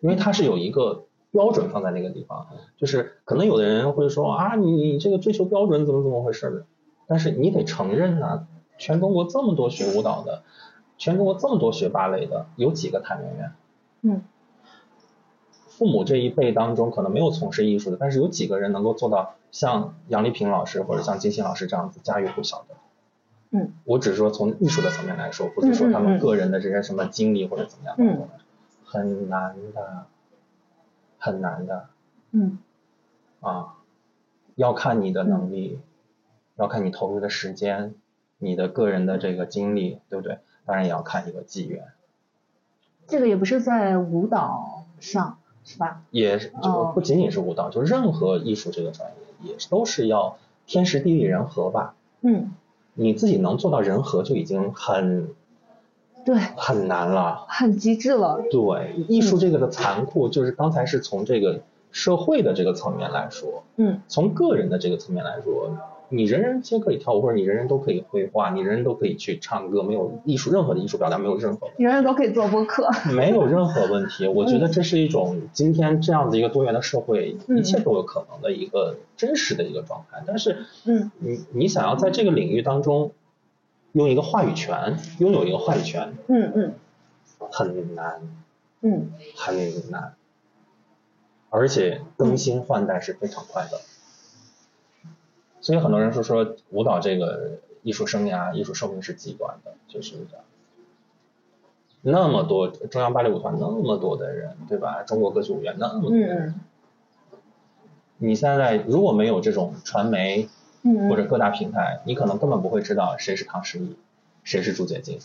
[0.00, 6.66] 因为它是有一个标准放在那个地方，就是可能有的人会说啊，你你这个追求标准怎么怎么回事的，
[7.06, 8.46] 但是你得承认呐、
[8.78, 10.42] 全中国这么多学舞蹈的，
[10.96, 13.52] 全中国这么多学芭蕾的，有几个谭元元？
[14.02, 14.22] 嗯
[15.78, 22.74] 父母这一辈当中可能没有从事艺术的，但是有几个人能够做到像杨丽萍老师或者像金星老师这样子家喻户晓的。
[23.50, 28.28] 嗯，我只是说从艺术的层面来说，不是说他们个人的这些什么经历或者怎么样的，嗯。
[28.84, 30.06] 很难的，
[31.18, 31.86] 很难的
[32.32, 32.58] 嗯。
[33.40, 33.76] 啊，
[34.56, 35.78] 要看你的能力，
[36.56, 37.94] 要看你投入的时间，
[38.38, 40.38] 你的个人的这个经历，对不对？
[40.66, 41.86] 当然也要看一个机缘，
[43.06, 45.37] 这个也不是在舞蹈上
[45.68, 46.00] 是吧？
[46.10, 51.94] 也是就哦不仅仅是舞蹈，就任何艺术这个专业也都是要天时地利人和吧。
[52.22, 52.52] 嗯，
[52.94, 55.28] 你自己能做到人和就已经很
[56.24, 57.44] 对，很难了。
[57.48, 58.42] 很极致了。
[58.50, 61.60] 对，艺术这个的残酷，就是刚才是从这个
[61.92, 65.76] 社会的这个层面来说，嗯从个人的这个层面来说，
[66.10, 72.88] 你人人皆可以跳舞，或者你人人都可以绘画，你人人都可以去唱歌，没有艺术任何的艺术表达，没有任何人人都可以做播客。
[73.14, 74.26] 没有任何问题。
[74.32, 80.22] 我觉得这是一种今天这样子一个多元的社会，嗯一切都有可能的一个真实的一个状态。
[80.26, 83.12] 但是嗯你你想要在这个领域当中
[83.92, 86.74] 用一个话语权，拥有一个话语权，嗯嗯
[87.50, 88.20] 很难。
[88.80, 90.14] 嗯很难，
[91.50, 93.80] 而且更新换代是非常快的。
[95.60, 100.44] 所以很多人说说舞蹈这个艺术生涯、艺术寿命是极短的，就是这样。
[102.00, 105.02] 那么多中央芭蕾舞团那么多的人，对吧？
[105.02, 106.60] 中国歌剧舞院那么多嗯人，嗯
[108.18, 110.48] 你现在如果没有这种传媒
[110.82, 113.96] 嗯，或者各大平台，你可能根本不会知道谁是唐诗逸，
[114.44, 115.18] 谁是朱洁静，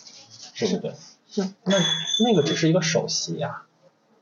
[0.58, 0.94] 对不对？
[1.28, 1.78] 是那
[2.26, 3.64] 那个只是一个首席呀、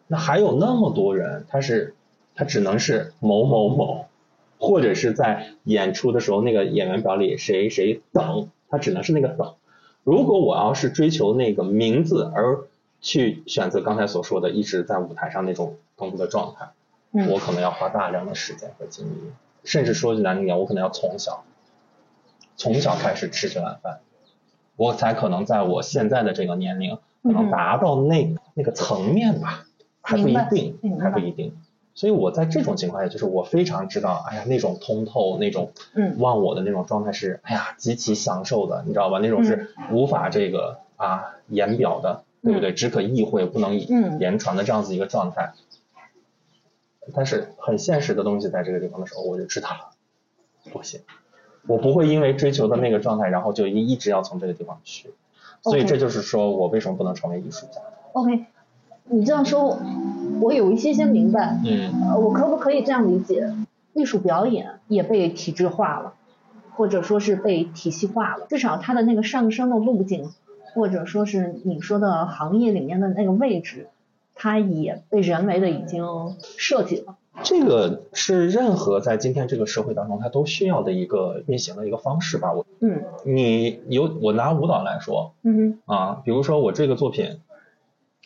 [0.07, 1.95] 那还有那么多人，他是
[2.35, 4.07] 他只能是某某某，
[4.61, 9.55] 或者是在演出的时候那个演员表里谁谁等，他只能是那个等。
[10.03, 12.59] 如果我要是追求那个名字，而
[13.01, 16.69] 去选择刚才所说的一直在舞台上那种更多的状态，
[17.11, 19.31] 嗯我可能要花大量的时间和精力，
[19.63, 21.43] 甚至说句难听点，我可能要从小
[22.55, 24.01] 从小开始吃这碗饭，
[24.75, 29.65] 我才可能在我现在的这个年龄，可能达到那那个层面吧，
[30.01, 31.55] 还不一定还不一定。
[31.93, 39.19] 所以我在这种情况下，就是我非常知道，哎呀，那种通透、那种嗯忘我的那种状态是，哎呀，极其享受的，你知道吧？
[39.19, 42.73] 那种是无法这个啊言表的，对不对？
[42.73, 45.53] 只可意会，不能嗯言传的这样子一个状态。
[47.13, 49.91] 但是很现实的东西在这个地方的时候，我就知道了，
[50.71, 51.01] 不行，
[51.67, 55.13] 我不会因为追求的那个状态，然后就一一直要从这个地方去。
[55.63, 57.81] 所以这就是说我为什么不能成为艺术家。
[58.13, 58.45] ，OK，
[59.05, 59.79] 你这样说，
[60.41, 61.59] 我有一些些明白。
[61.65, 63.53] 嗯呃，我可不可以这样理解？
[63.93, 66.13] 艺术表演也被体制化了，
[66.75, 70.29] 或者说是被体系化了，至少它的那个上升的路径，
[70.73, 73.89] 或者说是你说的行业里面的那个位置，
[74.33, 76.05] 它也被人为的已经
[76.57, 77.17] 设计了。
[77.43, 82.53] 这个是任何在今天这个社会当中，它都需要的一个运行的一个方式吧。
[82.53, 87.39] 我嗯你有我拿舞蹈来说嗯啊，比如说我这个作品，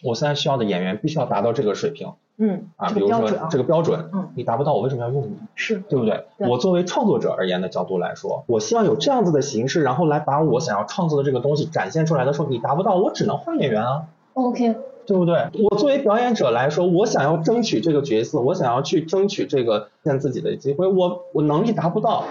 [0.03, 5.37] 我现在需要的演员必须要达到这个水平嗯，啊，比如说这个标准，嗯你达不到，我为什么要用你？
[5.55, 6.25] 是对不对？
[6.37, 14.07] 对我作为创作者而言的角度来说，我希望有这样子的形式，然后来把我想要创作的这个东西展现出来的时候，你达不到，我只能换演员啊。
[14.33, 14.75] OK，
[15.05, 15.47] 对不对？
[15.63, 22.25] 我作为表演者来说，我想要争取这个角色，我想要去争取这个见自己的机会，我我能力达不到，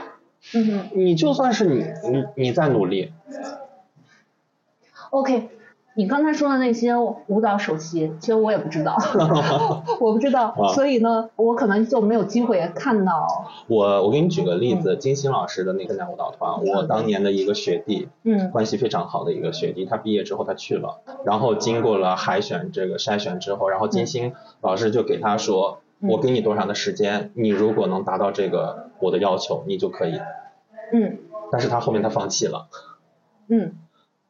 [0.53, 3.11] 嗯哼你就算是你你你在努力
[5.09, 5.49] ，，OK。
[5.97, 8.97] 你刚才说的那些舞蹈首席，其实我也不知道，
[10.01, 30.21] 我不知道，啊所以呢，我可能就没有机会看到，我我给你举个例子，金星老师的那个奈舞蹈团，我当年的一个学弟，嗯关系非常好的一个学弟，他毕业之后他去了，然后经过了海选这个筛选之后，然后金星老师就给他说，嗯我给你多长的时间，你如果能达到这个我的要求，你就可以。
[30.93, 31.19] 嗯
[31.53, 32.67] 但是他后面他放弃了。
[33.49, 33.75] 嗯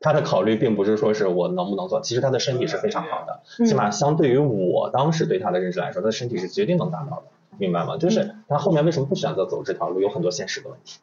[0.05, 3.65] 他的考虑并不是说是我能不能做，其实他的身体是非常好的，嗯。
[3.65, 7.23] 起码相对于我当时对他的认知来说，他的身体是绝对能达到的，
[7.57, 7.97] 明白吗？
[7.97, 11.01] 就是他后面为什么不选择走这条路，有很多现实的问题，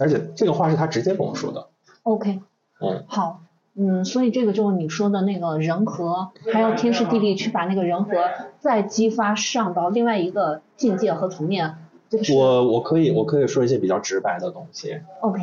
[0.00, 1.68] 而且这个话是他直接跟我说的
[2.02, 2.40] ，，OK，
[2.80, 3.42] 嗯，好，
[3.76, 8.10] 嗯，所以这个就是你说的那个人和，还要天时地利去把那个人和
[8.58, 11.76] 再激发上到另外一个境界和层面，
[12.10, 15.40] 这个我我可以我可以说一些比较直白的东西，OK，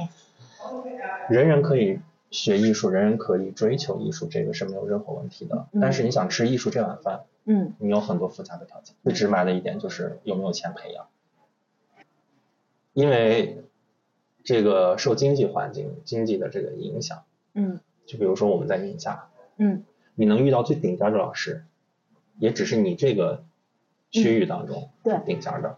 [1.30, 2.00] 人人可以
[2.32, 5.82] 学艺术，人人可以追求艺术，这个是没有任何问题的，嗯。
[5.82, 7.76] 但是你想吃艺术这碗饭，嗯。
[7.78, 8.96] 你有很多附加的条件。
[9.04, 11.08] 最直白的一点就是有没有钱培养，
[12.94, 13.64] 因为
[14.44, 17.24] 这个受经济环境、经济的这个影响，
[17.54, 17.80] 嗯。
[18.08, 19.84] 就比如说我们在宁夏，嗯。
[20.16, 21.66] 你能遇到最顶尖的老师，
[22.38, 23.44] 也只是你这个
[24.10, 25.20] 区域当中对。
[25.26, 25.78] 顶尖的。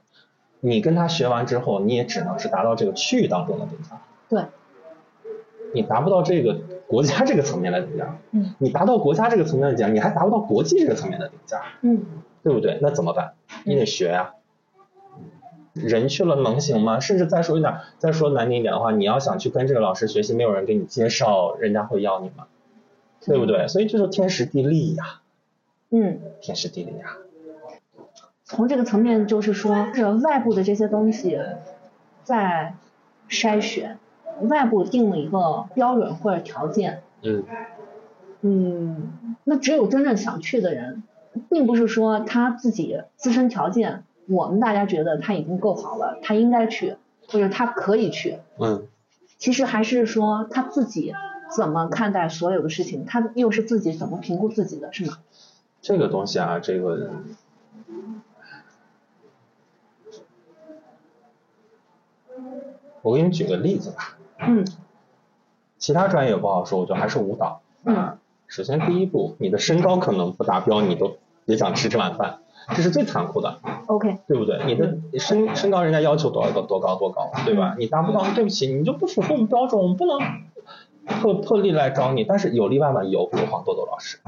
[0.59, 3.97] 你跟他学完之后，你也只能是达到这个区域当中的顶尖。
[4.29, 4.45] 对，
[5.73, 8.17] 你达不到这个国家这个层面的定价。
[8.31, 8.53] 嗯。
[8.59, 12.05] 你达到国家这个层面的顶尖，你还达不到国际这个层面的顶尖，嗯
[12.43, 12.79] 对不对？
[12.81, 13.33] 那怎么办？
[13.65, 14.33] 你得学呀、
[15.73, 16.99] 人去了能行吗？
[16.99, 22.47] 甚至再说一点，再说难听一点的话，你要想去跟这个老师学习，没有人给你介绍，人家会要你吗？
[23.25, 23.67] 对不对？
[23.69, 25.21] 所以这就是天时地利呀，
[25.89, 27.17] 嗯，天时地利呀。
[28.43, 31.39] 从这个层面就是说，这外部的这些东西
[32.23, 32.75] 在
[33.29, 33.97] 筛选，
[34.41, 37.43] 外部定了一个标准或者条件，嗯
[38.41, 41.03] 嗯，那只有真正想去的人，
[41.49, 48.87] 并不是说他自己自身条件，我们大家觉得他已经够好了，他应该去，或者他可以去，嗯
[49.37, 51.13] 其实还是说他自己
[51.55, 55.17] 怎么看待所有的事情，他又是自己怎么评估自己的，是吗？
[55.81, 57.11] 这个东西啊，这个
[63.01, 64.17] 我给你举个例子吧，
[64.47, 64.65] 嗯
[65.77, 67.61] 其他专业不好说，我觉得还是舞蹈。
[67.85, 68.17] 嗯
[68.47, 72.39] 首先第一步，你的身高可能不达标，你都别想吃这碗饭，
[72.75, 74.61] 这是最残酷的，，OK，对不对？
[74.65, 77.75] 你的身身高人家要求多高多高多高，对吧？
[77.79, 80.19] 你达不到，对不起，你就不符合我们标准，我们不能
[81.07, 82.23] 特特例来招你。
[82.23, 83.03] 但是有例外吗？
[83.03, 84.19] 有，比如黄豆豆老师。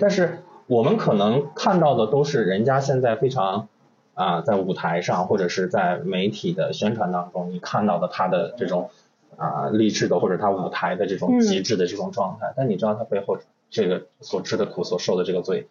[0.00, 3.68] 但是我们可能看到的都是人家现在非常
[4.14, 8.88] 啊、在舞台上或者是在媒体的宣传当中，你看到的他的这种
[9.36, 13.38] 啊、励志的或者他舞台的这种嗯极致的这种状态，但你知道他背后
[13.70, 15.68] 这个所吃的苦、所受的这个罪，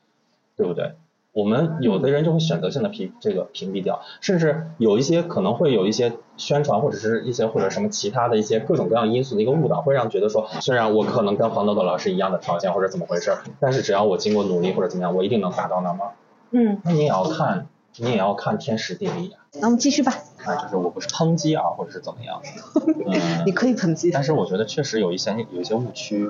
[0.55, 0.93] 对不对？
[1.33, 16.11] 我们有的人就会选择性的屏这个屏蔽掉，甚至有一些可能会有一些宣传或者是一些或者什么其他的一些各种各样因素的一个误导，会让觉得说，虽然我可能跟黄豆豆老师一样的条件或者怎么回事儿，但是只要我经过努力或者怎么样，我一定能达到那吗？
[16.51, 20.13] 嗯，那你也要看，你也要看天时地利呀、那我们继续吧。
[20.45, 22.41] 啊，就是我不是抨击啊，或者是怎么样，
[23.07, 24.11] 嗯，你可以抨击。
[24.11, 26.29] 但是我觉得确实有一些有一些误区，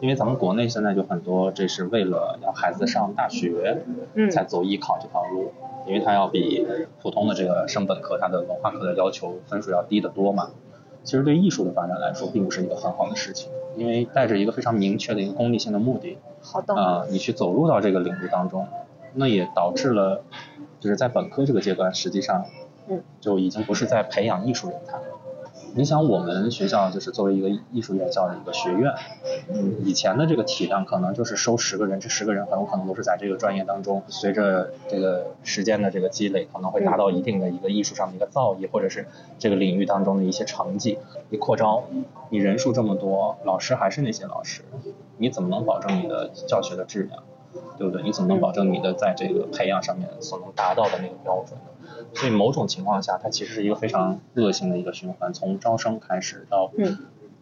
[0.00, 3.82] 因为咱们国内现在就很多，这是为了要孩子上大学，
[4.14, 5.52] 嗯才走艺考这条路，
[5.86, 6.66] 因为它要比
[7.00, 10.50] 普通的这个升本科它的文化课的要求分数要低得多嘛。
[11.04, 16.74] 其实对艺术的发展来说，并不是一个很好的事情，因为带着一个非常明确的一个功利性的目的，好的。
[16.76, 18.68] 啊、你去走入到这个领域当中，
[19.14, 20.22] 那也导致了，
[20.78, 22.44] 就是在本科这个阶段，实际上，
[22.88, 25.04] 嗯，就已经不是在培养艺术人才了。
[25.74, 28.92] 你想，我们学校就是作为一个艺术院校的一个学院，
[29.48, 39.06] 嗯，以前的这个体量可能就是收十个人，这十个人很有可能都是在这个专业当中，随着这个时间的这个积累，可能会达到一定的一个艺术上的一个造诣，或者是
[39.38, 40.98] 这个领域当中的一些成绩。
[41.30, 41.84] 你扩招，
[42.28, 44.62] 你人数这么多，老师还是那些老师，
[45.16, 47.22] 你怎么能保证你的教学的质量？
[47.78, 48.02] 对不对？
[48.02, 51.71] 你怎么能保证你的在这个培养上面所能达到的那个标准呢？
[52.14, 56.98] 所以某种情况下，它其实是一个非常恶性的一个循环，从招生开始到嗯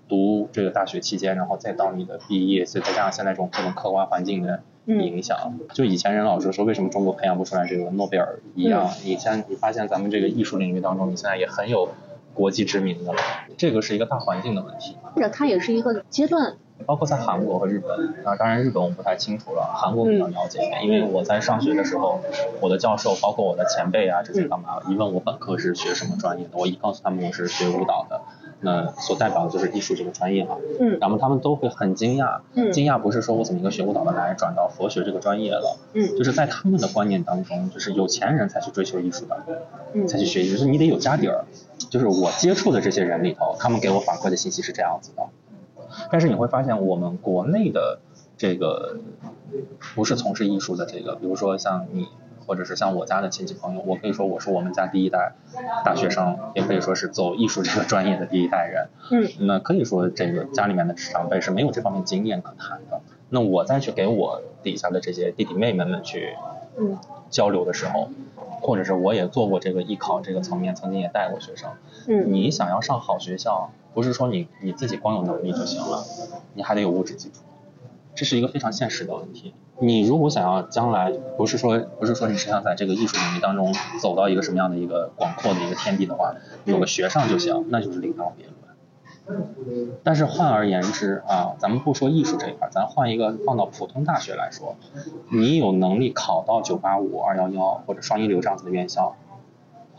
[0.08, 11.90] 读这个大学期间，然后再到你的毕业，再加上现在这种各种客观环境的嗯影响，就以前人老是说为什么中国培养不出来这个诺贝尔一样，你现你发现咱们这个艺术领域当中，你现在也很有
[12.34, 13.18] 国际知名的了，
[13.56, 14.96] 这个是一个大环境的问题。
[15.14, 16.56] 或者它也是一个阶段。
[16.86, 22.20] 包括在韩国和日本啊，当然日本我不太清楚了，韩国比较了解一点，因为我在上学的时候，
[22.60, 28.20] 我的教授包括我的前辈啊这些干嘛，一问我本科是学什么专业的，我一告诉他们我是学舞蹈的，
[28.60, 39.36] 那所代表的就是艺术这个专业嘛，嗯然后他们都会很惊讶，嗯惊讶不是说我怎么一个学舞蹈的来转到佛学这个专业了，嗯就是在他们的观念当中，就是有钱人才去追求艺术的，
[39.92, 41.44] 嗯才去学艺术，就是你得有家底儿。
[41.88, 45.22] 就是我接触的这些人里头，他们给我反馈的信息是这样子的。
[46.10, 48.00] 但是你会发现，我们国内的
[48.36, 48.96] 这个
[49.94, 52.08] 不是从事艺术的这个，比如说像你，
[52.46, 55.34] 或者是像我家的亲戚朋友，我可以说我是我们家第一代
[55.84, 58.88] 大学生，也可以说是走艺术这个专业的第一代人。
[59.10, 63.00] 嗯那可以说这个家里面的长辈是没有这方面经验可谈的。
[63.28, 66.34] 那我再去给我底下的这些弟弟妹妹们去
[66.76, 66.98] 嗯
[67.30, 68.08] 交流的时候，
[68.60, 71.70] 或者是我也做过这个艺考这个层面，曾经也带过学生。
[72.08, 76.04] 嗯你想要上好学校，不是说你你自己光有能力就行了，
[76.54, 77.42] 你还得有物质基础，
[78.14, 79.54] 这是一个非常现实的问题。
[79.78, 86.34] 你如果想要将来不是说不是说你是想在这个艺术领域当中走到一个什么样的一个广阔的一个天地的话，
[86.64, 88.56] 有个学上就行，那就是另当别论。
[90.02, 94.74] 但是换而言之啊，咱们不说艺术这一块，咱换一个放到普通大学来说，
[95.30, 99.14] 你有能力考到985、211或者双一流这样子的院校，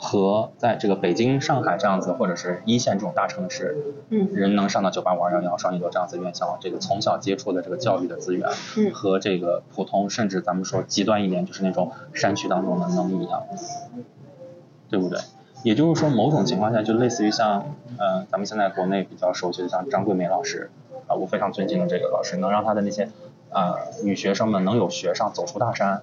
[0.03, 3.77] 和在这个北京、上海这样子，或者是一线这种大城市，
[4.09, 13.43] 嗯人能上到九八五二幺幺、双一流这样子院校，这个从小接触的这个教育的资源，嗯和这个普通甚至咱们说极端一点，就是那种山区当中的能一样，
[14.89, 15.19] 对不对？
[15.63, 20.71] 也就是说，某种情况下就类似于像，呃，咱们现在国内比较熟悉的像张桂梅老师，
[21.05, 23.07] 啊、我非常尊敬的这个老师，能让他的那些
[23.51, 26.01] 啊、女学生们能有学上，走出大山，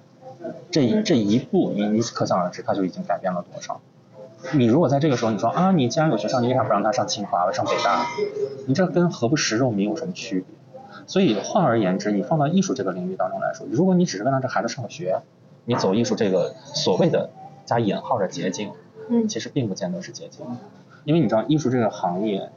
[0.71, 3.81] 这一这一步，你你可想而知，他就已经改变了多少。
[4.53, 8.05] 你如果在这个时候你说啊，你既然有学校，你为啥不让他上清华、上北大？
[8.67, 10.47] 你这跟何不食肉糜有什么区别？
[11.07, 15.21] 所以换而言之，你放到艺术这个领域当中来说，如果你只是为了让这孩子上个学，
[15.65, 17.31] 你走艺术这个所谓的
[17.65, 18.71] 加引号的捷径，
[19.09, 20.45] 嗯其实并不见得是捷径，
[21.03, 22.49] 因为你知道艺术这个行业，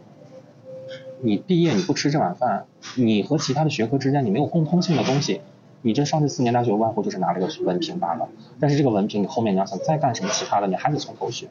[1.21, 2.67] 你毕业你不吃这碗饭，
[2.97, 5.41] 你和其他的学科之间你没有共通性的东西，
[5.83, 8.29] 你这上这四年大学无外乎就是拿了个文凭罢了。
[8.59, 11.49] 但是这个文凭你后面你要想再干什么其他的，你还得从头学。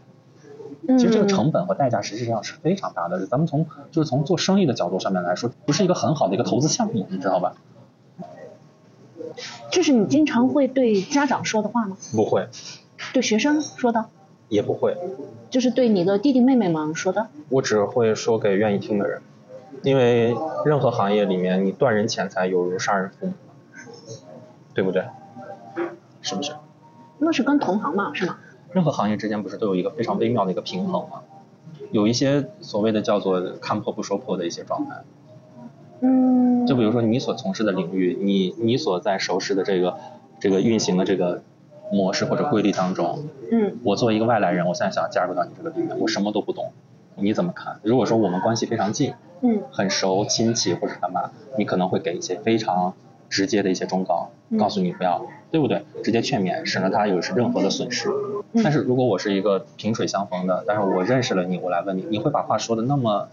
[0.88, 3.28] 嗯，其实这个成本和代价实际上是非常大的。
[3.28, 7.56] 咱们从就是从做生意的角度上面来说，不是一个很好的一个投资项目，你知道吧？
[9.72, 11.96] 这是你经常会对家长说的话吗？
[12.14, 12.48] 不会，
[13.14, 14.06] 对学生说的，
[14.50, 14.98] 也不会，
[15.50, 17.28] 就是对你的弟弟妹妹们说的。
[17.50, 19.22] 我只会说给愿意听的人，
[19.84, 23.34] 因为任何行业里面，你断人钱财有如杀人父母，
[24.82, 25.06] 对不对？
[26.22, 26.54] 是不是？
[27.20, 28.38] 那是跟同行嘛，是吗？
[28.72, 31.22] 任何行业之间不是都有一个非常微妙的一个平衡吗？
[31.92, 35.04] 有一些所谓的叫做看破不说破的一些状态，
[36.00, 39.98] 嗯，就比如说你所从事的领域，你你所在熟识的这个
[40.40, 41.44] 这个运行的这个
[41.92, 46.72] 模式或者规律当中，嗯我作为一个外来人，我现在想要加入到你这个里面，我什么都不懂，
[47.18, 47.80] 你怎么看？
[47.84, 52.94] 如果说我们关系非常近，嗯很熟亲戚或者干嘛，你可能会给一些非常
[53.32, 55.84] 直接的一些忠告，嗯告诉你不要，对不对？
[56.04, 58.10] 直接劝勉，省得他有任何的损失。
[58.54, 63.30] 嗯但是如果我是一个萍水相逢的，但是我认识了你，我来问你，你会把话说的那么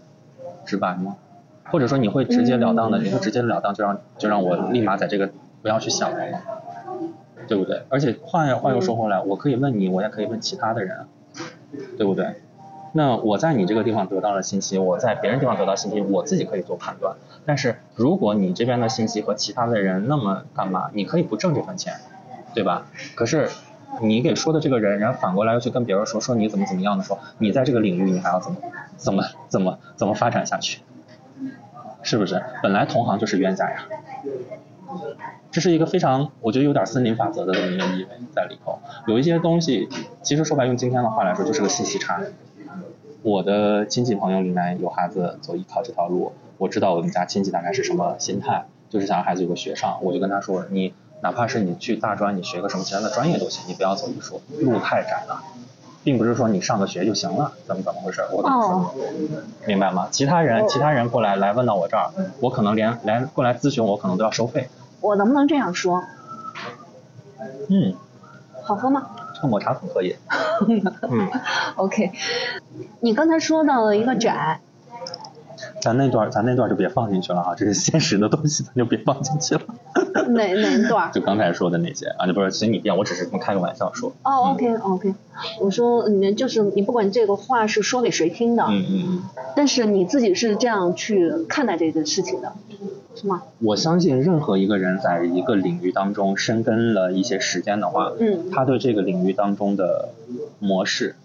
[0.65, 1.17] 直白吗？
[1.65, 5.29] 或者说你会直截了当的，嗯你会直截了当就让就让我立马在这个
[5.61, 6.39] 不要去想了吗？
[7.49, 7.81] 对不对？
[7.89, 11.07] 而且话又话又说回来，我可以问你，我也可以问其他的人啊，
[11.97, 12.35] 对不对？
[12.93, 17.15] 那我在你这个地方得到了信息，我在别人地方得到信息，我自己可以做判断。
[17.45, 21.93] 但是如果你这边的信息和其他的人那么干嘛，你可以不挣这份钱，
[22.53, 22.87] 对吧？
[23.15, 23.49] 可是
[24.01, 28.57] 你给说的这个人，然后反过来又去跟别人说说你怎么怎么样的时候，你在这个领域你还要怎么
[28.97, 30.81] 怎么怎么怎么发展下去？
[32.01, 32.41] 是不是？
[32.63, 33.85] 本来同行就是冤家呀。
[35.51, 38.79] 这是一个非常，我觉得有点森林法则的这么一个意味在里头。
[39.07, 39.89] 有一些东西，
[40.21, 42.21] 其实说白，用今天的话来说，就是个信息差。
[43.21, 55.43] 我的亲戚朋友里面有孩子走艺考这条路，我知道我们家亲戚大概是什么心态，就是想让孩子有个学上，我就跟他说，你哪怕是你去大专，你学个什么其他的专业都行，你不要走艺术，路太窄了，
[56.03, 58.21] 并不是说你上个学就行了，怎么怎么回事？
[58.31, 58.91] 我跟你说，哦，
[59.67, 60.07] 明白吗？
[60.11, 64.69] 其他人其他人过来来问到我这儿，我可能连连过来咨询我可能都要收费。
[65.01, 66.01] 我能不能这样说？
[67.67, 67.93] 嗯，
[68.63, 69.09] 好喝吗
[69.39, 70.15] 这个抹茶很可以。
[70.67, 71.29] 嗯？
[71.77, 72.11] OK，
[72.99, 74.59] 你刚才说到了一个窄，
[75.81, 79.61] 咱那段咱那段就别放进去了哈，这是现实的东西，咱就别放进去了。
[80.29, 81.09] 哪哪一段？
[81.13, 84.11] 就刚才说的那些啊，就不是随你便，我只是开个玩笑说。
[84.23, 85.15] 哦，OK OK，
[85.61, 89.23] 我说你就是你不管这个话是说给谁听的，嗯嗯嗯，
[89.55, 92.53] 但是你自己是这样去看待这个事情的，
[93.19, 93.43] 是吗？
[93.59, 100.09] 我相信任何一个人在一个领域当中深耕了一些时间的话，嗯他对这个领域当中的
[100.59, 101.15] 模式、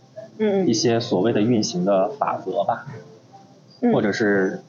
[0.66, 2.86] 一些所谓的运行的法则吧，
[3.80, 4.60] 嗯，或者是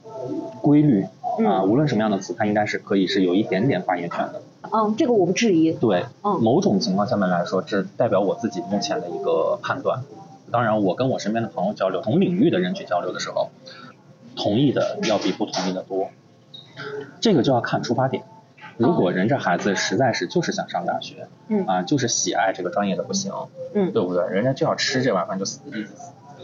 [0.61, 4.41] 规律啊，嗯无论什么样的词，他应该是可以是有一点点发言权的。
[4.71, 10.03] 嗯，这个我不质疑，对，嗯某种情况下面来说，这代表我自己目前的一个判断。
[10.51, 13.49] 当然，我跟我身边的朋友交流，同领域的人去交流的时候，
[14.35, 16.09] 同意的要比不同意的多。
[17.19, 18.23] 这个就要看出发点。
[18.77, 23.31] 如果人这孩子实在是就是想上大学，嗯啊，就是喜爱这个专业的不行，
[23.73, 24.25] 嗯对不对？
[24.27, 25.61] 人家就要吃这碗饭，就死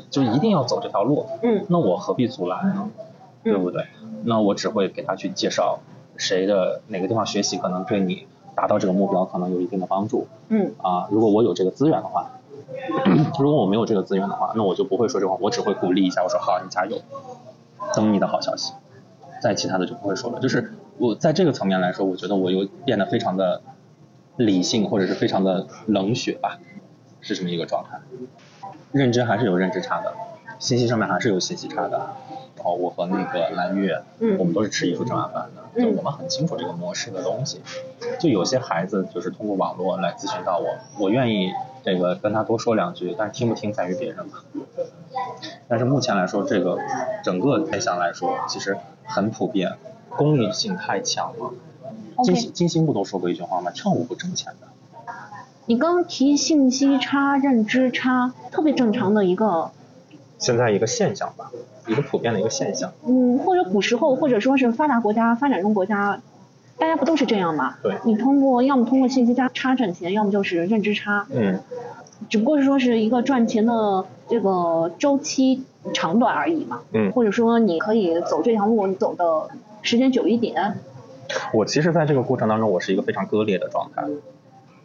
[0.09, 2.89] 就一定要走这条路，嗯那我何必阻拦呢？
[3.43, 3.85] 对不对？
[4.23, 5.79] 那我只会给他去介绍
[6.15, 11.07] 谁的哪个地方学习可能对你达到这个目标可能有一定的帮助嗯啊。
[11.11, 12.31] 如果我有这个资源的话，
[13.39, 16.97] 如果我没有这个资源的话，那我就不会说这话，我只会鼓励一下，我说好，你加油，
[17.93, 18.71] 等你的好消息。
[19.41, 20.39] 再其他的就不会说了。
[20.39, 23.61] 就是我在这个层面来说，我觉得我又变得非常的
[24.37, 26.59] 理性，或者是非常的冷血吧，
[27.19, 27.99] 是这么一个状态。
[28.91, 30.13] 认知还是有认知差的，
[30.59, 32.11] 信息上面还是有信息差的。
[32.57, 37.59] 然后我和那个蓝月，嗯我们都是吃艺术这碗饭的，就嗯我们很清楚这个模式的东西。
[38.19, 41.51] 就有些孩子就是通过网络来咨询到我，我愿意
[41.83, 44.43] 这个跟他多说两句，但是听不听在于别人嘛。
[45.67, 46.77] 但是目前来说，这个
[47.23, 48.77] 整个现象来说，其实
[49.11, 49.73] 很普遍，
[50.09, 51.53] 功利性太强了。
[52.23, 53.71] 金 OK，金星不都说过一句话吗？
[53.71, 54.67] 跳舞不挣钱的。
[55.65, 59.71] 你刚刚提信息差、认知差，特别正常的一个，
[60.37, 61.51] 现在一个现象吧，
[61.87, 62.91] 一个普遍的一个现象。
[63.05, 66.21] 嗯，或者古时候，或者说是发达国家、发展中国家，
[66.77, 67.75] 大家不都是这样吗？
[67.83, 71.59] 对你通过要么通过信息差差挣钱，要么就是认知差，嗯，
[72.29, 75.63] 只不过是说是一个赚钱的这个周期
[75.93, 76.81] 长短而已嘛。
[76.93, 79.49] 嗯或者说你可以走这条路，你走的
[79.81, 80.79] 时间久一点。
[81.53, 84.03] 我其实在这个过程当中，我是一个非常割裂的状态。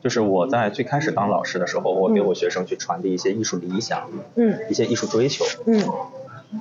[0.03, 5.45] 就是我在最开始当老师的时候，我给我学生去传递一些艺术理想，嗯一些艺术追求。
[5.67, 5.83] 嗯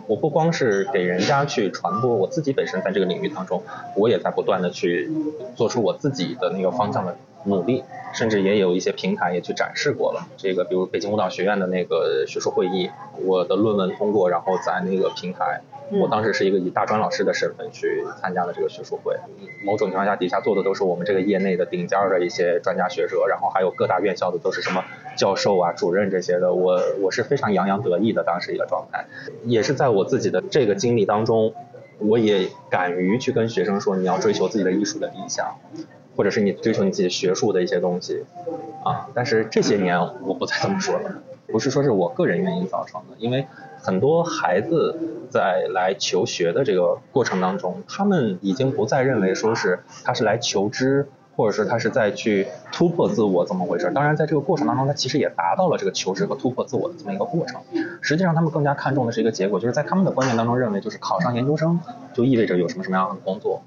[0.08, 3.62] 我不光是给人家去传播，我自己本身在这个领域当中，
[3.96, 5.12] 我也在不断的去
[5.56, 7.16] 做出我自己的那个方向的
[7.46, 7.84] 努力，
[8.14, 10.28] 甚至也有一些平台也去展示过了。
[10.38, 12.90] 这个比如北京舞蹈学院的那个学术会议，
[13.24, 19.16] 我的论文通过，然后在那个平台，嗯我当时是一个以大专老师的身份去参加了这个学术会。
[19.64, 24.84] 某种情况下，底下坐的都是我们这个业内的顶尖儿的一些专家学者，然后还有各大院校的都是什么
[25.16, 26.54] 教授啊、主任这些的。
[26.54, 29.06] 我我是非常洋洋得意的当时一个状态，
[29.44, 31.54] 也是在我自己的这个经历当中，
[32.00, 35.60] 我也敢于去跟学生说，你要追求自己的艺术的理想，
[36.16, 38.24] 或者是你追求你自己学术的一些东西
[38.84, 39.08] 啊。
[39.14, 43.48] 但是这些年我不再这么说了，不是说是我个人原因造成的，因为
[43.82, 45.00] 很多孩子
[45.30, 51.08] 在来求学的这个过程当中，他们已经不再认为说是他是来求知。
[51.38, 53.92] 或者是他是在去突破自我，怎么回事？
[53.94, 57.60] 当然，在这个过程当中，他其实也达到了这个求知和突破自我的这么一个过程。
[58.00, 61.78] 实际上，他们更加看重的是一个结果，就是在他们的观念当中认为，就是考上研究生
[62.14, 63.62] 就意味着有什么什么样的工作，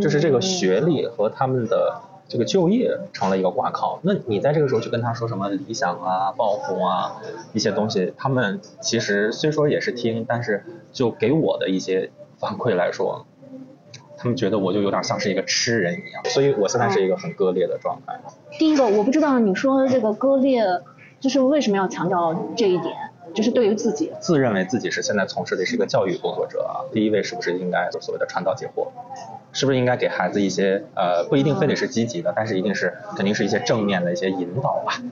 [0.00, 4.00] 就是这个学历和他们的这个就业成了一个挂靠。
[4.02, 7.20] 那你在这个时候去跟他说什么理想啊、抱负啊
[7.52, 13.26] 一些东西，他们其实虽说也是听，但是就给我的一些反馈来说，
[14.16, 18.18] 他们觉得我就有点像是一个吃人一样，所以我现在是一个很割裂的状态。
[18.52, 20.64] 第一个，我不知道你说的这个割裂，
[21.20, 22.94] 就是为什么要强调这一点？
[23.34, 28.88] 就是对于自己，自认为自己是现在从事的是一个教育工作者啊，第一位是不是应该就所谓的传道解惑？
[29.52, 35.02] 是不是应该给孩子一些呃不一定非得是积极的，但是一定是肯定是一些正面的一些引导吧？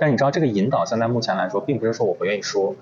[0.00, 2.74] 但你知道这个引导现在目前来说，并不是说我不愿意说，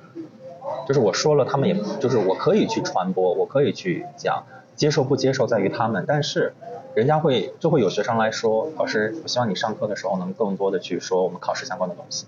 [0.87, 4.45] 就是我说了，他们也就是我可以去传播，我可以去讲，
[4.77, 6.53] 接受不接受在于他们，但是
[6.95, 12.27] 人家会就会有学生来说，老师，我希望你上课的时候能更多的去说我们考试相关的东西。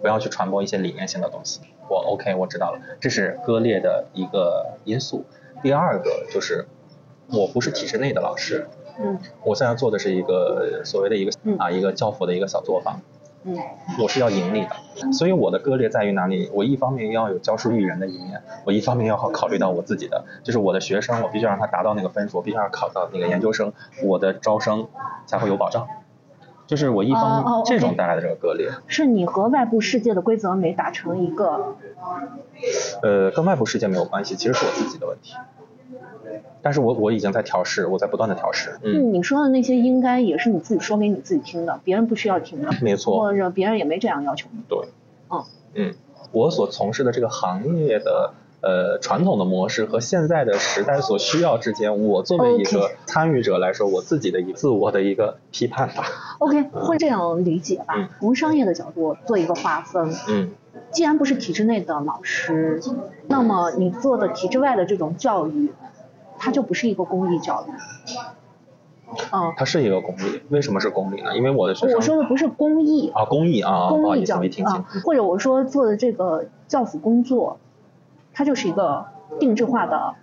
[0.00, 1.60] 不要去传播一些理念性的东西。
[1.88, 5.24] 我 OK，我知道了，这是割裂的一个因素。
[5.60, 6.68] 第二个就是，
[7.32, 8.66] 我不是体制内的老师，
[8.98, 13.00] 嗯我现在做的是一个所谓的一个嗯啊一个教辅的一个小作坊，
[13.44, 13.56] 嗯
[14.00, 16.50] 我是要盈利的，所以我的割裂在于哪里？
[16.52, 23.72] 我一方面要有教书育人的一面，我一方面要考虑到我自己的，就是我的学生，我必须让他达到那个分数，我必须要考到那个研究生，
[24.02, 24.88] 我的招生
[25.26, 25.86] 才会有保障。
[26.66, 28.70] 就是我一方这种带来的这个割裂。
[28.86, 31.76] 是你和外部世界的规则没达成一个，
[33.02, 35.34] 呃，跟外部世界没有关系，其实是我自己的问题。
[36.62, 38.78] 但是我我已经在调试，我在不断的调试。
[38.82, 44.60] 嗯，嗯，你说的那些应该也是你自己说给你自己听的，别人不需要听的，没错，或者别人也没这样要求你。
[44.68, 44.78] 对。
[45.30, 45.44] 嗯
[45.74, 45.94] 嗯，
[46.32, 56.04] 我所从事的这个行业的呃传统的模式和现在的时代所需要之间，我作为一个参与者来说，我自己的一自我的一个批判吧。
[56.38, 57.94] OK，会这样理解吧？
[57.96, 60.50] 嗯从商业的角度做一个划分，嗯
[60.90, 62.80] 既然不是体制内的老师，
[63.26, 65.72] 那么你做的体制外的这种教育，
[66.38, 67.70] 它就不是一个公益教育。
[69.32, 71.34] 嗯，它是一个公立，为什么是公立呢？
[71.36, 77.58] 因为我的学生我说的不是公益，啊公益啊，啊不好意思公益教育没听清啊。，或者我说做的这个教辅工作，
[78.34, 79.06] 它就是一个
[79.40, 80.14] 定制化的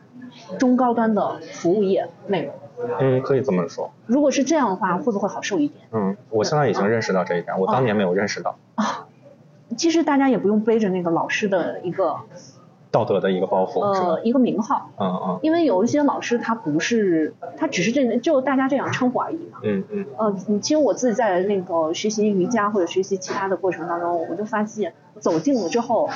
[0.59, 2.53] 中高端的服务业内容。
[2.99, 3.91] 嗯，可以这么说。
[4.05, 5.87] 如果是这样的话，会不会好受一点？
[5.91, 9.07] 嗯，我现在已经认识到这一点，我当年没有认识到啊
[9.77, 12.17] 其实大家也不用背着那个老师的一个
[12.95, 14.21] 道德的一个包袱，呃？
[14.23, 15.39] 一个名号，嗯嗯。
[15.41, 19.59] 因为有一些老师他不是，他只是这就大家这样称呼而已嘛。
[19.63, 20.05] 嗯嗯。
[20.17, 26.09] 呃，其实我自己在那个学习瑜伽或者学习其他的过程当中，我就发现走近了之后，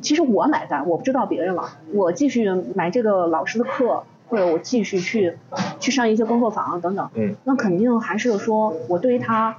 [0.00, 5.36] 其实我买单，我不知道别人了，我继续买这个老师的课，或者我继续去
[5.80, 7.36] 去上一些工作坊等等，嗯。
[7.44, 9.54] 那肯定还是说我对他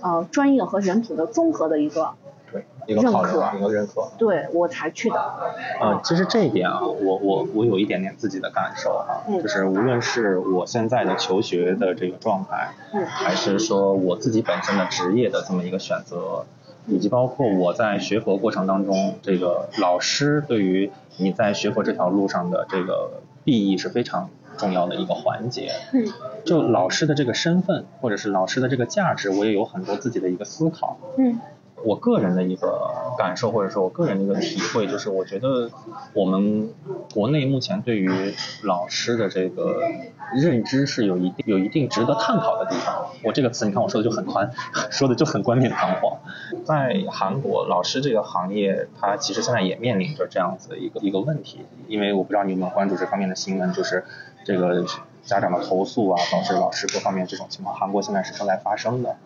[0.00, 2.29] 呃专业和人品的综合的一个对，
[2.92, 4.08] 一个考认量，可一个认可。
[4.18, 5.16] 对我才去的。
[5.80, 16.44] 呃，其实这一点啊，我我我有一点点自己的感受哈、嗯就是无论是我现在的求学的这个状态，嗯还是说我自己本身的职业的这么一个选择，
[16.86, 25.70] 以及包括我在学佛过程当中，这个老师对于你在学佛这条路上的这个裨益是非常重要的一个环节。
[25.92, 26.04] 嗯，
[26.44, 30.98] 就老师的这个身份，或者是老师的这个价值，我也有很多自己的一个思考。
[31.16, 31.38] 嗯。
[31.84, 35.70] 我个人的一个感受，或者说我个人的一个体会，就是我觉得
[36.12, 36.72] 我们
[37.14, 38.10] 国内目前对于
[38.62, 39.82] 老师的这个
[40.34, 43.06] 认知是有一定有一定值得探讨的地方。
[43.24, 44.50] 我这个词你看我说的就很宽，
[44.90, 46.18] 说的就很冠冕堂皇。
[46.64, 54.04] 在韩国，老师这个行业，它其实现在也面临着这样子的一个一个问题，因为我不知道你有没有关注这方面的新闻，就是
[54.44, 54.84] 这个。
[55.24, 59.16] 家长的投诉啊，导致老师各方面这种情况，韩国现在是正在发生的。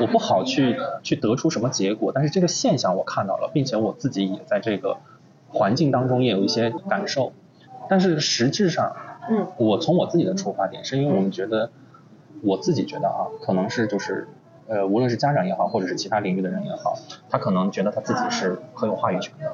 [0.00, 4.98] 我不好去去得出什么结果，但是这个现象我看到了，并且我自己也在这个
[5.48, 7.32] 环境当中也有一些感受。
[7.88, 8.96] 但是实质上，
[9.30, 11.70] 嗯，我从我自己的出发点，是因为我们觉得，
[12.42, 14.28] 我自己觉得啊，可能是就是。
[14.68, 16.96] 呃，无论是家长也好，或者是其他领域的人也好，
[17.28, 19.52] 他可能觉得他自己是很有话语权的，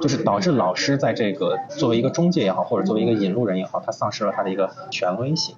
[0.00, 5.54] 就是导致老师在这个作为一个中介也好，或者作为一个引路人也好，他丧失了他的一个权威性，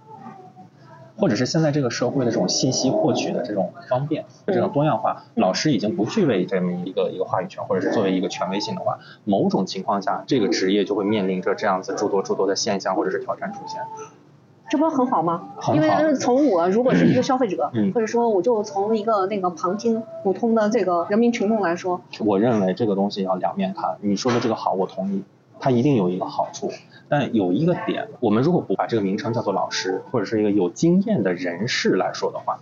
[1.16, 13.80] 或者是现在这个社会的这种信息获取的这种方便、这种多样化，老师已经不具备这么一个一个话语权，或者是作为一个权威性的话，某种情况下，这个职业就会面临着这样子诸多诸多的现象或者是挑战出现。
[14.68, 15.48] 这不很好吗？
[15.74, 23.96] 因为从我如果是一个消费者，或者说我就从一个那个旁听普通的这个人民群众来说，我认为这个东西要两面看。
[24.00, 25.22] 你说的这个好，我同意，
[25.60, 26.70] 它一定有一个好处。
[27.08, 32.58] 但有一个点，我们如果不把这个名称叫做老师，或者是一个有经验的人士来说的话，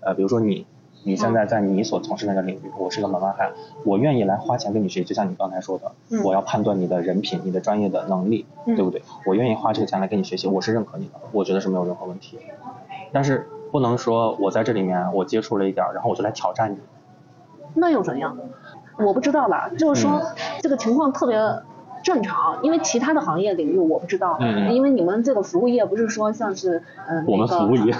[0.00, 0.66] 呃，比如说你。
[1.08, 3.50] 你现在在你所从事那个领域，我是个门外汉，
[3.82, 5.90] 我愿意来花钱跟你学，就像你刚才说的，
[6.22, 9.00] 我要判断你的人品、你的专业的能力，对不对？
[9.24, 12.38] 我愿意花这个钱来跟你学习，我是认可你的，我觉得是没有任何问题。
[13.10, 16.78] 但是不能说我在这里面我接触了一点，然后我就来挑战你。
[17.72, 18.36] 那又怎样？
[18.98, 20.20] 我不知道啦，就是说
[20.60, 21.38] 这个情况特别。
[22.08, 24.38] 正常，因为其他的行业领域我不知道，
[24.72, 27.92] 因为你们这个服务业不是说像是嗯我们服务业，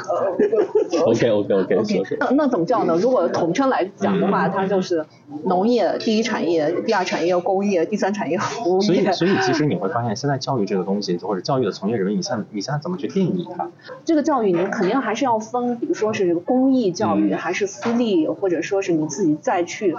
[1.04, 2.96] OK OK OK，OK 那那怎么叫呢？
[2.96, 5.04] 如果统称来讲的话，它就是
[5.44, 9.12] 农业第一产业，第二产业工业，第三产业服务业。
[9.12, 13.68] 所以 所以其实你会发现，现在教育这个东西，或者教育的从业人员，你现在你现在怎么去定义它？
[14.06, 19.94] 这个教育你肯定还是要分，比如说是公益教育，还是私立，或者说是你自己再去，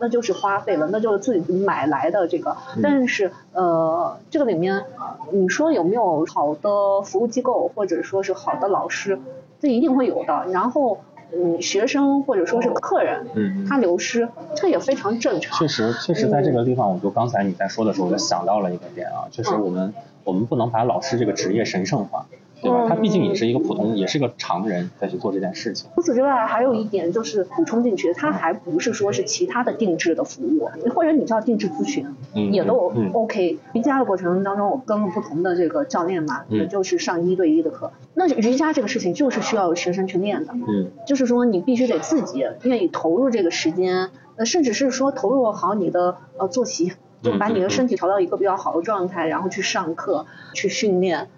[0.00, 3.30] 那就是花费了，那就是自己买来的这个，但是。
[3.52, 4.84] 呃，这个里面，
[5.32, 9.18] 你说有没有好的服务机构，或者说是好的老师，
[9.60, 10.46] 这一定会有的。
[10.52, 10.98] 然后，
[11.34, 15.58] 嗯，学生或者说是客人，嗯，他流失，这也非常正常。
[15.58, 19.92] 确实，确实在这个地方，我就刚才你在说的时候，我就想到了一个点啊，就是我们
[20.24, 22.26] 我们不能把老师这个职业神圣化。
[22.62, 22.86] 对吧？
[22.88, 25.88] 他毕竟也是一个普通，也是个常人在去做这件事情。
[25.94, 32.06] 除此之外，还有一点就是补充进去，他还不是说是其他的定制的服务，或者你叫定制咨询，
[32.52, 33.58] 也都 OK。
[33.72, 37.92] 瑜伽的过程当中，我跟了不同的这个教练嘛，也就是上一对一的课。
[38.14, 46.92] 那瑜伽这个事情就是需要学生去练的，嗯，就是说你必须得自己愿意投入这个时间，呃，甚至是说投入好你的呃作息，
[47.22, 51.28] 就把你的身体调到一个比较好的状态，然后去上课去训练。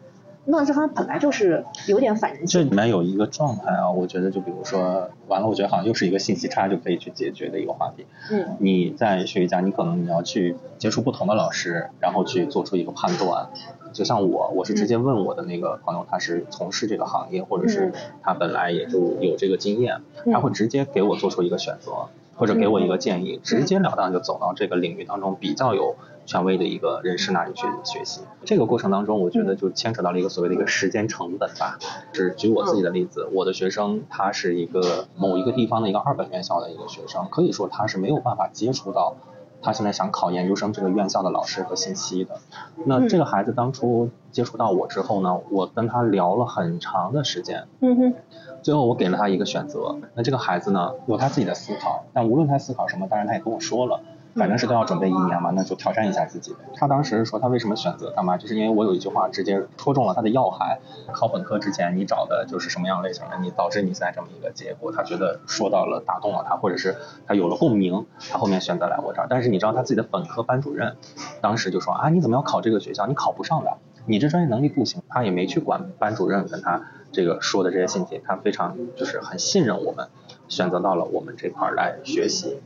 [0.45, 2.47] 那这方本来就是有点反人性。
[2.47, 8.07] 这里面有一个状态啊，我觉得就比如说，完了，我觉得好像又是一个信息差就可以去解决的一个话题。
[8.31, 8.57] 嗯。
[8.59, 13.49] 你在学瑜伽，你可能你要去接触不同的老师，然后去做出一个判断。
[13.93, 17.93] 就像我，我是直接问我的那个朋友，他是从事这个行业，或者是
[18.23, 20.01] 他本来也就有这个经验，
[20.33, 25.97] 他会直接给我做出一个选择，或者给我一个建议，直截了当就走到这个领域当中比较有。
[26.25, 31.81] 权威的一个人士那里去学习，这个过程当中，我觉得就牵扯到了一个所谓的一个时间成本吧。
[32.13, 39.17] 是举我自己的例子，我的学生他是一个某一个地方的一个二本院校的一个学生，可以说他是没有办法接触到
[39.63, 42.39] 他现在想考研究生这个院校的老师和信息的。
[42.85, 47.67] 那这个孩子当初接触到我之后呢，我跟他聊了很长的时间。
[47.81, 48.15] 嗯哼。
[48.63, 54.01] 最后我给了他一个选择，那这个孩子呢有他自己的思考，但无论他思考什么，当然他也跟我说了。
[54.35, 56.57] 反正是都要准备一年嘛，那就挑战一下自己。
[56.75, 60.81] 他当时说他为什么选择干嘛，就是因为我有一句话直接戳中了他的要害。
[61.13, 64.91] 考本科之前你找的就是什么样类型的，你导致你现在这么一个结果。
[64.91, 69.27] 他觉得说到了打动了他，或者是他有了共鸣，他后面选择来我这儿。
[69.29, 70.97] 但是你知道他自己的本科班主任
[71.43, 73.07] 当时就说啊，你怎么要考这个学校？
[73.07, 73.77] 你考不上的，
[74.07, 75.03] 你这专业能力不行。
[75.11, 76.81] 他也没去管班主任跟他
[77.13, 80.09] 这个说的这些信息，他非常就是很信任我们，
[80.49, 82.61] 选择到了我们这块来学习，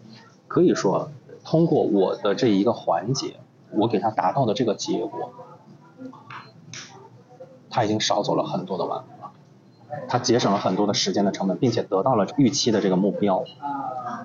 [0.49, 1.11] 可以说。
[1.49, 3.37] 通过我的这一个环节，
[3.71, 5.31] 我给他达到的这个结果，
[7.71, 9.31] 他已经少走了很多的弯路了，
[10.09, 13.45] 他节省了很多的时间的成本，并且得到了预期的这个目标。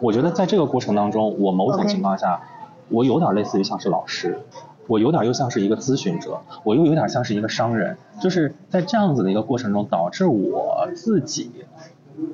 [0.02, 2.41] 我觉得在这个过程当中，我某种情况下
[2.89, 4.39] 我有点类似于像是老师，
[4.88, 11.66] 我有点又像是一个咨询者，我又有点像是一个商人，就是在这样子的一个过程中，导致我自己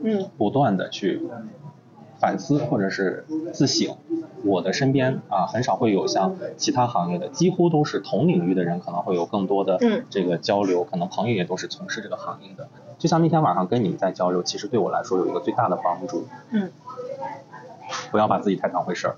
[0.04, 1.22] 嗯不断的去
[2.20, 3.96] 反思或者是自省。
[4.44, 12.68] 我的身边啊，很少会有像其他行业的，几乎都是同领域的人，可能会有更多的嗯这个交流，可能朋友也都是从事这个行业的。
[12.98, 16.72] 就像那天晚上跟你们在交流，其实对我来说有一个最大的帮助，嗯
[18.12, 19.16] 不要把自己太当回事儿。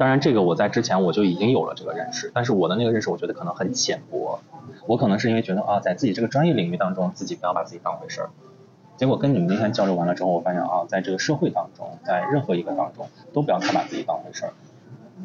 [0.00, 4.40] 当然，这个我在之前我就已经有了这个认识，但是我的那个认识，我觉得可能很浅薄。
[4.86, 8.30] 我可能是因为觉得啊，在自己这个专业领域当中，自己不要把自己当回事儿。
[8.96, 14.52] 结果跟你们那天交流完了之后，我发现啊，在这个社会当中，在任何一个当中，都不要太把自己当回事儿。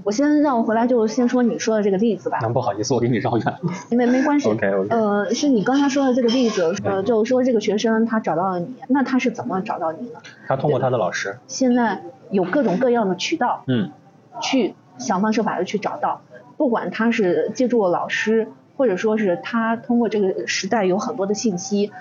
[0.03, 3.59] 我先让我回来就先说你说的这个例子吧，那不好意思，我给你绕远了。
[3.91, 4.49] 没没关系。
[4.51, 10.15] OK，OK 呃，是你刚才说的这个例子，呃，就是说这个学生他找到了你，那他是怎么找到你的？
[10.45, 13.89] 他通过他的老师，现在有各种各样的渠道嗯
[14.41, 16.21] 去想方设法的去找到，
[16.57, 18.47] 不管他是借助老师，
[18.77, 21.91] 或者说是他通过这个时代有很多的信息，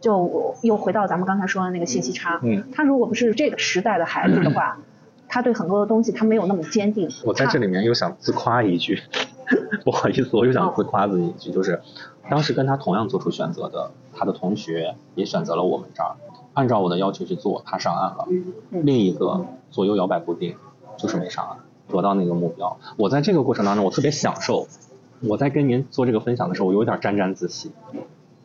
[0.00, 2.40] 就又回到咱们刚才说的那个信息差。
[2.42, 4.78] 嗯，他如果不是这个时代的孩子的话，
[5.28, 7.08] 他对很多的东西他没有那么坚定。
[7.24, 9.00] 我在这里面又想自夸一句，
[9.84, 11.80] 不好意思，我又想自夸自己一句，就是
[12.30, 16.16] 当时跟他同样做出选择的他的同学也选择了我们这儿，
[16.52, 18.26] 按照我的要求去做，他上岸了。
[18.70, 20.56] 嗯另一个左右摇摆不定，
[20.96, 21.58] 就是没上岸，
[21.88, 22.78] 得到那个目标。
[22.96, 24.66] 我在这个过程当中，我特别享受。
[25.26, 27.72] 我在跟您做这个分享的时候，我有一点沾沾自喜。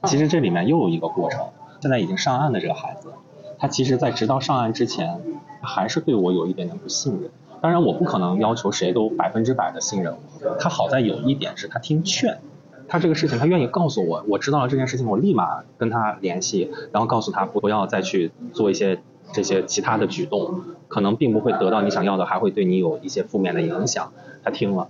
[0.04, 1.50] 其实这里面又有一个过程，
[1.82, 3.10] 现在已经上岸的这个孩子，
[3.58, 5.20] 他其实在直到上岸之前，
[5.62, 7.30] 还是对我有一点点不信任。
[7.60, 10.56] 当然，我不可能要求谁都百分之百的信任我。
[10.58, 12.40] 他好在有一点是他听劝，
[12.88, 19.02] 他这个事情他愿意告诉我，我知道了这件事情，我立马跟他联系，然后告诉他不要再去做一些
[19.34, 24.11] 这些其他的举动，可能并不会得到你想要的，还会对你有一些负面的影响。
[24.43, 24.89] 他听了。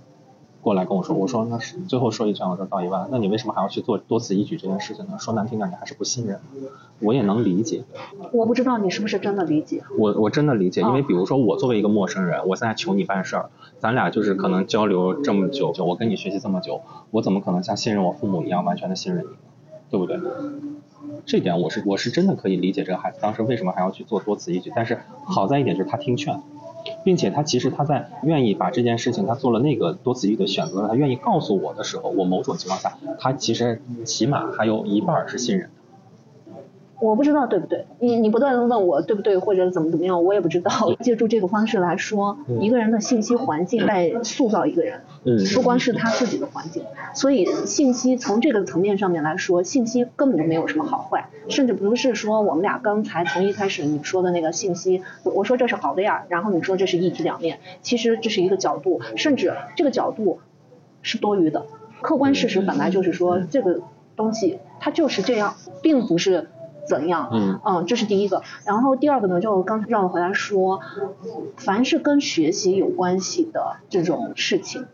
[0.62, 5.16] 过来跟我说，我说那是最后说一句，我说到一万，那你为什么还要去做多此一举这件事情呢？
[5.18, 6.38] 说难听点，你还是不信任。
[6.98, 7.82] 我也能理解，
[8.30, 9.82] 我不知道你是不是真的理解。
[9.96, 13.48] 我我真的理解，因为哦比如说我作为一个陌生人，我现在求你办事儿，
[13.78, 19.36] 咱俩就是可能交流这么久，就我跟你学习这么久，我怎么可能像信任我父母一样完全的信任你呢？
[19.90, 20.20] 对不对？
[21.26, 26.40] 这点我是我是真的可以理解这个孩子当时为什么还要去做多此一举，但是好在一点就是他听劝，
[27.04, 35.70] 并且他其实他在愿意把这件事情他做了那个多此一举的选择，他愿意告诉我的时候，我某种情况下他其实起码还有一半是信任。
[37.00, 40.70] 我不知道对不对，你你不断的问我对不对或者怎么怎么样，我也不知道。
[41.00, 60.40] 借助这个方式来说，嗯一个人的信息环境在塑造一个人，嗯不光是他自己的环境，所以信息从这个层面上面来说，信息根本就没有什么好坏，甚至不是说我们俩刚才从一开始你说的那个信息，我说这是好的呀，然后你说这是一体两面，其实这是一个角度，甚至这个角度
[61.02, 61.64] 是多余的。
[62.02, 63.80] 客观事实本来就是说这个
[64.16, 66.48] 东西它就是这样，并不是
[66.90, 67.30] 怎样。
[67.64, 68.42] 嗯这是第一个。
[68.66, 70.80] 然后第二个呢，就刚才让我回来说，
[71.56, 74.86] 凡是跟学习有关系的这种事情，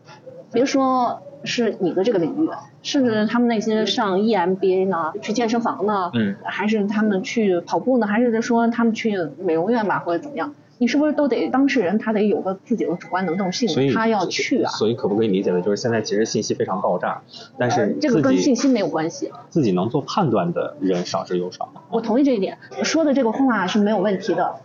[0.53, 2.49] 别说是你的这个领域，
[2.81, 10.53] 甚至他们那些上 E EMBA 呢，去健身房呢，嗯还是他们去跑步呢，还是说他们去美容院吧，或者怎么样？
[10.79, 14.69] 你是不是都得当事人他得有个自己的主观能动性他要去啊？
[14.71, 17.21] 所以可不可以理解为，就是现在其实信息非常爆炸，
[17.57, 19.31] 但呃是这个跟信息没有关系。
[19.49, 21.69] 自己能做判断的人少之又少。
[21.89, 24.57] 我同意这一点，说的这个话是没有问题的，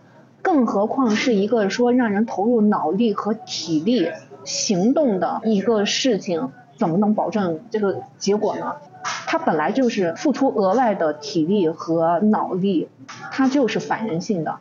[0.43, 4.09] 更何况是一个说让人投入脑力和体力
[4.45, 8.75] 行动的一个事情，怎么能保证这个结果呢？
[9.27, 12.89] 他本来就是付出额外的体力和脑力，
[13.31, 14.59] 他就是反人性的。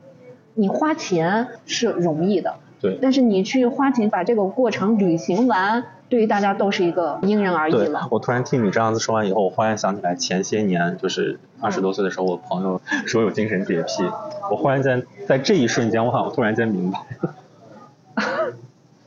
[0.53, 8.07] 你花钱是容易的，对但是你去花钱把这个过程履行完，对于大家都是一个因人而异了。
[8.11, 14.03] 我突然听你这样子说完以后，我忽然想起来前些年就是二十多岁的时候，我朋友说有精神洁癖，
[14.49, 17.35] 我忽然间在这一瞬间，我好像突然间明白了。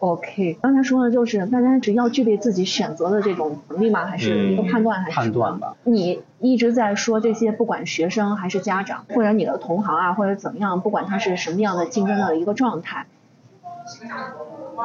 [0.04, 4.04] OK，刚才说的就是大家只要具备自己选择的这种能力吗？
[4.04, 5.00] 还是一个判断？
[5.00, 5.74] 还是判断吧。
[5.84, 13.06] 你一直在说这些，不管学生还是家长，或者你的同行啊，或者怎么样，不管他是什么样的竞争的一个状态，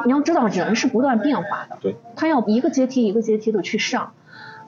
[0.06, 4.12] 你要知道人是不断变化的，对，他要一个阶梯一个阶梯的去上。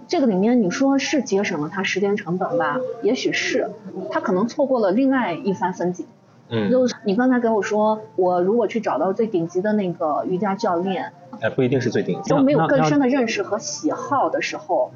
[0.06, 2.78] 这个里面你说是节省了他时间成本吧？
[3.02, 3.70] 也许是，
[4.10, 6.04] 他可能错过了另外一番风景。
[6.52, 12.36] 嗯，就是你刚才跟我说，我如果去找到最顶级的那个瑜伽教练，哎，不一定是最顶级的。
[12.36, 14.92] 都没有更深的认识和喜好的时候，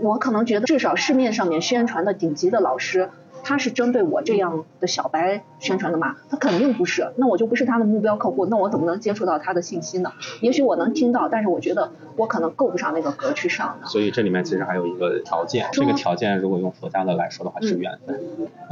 [0.00, 3.08] 我可能觉得至少市面上面宣传的顶级的老师，
[3.42, 6.16] 他是针对我这样的小白宣传的嘛？
[6.28, 10.12] 他肯定不是，那我就不是他的目标客户，那我怎么能接触到他的信息呢？
[10.42, 13.86] 也许我能听到，但是我觉得我可能够不上那个格去上的。
[13.86, 18.20] 所以这里面其实还有一个条件，这个条件如果用佛家的来说的话，是缘分。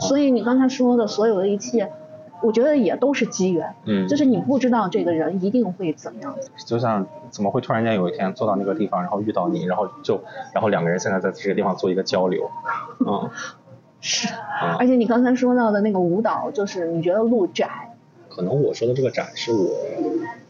[0.00, 1.90] 所以你刚才说的所有的一切。
[2.42, 6.36] 我觉得也都是机缘，嗯，就是你不知道这个人一定会怎么样。
[6.66, 10.20] 就像怎么会突然间有一天坐到那个地方，然后遇到你，然后就
[10.52, 12.50] 然后两个人现在在这个地方做一个交流，
[13.00, 13.30] 嗯，
[14.00, 14.28] 是，
[14.78, 17.94] 而且你刚才说到的那个舞蹈，就是你觉得路窄，
[18.28, 19.70] 可能我说的这个窄是我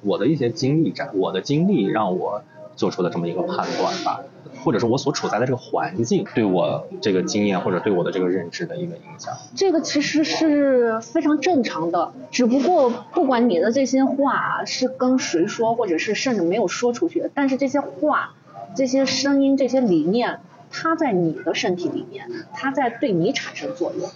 [0.02, 2.42] 我的一些经历窄，我的经历让我
[2.76, 4.20] 做出的这么一个判断吧。
[4.64, 12.12] 或者是我所处在的这个环境对我这个经验或者对我的这个认知的一个影响，这个其实是非常正常的。
[12.32, 18.34] 只不过不管你的这些话是跟谁说，或者是甚至没有说出去，但是这些话、
[18.74, 20.40] 这些声音、这些理念，
[20.70, 24.10] 它在你的身体里面，它在对你产生作用。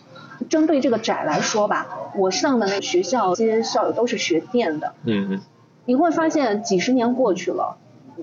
[0.49, 5.41] 针对这个窄来说吧，我上的那个学校，这些校友都是学电的，嗯嗯，
[5.85, 7.77] 你会发现几十年过去了。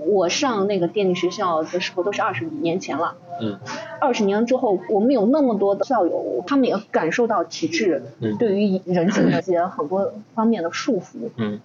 [0.05, 3.59] 我上那个电力学校的时候都是二十年前了，嗯，
[3.99, 8.03] 二十年之后，我们有那么多的校友，他们也感受到体制
[8.37, 11.59] 对于人性的一些很多方面的束缚，嗯，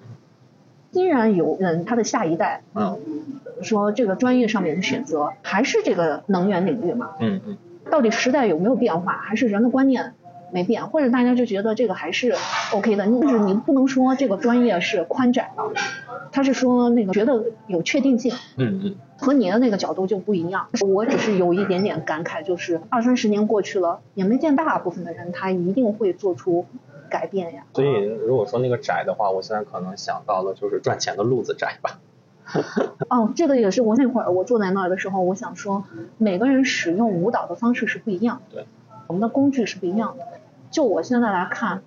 [0.92, 2.98] 依然有人他的下一代，嗯，
[3.62, 7.56] 说这个专业上面的选择还是这个能源领域嘛，嗯嗯，
[7.90, 10.14] 到底时代有没有变化，还是人的观念？
[10.52, 12.34] 没变，或者大家就觉得这个还是
[12.72, 15.62] OK 的，就是你不能说这个专业是宽窄的，
[16.30, 20.68] 他是说那个觉得有确定性，嗯嗯，和你的那个角度就不一样。
[20.86, 26.66] 我只是有一点点感慨，就是二三十年过去了，也没见大部分的人他一定会做出
[27.08, 27.64] 改变呀。
[27.72, 27.88] 所以
[28.26, 31.98] 如果说那个窄的话，我现在可能想到了就是赚钱的路子窄吧。
[33.08, 35.84] 哦，这个也是我那会儿我坐在那儿的时候，我想说
[36.18, 38.66] 每个人使用舞蹈的方式是不一样，对，
[39.06, 40.26] 我们的工具是不一样的。
[40.72, 41.82] 就我现在来看，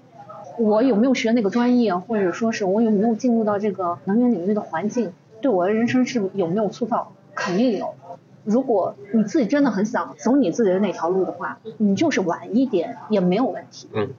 [0.57, 7.95] 我有没有学那个专业，或者说是我有没有进入到这个能源领域的环境，对我的人生是有没有塑造，肯定有。
[8.43, 13.89] 如果你自己真的很想走你自己的那条路的话，你就是晚一点也没有问题。
[13.91, 14.09] 嗯。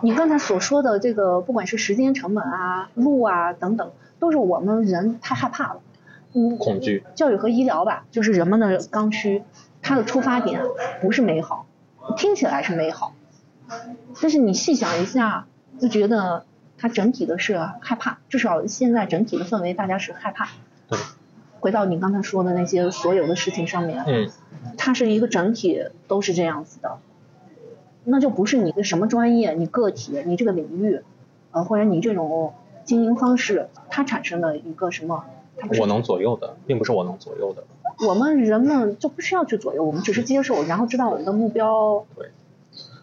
[0.00, 5.80] 你刚才所说的这个，不管是时间成本啊、路啊等等，都是我们人太害怕了。
[6.32, 6.56] 嗯。
[6.56, 7.04] 恐惧。
[7.14, 9.42] 教育和医疗吧，就是人们的刚需，
[9.82, 10.62] 它的出发点
[11.02, 11.66] 不是美好，
[12.16, 13.12] 听起来是美好。
[14.20, 15.46] 但是你细想一下，
[15.80, 16.44] 就觉得
[16.78, 20.48] 它整体的是害怕，至少现在整体的氛围大家是害怕。
[20.88, 20.98] 对。
[21.60, 24.30] 回到你刚才说的那些所有的事情上面，嗯，
[24.76, 26.98] 它是一个整体都是这样子的，
[28.04, 31.00] 那就不是你的什么专业、你个体、你这个领域，
[31.52, 32.52] 呃，或者你这种
[32.84, 35.24] 经营方式，它产生的一个什么？
[35.80, 37.64] 我能左右的，并不是我能左右的。
[38.06, 42.04] 我们人们就不需要去左右，我们只是接受，然后知道我们的目标。
[42.14, 42.28] 对。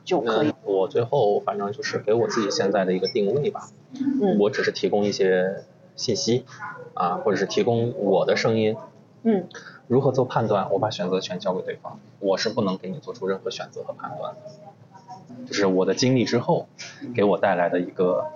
[0.04, 0.54] 就可以。
[0.64, 3.70] 我最后反正就是给我自己现在的一个定位吧。
[3.94, 4.38] 嗯。
[4.40, 5.64] 我只是提供一些
[5.96, 6.46] 信息，
[6.94, 8.76] 啊，或者是提供我的声音。
[9.24, 9.48] 嗯。
[9.88, 10.72] 如何做判断？
[10.72, 15.46] 我把选择权交给对方，我是不能给你做出任何选择和判断的。
[15.46, 16.68] 就是我的经历之后，
[17.14, 18.28] 给我带来的一个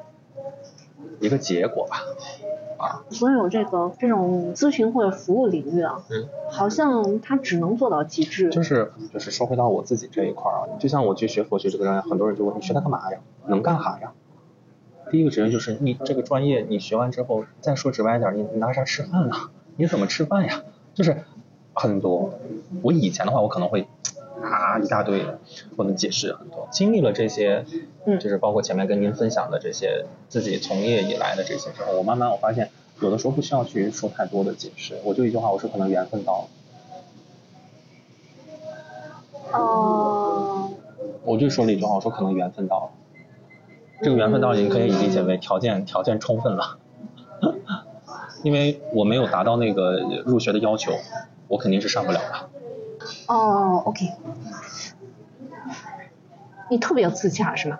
[1.19, 2.03] 一个结果吧。
[2.85, 8.49] 啊，所有这个这种咨询或者服务领域啊，嗯，好像它只能做到极致。
[8.49, 13.19] 就是就是说回到我自己这一块儿啊，就像我去学佛学这个专业，很多人就问你学它干嘛呀？
[13.47, 14.13] 能干啥呀？
[15.11, 19.35] 第一个职业就是你这个专业你学完之后，再说直白一点，你拿啥吃饭呢？
[19.77, 20.63] 你怎么吃饭呀？
[20.93, 21.23] 就是
[21.73, 22.33] 很多，
[22.81, 23.87] 我以前的话我可能会
[24.41, 25.25] 啊一大堆，
[25.75, 26.67] 我能解释很多。
[26.71, 27.65] 经历了这些，
[28.05, 32.69] 嗯，就是包括前面跟您分享的这些自己从业以来的这些之后，我慢慢我发现。
[33.01, 36.47] 有的时候不需要去说太多的解释，我就一句话，我说可能缘分到
[39.51, 39.57] 了。
[39.57, 40.71] 哦。
[41.23, 42.89] 我就说了一句话，我说可能缘分到了。
[44.03, 46.77] 这个缘分到了，你可以理解为条件条件充分了。
[48.43, 50.91] 因为我没有达到那个入学的要求，
[51.47, 52.49] 我肯定是上不了的。
[53.27, 54.05] 哦，OK。
[56.69, 57.79] 你特别自洽是吗？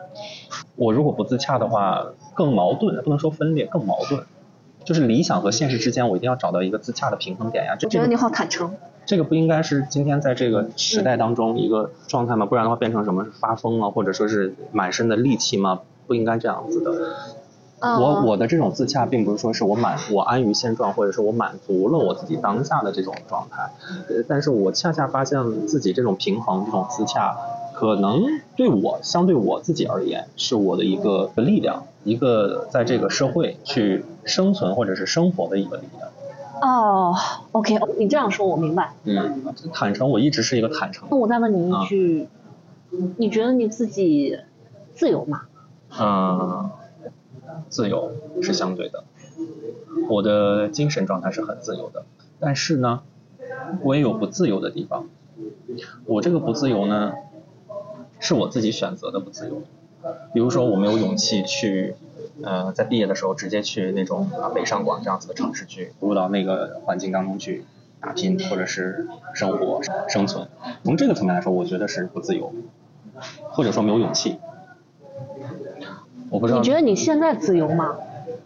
[0.76, 4.26] 我如果不自洽的话，更矛盾，不能说分裂，更矛盾。
[4.86, 7.76] 就是理想和现实之间，我一定要找到一个自洽的平衡点呀。
[7.82, 8.72] 我觉得你好坦诚。
[9.06, 12.46] 这个不应该是今天在这个时代当中一个状态吗？
[12.46, 15.82] 不然的话变成什么发疯了，或者说是满身的戾气吗？
[16.08, 16.92] 不应该这样子的。
[17.82, 23.70] 我我的这种自洽，并不是说是我满我安于现状，或者是我满足了我自己当下的这种状态。
[24.28, 27.36] 但是我恰恰发现自己这种平衡、这种自洽。
[27.76, 36.10] 可能对我相对我自己而言，是我的一个力量，一个在这个社会去生存或者是生活的一个力量。
[36.62, 37.14] 哦
[37.52, 38.94] ，OK，你这样说我明白。
[39.04, 39.44] 嗯，
[39.74, 41.08] 坦诚，我一直是一个坦诚。
[41.12, 42.30] 那我再问你一句
[43.18, 44.40] 你觉得你自己
[44.94, 45.42] 自由吗？
[46.00, 46.70] 嗯，
[47.68, 49.04] 自由是相对的，
[50.10, 52.06] 我的精神状态是很自由的，
[52.40, 53.02] 但是呢，
[53.82, 55.10] 我也有不自由的地方。
[56.06, 57.12] 我这个不自由呢，
[58.20, 59.62] 是我自己选择的不自由。
[60.34, 61.96] 比如说，我没有勇气去，
[62.44, 67.66] 呃，在毕业的时候直接去那种啊北上广这样子的城市去入到那个环境当中去
[68.00, 70.48] 打拼，或者是生活生存。
[70.84, 72.54] 从这个层面来说，我觉得是不自由，
[73.50, 74.38] 或者说没有勇气。
[76.30, 76.60] 我不知道。
[76.60, 77.96] 你觉得你现在自由吗？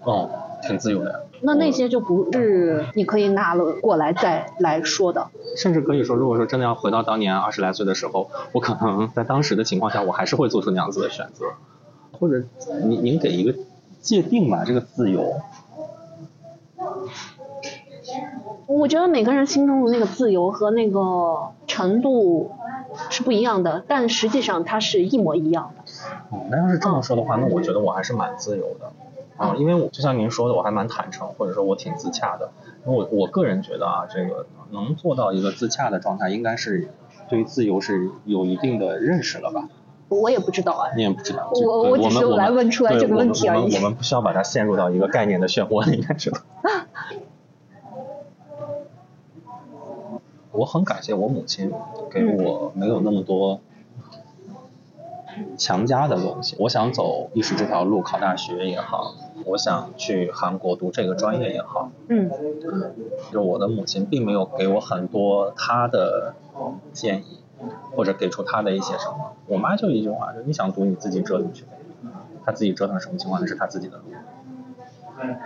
[0.04, 0.30] 哦，
[0.62, 1.20] 挺自由的呀。
[1.42, 5.28] 那那些就不是你可以拿了过来再来说的。
[5.56, 11.46] 甚至可以说，如果说真的要回到当年二十来岁的时候，我可能在当时的情况下，我还是会做出那样子的选择。
[12.12, 12.44] 或者，
[12.86, 13.56] 您您给一个
[14.02, 15.36] 界定吧，这个自由。
[18.68, 22.52] 我觉得每个人心中的那个自由和那个程度
[23.10, 26.38] 是不一样的，但实际上它是一模一样的。
[26.38, 28.92] 哦，那要是这么说的话，那我觉得我还是蛮自由的。
[29.40, 32.52] 啊，因为我就像您说的，我还蛮坦诚，或者说我挺自洽的。
[32.84, 36.90] 我我个人觉得啊，这个能做到一个自洽的状态，应该是
[37.30, 39.70] 对于自由是有一定的认识了吧？
[40.10, 40.92] 我也不知道啊。
[40.94, 41.50] 你也不知道。
[41.54, 43.62] 我我只是来问出来这个问题而已。
[43.62, 46.34] 我们我们不需要把它陷入到一个概念的漩涡里面去。
[50.52, 51.72] 我很感谢我母亲
[52.12, 53.62] 给我没有那么多。
[55.58, 59.14] 强加的东西，我想走艺术这条路，考大学也好，
[59.50, 62.30] 我想去韩国读这个专业也好，嗯，
[63.32, 66.36] 就我的母亲并没有给我很多她的
[66.94, 67.40] 建议，
[67.96, 69.34] 或者给出她的一些什么。
[69.48, 71.66] 我妈就一句话，就你想读你自己折腾去，
[72.46, 74.04] 她自己折腾什么情况那是她自己的路。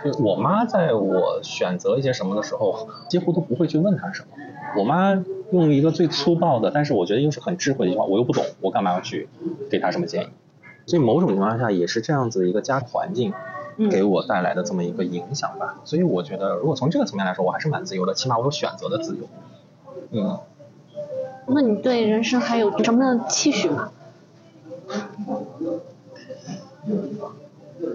[0.04, 4.28] 就我妈在我选择一些什么的时候，几乎都不会去问她什么。
[4.76, 5.14] 我妈
[5.50, 9.28] 用一个最粗暴的，但是我觉得又是很智慧的一句话，我又不懂，我干嘛要去
[9.70, 10.28] 给她什么建议？
[10.86, 13.32] 所以某种情况下也是这样子的一个家庭环境
[13.90, 15.80] 给我带来的这么一个影响吧。
[15.84, 19.28] 所以我觉得，如果从这个层面来说，我还是蛮自由的，起码我有选择的自由。
[20.10, 20.38] 嗯。
[21.46, 23.90] 那你对人生还有什么样的期许吗？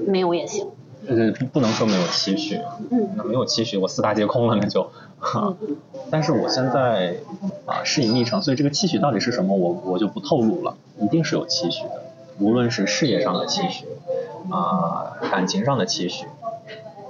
[0.06, 0.68] 没有也行。
[1.08, 2.60] 呃，不能说没有期许，
[3.16, 4.92] 那没有期许，我四大皆空了，那就。
[6.12, 7.18] 但是我现在
[7.66, 10.78] 啊，适应历程，所以这个期许到底是什么，我我就不透露了。
[11.00, 12.04] 一定是有期许的，
[12.40, 13.86] 无论是事业上的期许，
[14.52, 16.26] 啊，感情上的期许，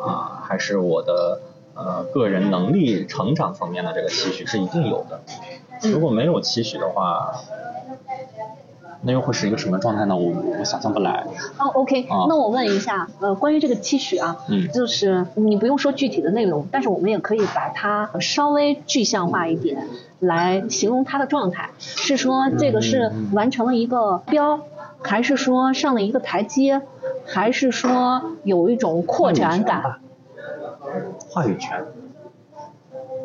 [0.01, 1.41] 啊，还是我的
[1.75, 5.21] 呃个人能力成长层面的这个期许，是一定有的。
[5.83, 7.33] 如果没有期许的话。
[9.01, 10.17] 那又会是一个什么状态呢？
[10.17, 11.25] 我我想象不来。
[11.57, 19.87] 哦，OK，那我问一下，呃，关于这个期许啊，嗯，就是你不用说具体的内容，但是我们也可以把它稍微具象化一点，
[20.19, 21.69] 来形容它的状态。
[21.79, 24.59] 是说这个是完成了一个标，
[25.03, 26.81] 还是说上了一个台阶，
[27.25, 29.99] 还是说有一种扩展感？
[31.29, 31.85] 话语权，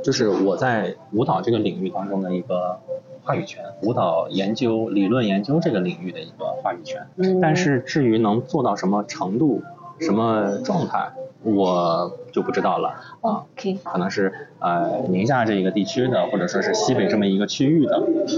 [0.02, 2.80] 就是我在舞蹈这个领域当中的一个。
[3.26, 7.06] 话语权，舞蹈研究、理论研究这个领域的一个话语权。
[7.16, 7.40] 嗯。
[7.40, 9.62] 但是至于能做到什么程度、
[9.98, 11.10] 什么状态，
[11.42, 12.92] 我就不知道了。
[13.22, 13.78] OK。
[13.82, 17.96] 可能是呃宁夏这一个地区的，或者说是西北这么一个区域的。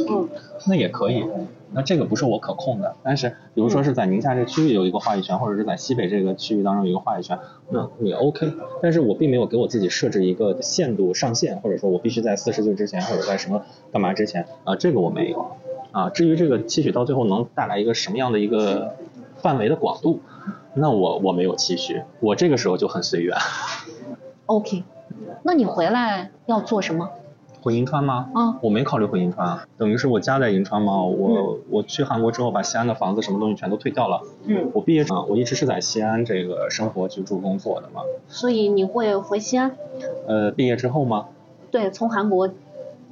[0.09, 0.29] 嗯。
[0.69, 1.25] 那也可以。
[1.72, 7.38] 那这个不是我可控的，但是比如说是在宁夏这区域有一个话语权，或者是在西北这个区域当中有一个话语权，
[7.70, 8.52] 那也 OK。
[8.80, 13.62] 但是我并没有给我自己设置一个限度上限，或者说我必须在四十岁之前，或者在什么
[13.93, 15.56] 干嘛之前啊，这个我没有。
[15.93, 18.97] 啊，至于这个期许到最后能带来一个什么样的一个
[19.36, 20.20] 范围的广度，
[20.74, 23.34] 那我我没有期许，我这个时候就很随缘。
[24.44, 24.84] OK，
[25.43, 27.10] 那你回来要做什么？
[27.66, 28.30] 回银川吗？
[28.32, 31.02] 嗯，我没考虑回银川，等于是我家在银川嘛。
[31.02, 34.22] 我我去韩国之后，把西安的房子什么东西全都退掉了。
[34.44, 34.70] 嗯。
[34.72, 38.02] 我毕业啊，我一直是在西安这个生活、居住、工作的嘛。
[38.28, 39.76] 所以你会回西安？
[40.28, 41.26] 呃，毕业之后吗？
[41.72, 42.48] 对，从韩国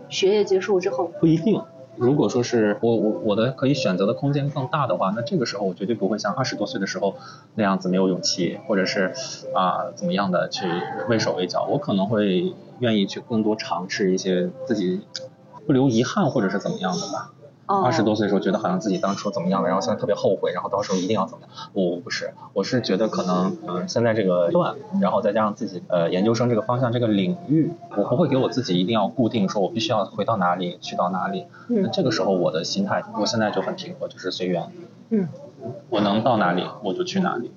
[0.08, 1.10] 学业结束之后。
[1.18, 1.60] 不一定。
[1.96, 7.16] 如果说是我我我的可以选择的空间更大的话，那这个时候我绝对不会像二十多岁的时候
[7.54, 9.12] 那样子没有勇气，或者是
[9.54, 10.66] 啊怎么样的去
[11.08, 11.66] 畏手畏脚。
[11.70, 15.02] 我可能会愿意去更多尝试一些自己
[15.66, 17.32] 不留遗憾或者是怎么样的吧。
[17.66, 21.50] 二十多岁的时候觉得好像自己当初怎么样了，然后现在特别后悔，然后到时候一定要怎么样？
[21.72, 31.46] 我不是，我是觉得可能嗯现在这个段，然后再加上自己呃研究生这个方向这个领域，我不会给我自己一定要固定说我必须要回到哪里去到哪里。
[31.68, 34.70] 那这个时候我的心态，我现在就很平和，就是随缘。
[35.10, 35.28] 嗯。
[35.88, 37.50] 我能到哪里我就去哪里，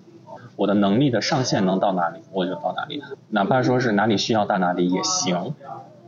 [0.55, 5.53] 我的能力的上限能到哪里我就到哪里，哪怕说是哪里需要到哪里也行。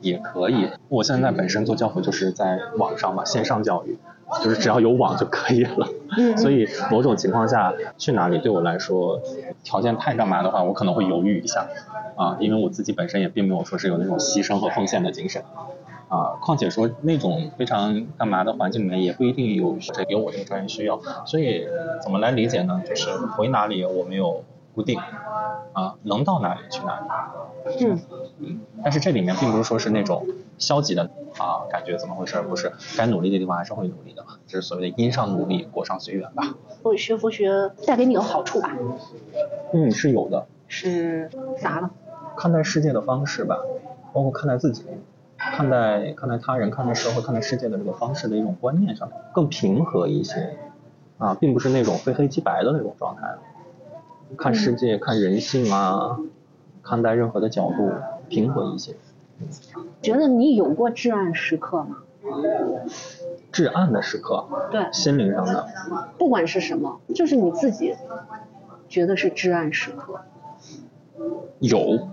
[0.01, 0.69] 也可以。
[0.87, 3.97] 我现在本身做教辅就是在网上嘛，线上教育，
[4.43, 5.87] 就是只要有网就可以了。
[6.17, 9.21] 嗯所以某种情况下去哪里对我来说
[9.63, 11.67] 条件太干嘛的话，我可能会犹豫一下
[12.15, 15.43] 啊，因为我自己本身也并没有说是有那种牺牲和奉献的精神。
[16.09, 21.67] 啊，况且说那种非常干嘛的环境里面，也不一定有这有我这个专业需要，所以
[22.01, 22.81] 怎么来理解呢？
[22.83, 24.43] 就是回哪里我没有
[24.73, 24.99] 固定，
[25.73, 27.05] 啊，能到哪里去哪里。
[27.81, 27.99] 嗯
[28.39, 30.25] 嗯，但是这里面并不是说是那种
[30.57, 36.55] 消极的啊感觉怎么回事，不是，该努力的地方还是会努力的，这是所谓的因上努力，果上随缘吧。
[36.81, 38.77] 所以学佛学带给你有好处吧，
[39.73, 41.91] 嗯，是有的，是啥呢？
[42.37, 43.57] 看待世界的方式吧，
[44.13, 44.85] 包括看待自己。
[45.41, 50.57] 看待看待他人、看待社会、看待世界的这个方式的一种观念上面更平和一些
[51.17, 53.35] 啊，并不是那种非黑即白的那种状态。
[54.37, 56.19] 看世界、看人性啊，
[56.81, 57.91] 看待任何的角度
[58.27, 58.95] 平和一些。
[60.01, 61.97] 觉得你有过至暗时刻吗？
[63.51, 65.67] 至暗的时刻，对，心灵上的，
[66.17, 67.95] 不管是什么，就是你自己
[68.87, 70.21] 觉得是至暗时刻，
[71.59, 72.09] 有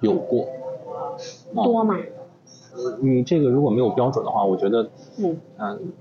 [0.00, 0.44] 有过。
[0.44, 1.96] 啊多吗？
[3.02, 4.88] 你这个如果没有标准的话，我觉得，
[5.18, 5.92] 嗯嗯，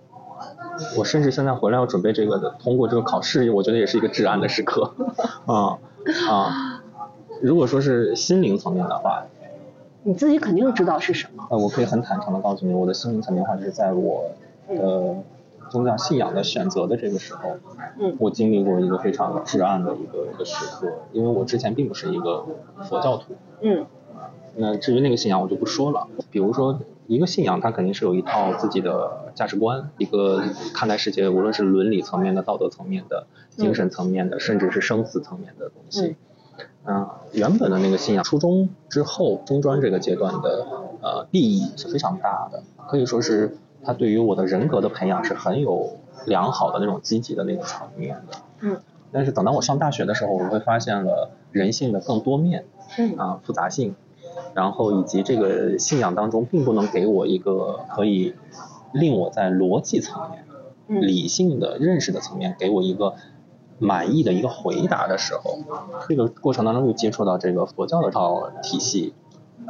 [0.97, 4.93] 我甚至现在回来要准备这个的，通过这个考试，我觉得也是一个至暗的时刻，
[5.45, 5.77] 啊
[6.29, 6.83] 啊，
[7.41, 9.23] 如果说是心灵层面的话，
[10.03, 11.45] 你自己肯定知道是什么。
[11.49, 14.31] 呃，我可以很坦诚的告诉你，我的心灵层面的话，就是在我
[14.67, 15.15] 的
[15.69, 17.57] 宗教信仰的选择的这个时候，
[17.99, 22.45] 嗯我经历过一个非常至暗的一个一个时刻，因为我之前并不是一个
[22.83, 23.85] 佛教徒，嗯
[24.55, 26.07] 那至于那个信仰我就不说了。
[26.31, 26.79] 比如说，
[27.09, 30.43] 一个信仰它肯定是有一套自己的价值观，一个
[30.75, 33.25] 看待世界，无论是伦理层面的、道德层面的、
[33.57, 36.15] 精神层面的，甚至是生死层面的东西。
[36.85, 40.67] 嗯、原本的那个信仰，初中之后中专这个阶段的
[41.01, 48.37] 呃利益是非常大的，可以说是它对于我的人格的培养是很有良好的那种积极的那个层面的。
[48.61, 48.77] 嗯
[49.11, 52.65] 但是等到我上大学的时候，我会发现了人性的更多面，
[52.99, 53.95] 嗯啊复杂性，
[54.53, 58.33] 然后以及这个信仰当中并不能给我一个可以
[58.93, 60.43] 令我在逻辑层面、
[60.87, 63.13] 嗯理性的认识的层面给我一个
[63.77, 65.59] 满意的一个回答的时候，
[66.07, 69.13] 这个过程当中又接触到这个佛教的套体系。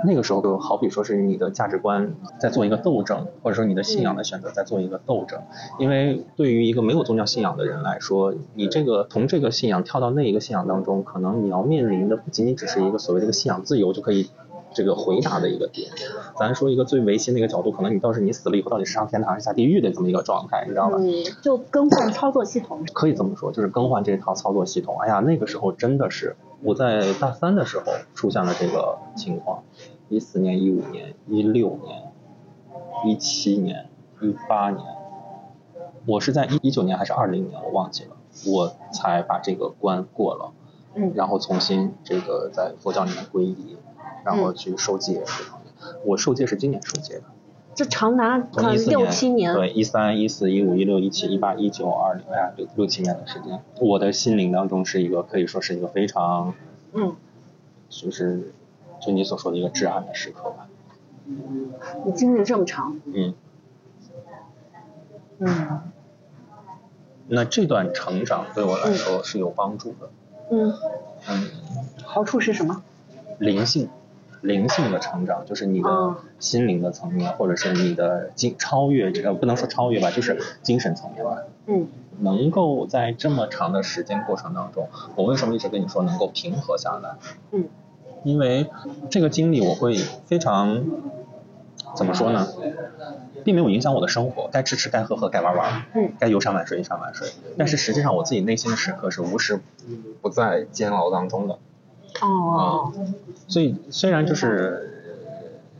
[0.05, 5.41] 那个时候就好比说是你的价值观在做一个斗争，或者说你的信仰的选择在做一个斗争。
[5.77, 14.29] 因为对于一个没有宗教信仰的人来说，你这个从这个信仰跳到那一个信仰当中，可能你要面临的不仅仅只是一个所谓的一个信仰自由就可以
[14.73, 15.89] 这个回答的一个点。
[16.37, 20.97] 咱说一个最唯心的一个角度，可能你倒是你死了以后到底是上天堂还是下地狱的这么一个状态，你知道吧？
[20.99, 22.83] 嗯，就更换操作系统。
[22.93, 24.99] 可以这么说，就是更换这套操作系统。
[24.99, 29.63] 哎呀，那个时候真的是我在大三的时候出现了这个情况，
[30.09, 32.11] 一四年、一五年、一六年、
[33.05, 33.89] 一七年、
[34.21, 34.85] 一八年，
[36.05, 38.15] 我是在一一九年还是二零年，我忘记了，
[38.47, 40.51] 我才把这个关过了，
[40.95, 43.77] 嗯然后重新这个在佛教里面皈依，
[44.23, 45.73] 然后去受戒这方面。
[46.05, 47.23] 我受戒是今年受戒的。
[47.75, 56.53] 这长达六七年，对，一三、一四、一五、一六、一七、一八、一九、二零，哎呀，六六七年的时间，我的心灵当中是一个可以说是一个非常，
[56.91, 57.15] 嗯，
[57.87, 58.51] 就是
[58.99, 60.67] 就你所说的一个至暗的时刻吧。
[62.05, 63.33] 你经历这么长，嗯，
[65.37, 65.81] 嗯
[67.27, 70.09] 那这段成长对我来说是有帮助的。
[70.51, 70.73] 嗯，
[71.29, 71.47] 嗯，
[72.03, 72.83] 好处是什么？
[73.37, 73.87] 灵性，
[74.41, 81.37] 灵性的成长，就是你的哦心灵的层面，或者是你的精超越这个不能说超越吧，就是精神层面吧。
[81.67, 81.87] 嗯
[82.21, 87.15] 能够在这么长的时间过程当中，我为什么一直跟你说能够平和下来？
[87.51, 87.69] 嗯
[88.23, 88.69] 因为
[89.09, 89.95] 这个经历我会
[90.25, 90.83] 非常
[91.95, 92.45] 怎么说呢，
[93.45, 97.29] 并没有影响我的生活，该吃吃，该喝喝，该玩玩，嗯该游山玩水游山玩水。
[97.57, 99.61] 但是实际上我自己内心的时刻是无时
[100.21, 101.59] 不在煎熬当中的。
[102.21, 102.91] 哦，
[103.47, 105.31] 所以虽然就是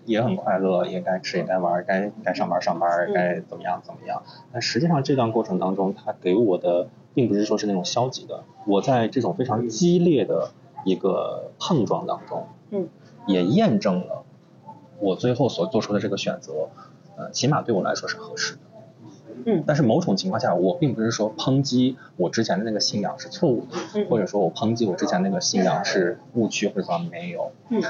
[0.06, 3.14] 也很快乐，也该吃也该玩，该该上班上班，嗯。
[3.14, 10.51] 该怎么样怎么样，但实际上这段过程当中，它给我的并不是说是那种消极的，我在这种非常激烈的
[10.85, 12.88] 一个碰撞当中，嗯，
[13.27, 14.23] 也验证了
[14.99, 16.69] 我最后所做出的这个选择，
[17.18, 18.60] 呃，起码对我来说是合适的。
[19.45, 19.64] 嗯。
[19.66, 24.07] 但是某种情况下，我并不是说抨击我之前的那个信仰是错误的，嗯。
[24.10, 27.52] 或者说我抨击我之前那个信仰是误区或者怎么没有。
[27.70, 27.82] 嗯。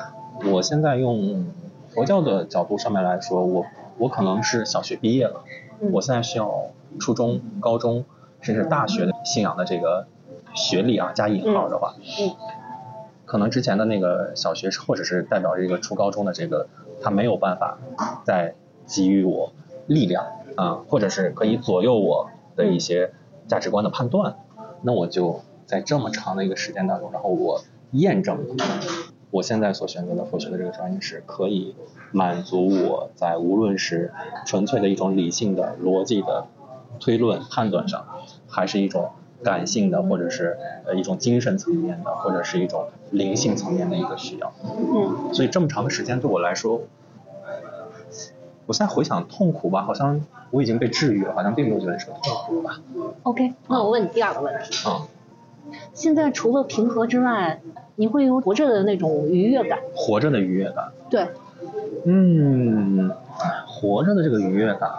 [0.52, 1.46] 我现在用
[1.90, 3.66] 佛教的角度上面来说，我
[3.98, 5.44] 我可能是小学毕业了，
[5.82, 5.92] 嗯。
[5.92, 6.68] 我现在需要
[7.00, 8.06] 初中、高中
[8.42, 10.08] 甚至大学的信仰的这个
[10.54, 12.32] 学历啊，加引号的话，嗯。
[13.26, 16.68] 可能之前的那个小学或者是代表这个初高中的这个，
[17.00, 17.78] 他没有办法
[18.24, 18.56] 再
[18.88, 19.54] 给予我
[19.86, 23.14] 力量啊，或者是可以左右我的一些
[23.48, 24.38] 价值观的判断，
[24.82, 27.62] 那我就在这么长的一个时间当中，然后我
[27.92, 28.38] 验证
[29.32, 31.76] 我现在所选择的佛学的这个专业是可以
[32.12, 34.12] 满足我在无论是
[34.46, 36.48] 纯粹的一种理性的逻辑的
[37.00, 38.06] 推论判断上，
[38.48, 39.12] 还是一种
[39.44, 44.52] 感性的，或者是呃一种精神层面的，或者是一种灵性层面的一个需要。
[44.64, 46.82] 嗯所以这么长的时间对我来说，
[48.70, 52.80] 我现在回想痛苦吧，好像我已经被治愈了，好像并没有觉得是个痛苦吧。
[53.24, 55.08] ，OK，那我问你第二个问题，啊、
[55.96, 57.62] 现在除了平和之外，
[57.96, 59.80] 你会有活着的那种愉悦感？
[59.96, 61.30] 活着的愉悦感，对，
[62.06, 63.10] 嗯，
[63.66, 64.92] 活着的这个愉悦感，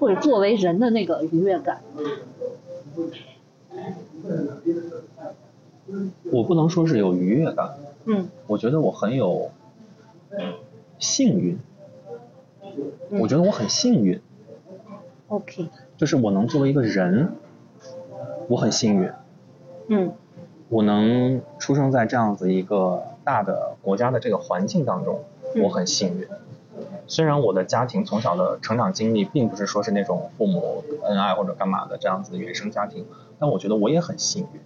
[0.00, 1.82] 或者作为人的那个愉悦感？
[6.32, 7.74] 我不能说是有愉悦感，
[8.06, 9.50] 嗯我觉得我很有
[10.98, 11.58] 幸运，
[13.10, 13.20] 嗯。
[13.20, 14.20] 我觉得我很幸运
[15.28, 17.32] ，，OK，就是我能作为一个人，
[18.48, 19.10] 我很幸运，
[19.88, 20.12] 嗯。
[20.70, 25.20] 我能出生在这样子一个大的国家的这个环境当中，
[25.54, 25.62] 嗯。
[25.62, 26.26] 我很幸运。
[27.06, 33.04] 虽然我的家庭从小的成长经历并不是说是那种父母恩爱或者干嘛的这样子的原生家庭，
[33.38, 34.60] 但我觉得我也很幸运。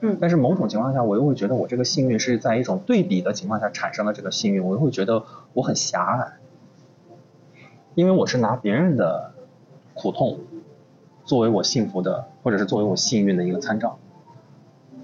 [0.00, 0.18] 嗯。
[0.20, 5.24] 但是某种情况下，我又会觉得我这个幸运是在一种对比的情况下产生的这个幸运，我又会觉得
[5.54, 6.37] 我很狭隘，
[7.98, 9.32] 因为我是拿别人的
[9.92, 10.38] 苦痛
[11.24, 13.98] 作为我幸福的，或者是作为我幸运的一个参照，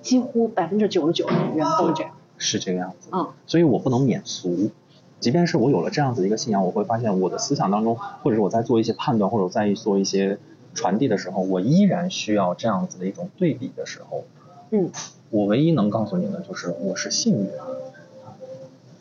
[0.01, 2.13] 几乎百分之九十九的人都是这样。
[2.39, 3.09] 是这个样子。
[3.11, 4.71] 嗯所以我不能免俗。
[5.19, 10.39] 即便是我有了这样子的一个信仰，我会发现我的思想当中，或者是我在做一些判断，或者我在做一些
[10.73, 14.23] 传递的时候，我依然需要这样子的一种对比的时候，
[14.71, 14.93] 嗯，
[15.31, 17.49] 我唯一能告诉你的就是我是幸运。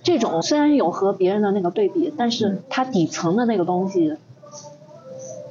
[0.03, 4.17] 这种虽然有和别人的那个对比，但是它底层的那个东西，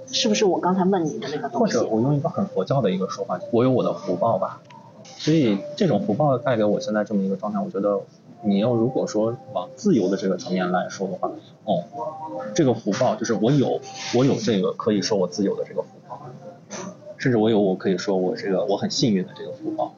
[0.07, 1.79] 是不是我刚才问你的那个或东西？
[1.79, 4.61] 或者我用一个很佛教的一个说法，我有我的福报吧。
[5.05, 8.01] 所以这种福报带给我现在这么一个状态，我觉得
[8.43, 11.31] 你要如果说往自由的这个层面来说的话，
[11.65, 11.85] 哦，
[12.55, 13.81] 这个福报就是我有
[14.15, 16.21] 我有这个可以说我自由的这个福报，
[17.17, 19.95] 甚至我有我可以说我这个我很幸运的这个福报。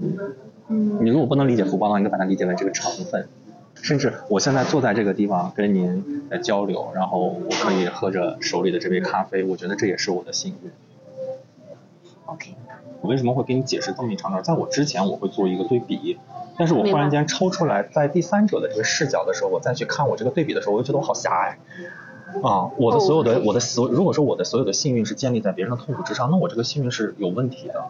[0.00, 3.28] 嗯你如果不能理解福报的话，你就把它理解为这个成分。
[3.82, 10.70] 甚至我现在坐在这个地方跟您在交流，然后我可以喝着手里的这杯咖啡，我觉得这也是我的幸运。
[12.26, 12.54] ，OK，
[13.00, 14.42] 我为什么会给你解释这么一长段？
[14.42, 16.18] 在我之前我会做一个对比，
[16.58, 21.58] 但是我忽然间抽出来，在第三者的这个视角的时候，我再去看我这个对比的时候，我就觉得我好狭隘。
[22.42, 27.84] 啊，我的所有的、哦我的所，如果说我的所有的幸运是建立在别人的痛苦之上，那我这个幸运是有问题的。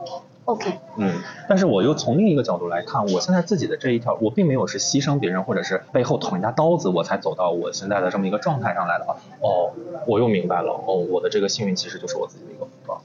[0.47, 1.13] OK，嗯，
[1.49, 9.71] 但是我又从另一个角度来看，我现在自己的这一条，我并没有是牺牲别人，或者是背后捅人家刀子，我才走到我现在的这么一个状态上来的话，哦，
[10.07, 13.03] 我又明白了，哦，我的这个幸运其实就是我自己的一个福报。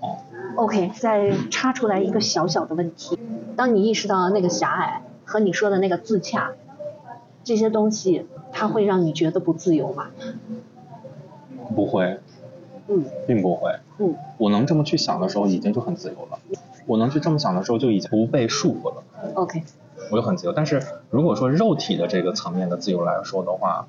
[0.00, 0.18] 哦
[0.56, 3.18] ，OK，再插出来一个小小的问题：
[3.56, 6.52] 当你意识到那个狭隘和你说的那个自洽
[7.42, 10.08] 这些东西，它会让你觉得不自由吗？
[11.74, 12.18] 不会，
[12.88, 13.72] 嗯并不会。
[13.98, 16.38] 嗯我能这么去想的时候，已经就很自由了。
[16.86, 19.02] 我能去这么想的时候，就已经不被束缚了
[19.34, 19.62] ，，OK，
[20.10, 20.52] 我就很自由。
[20.52, 23.88] 但是如果说肉体的这个层面的自由来说的话，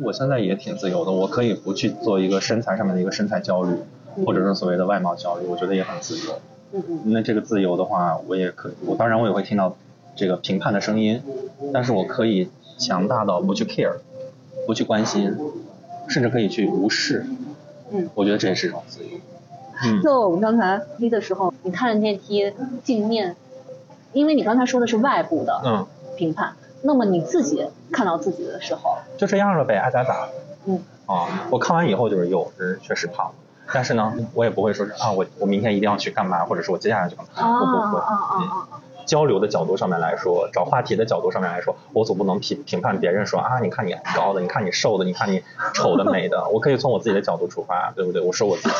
[0.00, 1.10] 我现在也挺自由的。
[1.10, 3.74] 我可以不去做一个身材上面的一个身材焦虑，
[4.24, 6.38] 或者是所谓的外貌焦虑，我觉得也很自由。
[6.72, 9.74] 嗯嗯那这个自由的话，我也可以，我当然我也会听到
[10.14, 11.22] 这个评判的声音，
[11.72, 13.96] 但是我可以强大到不去 care，
[14.66, 15.36] 不去关心，
[16.08, 17.26] 甚至可以去无视。
[17.90, 18.08] 嗯。
[18.14, 19.10] 我觉得这也是一种自由。
[19.84, 20.00] 嗯。
[20.02, 22.52] 就我们刚才梯的时候，你看着电梯
[22.82, 23.36] 镜面，
[24.12, 25.86] 因为你刚才说的是外部的嗯，
[26.16, 30.28] 评判，那么你自己看到自己的时候，就这样了呗，爱咋咋。
[30.64, 30.80] 嗯。
[31.06, 33.32] 啊，我看完以后就是有，是确实胖，
[33.72, 38.00] 但是呢，我也不会说是啊，我我明天一定要去干嘛，或者是我接下来就干嘛，啊我不会。
[38.00, 38.68] 啊啊嗯啊！
[39.08, 45.42] 交流的角度上面来说，找话题的角度上面来说，我总不能评评判别人说啊，你看你高的，你看你瘦的，你看你
[45.74, 48.20] 丑的美的，我可以从我自己的角度出发，对不对？
[48.20, 48.74] 我说我自己，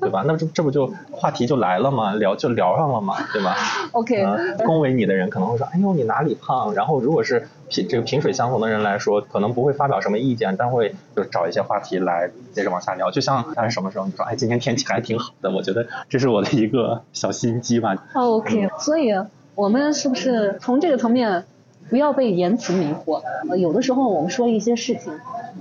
[0.00, 0.24] 对吧？
[0.26, 2.12] 那这这不就话题就来了吗？
[2.14, 3.56] 聊就聊上了嘛，对吧
[3.92, 4.36] ？OK，啊，
[4.66, 6.74] 恭维你的人可能会说，哎呦你哪里胖？
[6.74, 13.10] 然后如果是萍这个萍水相逢的人来说，可能不会发表什么意见，但会就找一些话题来接着往下聊。
[13.12, 17.94] 就像大概什么时候你说，哎今天天气还挺好的，我觉得这是我的一个小心机吧。
[18.14, 19.12] OK，所以
[19.60, 21.44] 我们是不是从这个层面
[21.90, 23.20] 不要被言辞迷惑？
[23.50, 25.12] 呃，有的时候我们说一些事情，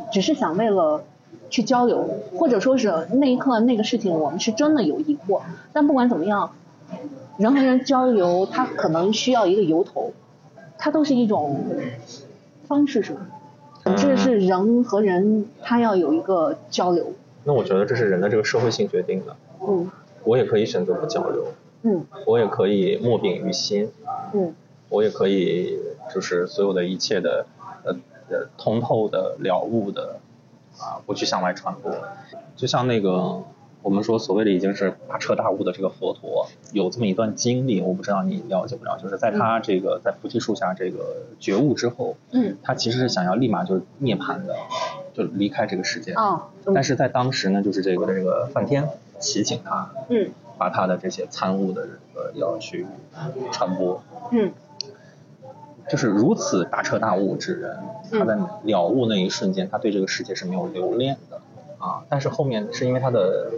[0.10, 1.04] 只是想为了
[1.50, 5.42] 去交流，或者说是那一刻那个事情我们是真的有疑惑，
[5.74, 6.52] 但不管怎么样，
[7.38, 10.14] 人和人交流，它可能需要一个由头，
[10.78, 11.66] 它都是一种
[12.70, 13.20] 方式，是吧？
[13.98, 17.12] 这是人和人，他要有一个交流。
[17.44, 19.36] 那我觉得这是人的这个社会性决定的。
[19.68, 19.92] 嗯
[20.24, 21.48] 我也可以选择不交流，
[21.84, 22.06] 嗯。
[22.26, 23.92] 我也可以莫秉于心，
[24.34, 24.54] 嗯。
[24.90, 25.80] 我也可以
[26.14, 27.46] 就是所有的一切的
[27.84, 27.96] 呃
[28.30, 30.20] 呃通透的了悟的
[30.80, 31.92] 啊，不去向外传播。
[32.56, 33.44] 就像那个
[33.82, 42.58] 我们说所谓的已经是大彻大悟的这个佛陀，有这么一段经历，我不知道你了解不了，就是在他这个在菩提树下这个觉悟之后，嗯。
[42.64, 44.56] 他其实是想要立马就涅槃的，
[45.14, 46.14] 就离开这个世界。
[46.14, 46.74] 哦，嗯。
[46.74, 48.90] 但是在当时呢，就是这个这个梵天
[49.22, 52.86] 提醒他，嗯把他的这些参悟的呃要去
[53.52, 54.52] 传播，嗯
[55.90, 57.80] 就是如此大彻大悟之人，
[58.12, 61.42] 嗯他在了悟那一瞬间，他对这个世界是没有留恋的
[61.80, 62.04] 啊。
[62.10, 63.52] 但是后面是因为他的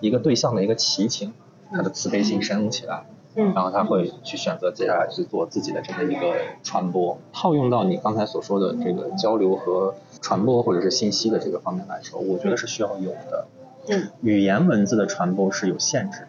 [0.00, 1.32] 一个对象的一个奇情，
[1.72, 7.18] 他的慈悲心升起来，嗯然后他会去选择接下来去做自己的这么一个传播。
[7.32, 13.46] 套用到你刚才所说的这个交流和传播或者是信息的这个方面来说，我觉得是需要有的。
[13.88, 16.26] 嗯语言文字的传播是有限制的，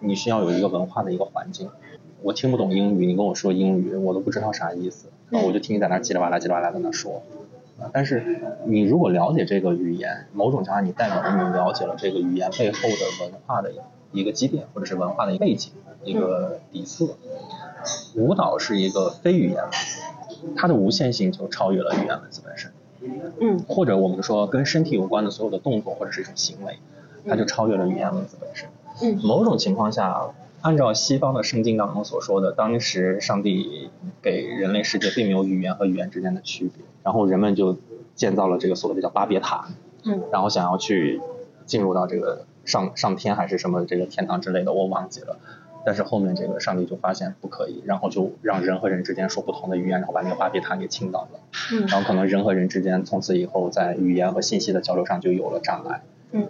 [0.00, 1.70] 你需要有一个文化的一个环境。
[2.22, 7.22] 我听不懂英语，你跟我说英语，我都不知道啥意思，然后我就听你在那叽里哇啦叽里哇啦在那说。
[7.78, 13.70] 啊但是你如果了解这个语言，某种程度上你代表着你了解了这个语言背后的文化的
[14.12, 15.72] 一个积淀，或者是文化的一个背景、
[16.04, 17.16] 一个底色。
[18.14, 20.00] 舞蹈是一个非语言文字，
[20.56, 22.72] 它的无限性就超越了语言文字本身。
[23.40, 26.78] 嗯或者我们说跟身体有关的所有的动作或者是一种行为，
[27.26, 28.68] 它就超越了语言文字本身。
[29.02, 30.30] 嗯某种情况下，
[30.62, 33.90] 按照西方的圣经当中所说的，当时上帝
[34.22, 37.76] 给人类世界并没有语言和语言之间的区别，然后人们就
[38.14, 39.68] 建造了这个所谓的叫巴别塔，
[40.04, 41.20] 嗯然后想要去
[41.66, 45.36] 进入到这个上上天还是什么这个天堂之类的，我忘记了。
[45.86, 51.38] 但是后面这个上帝就发现不可以，然后就让人和人之间说不同的语言，然后把那个巴别塔给倾倒了。
[51.72, 56.02] 嗯然后可能人和人之间从此以后在语言和信息的交流上就有了障碍。
[56.32, 56.48] 嗯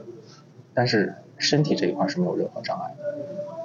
[0.73, 3.15] 但是身体这一块是没有任何障碍的，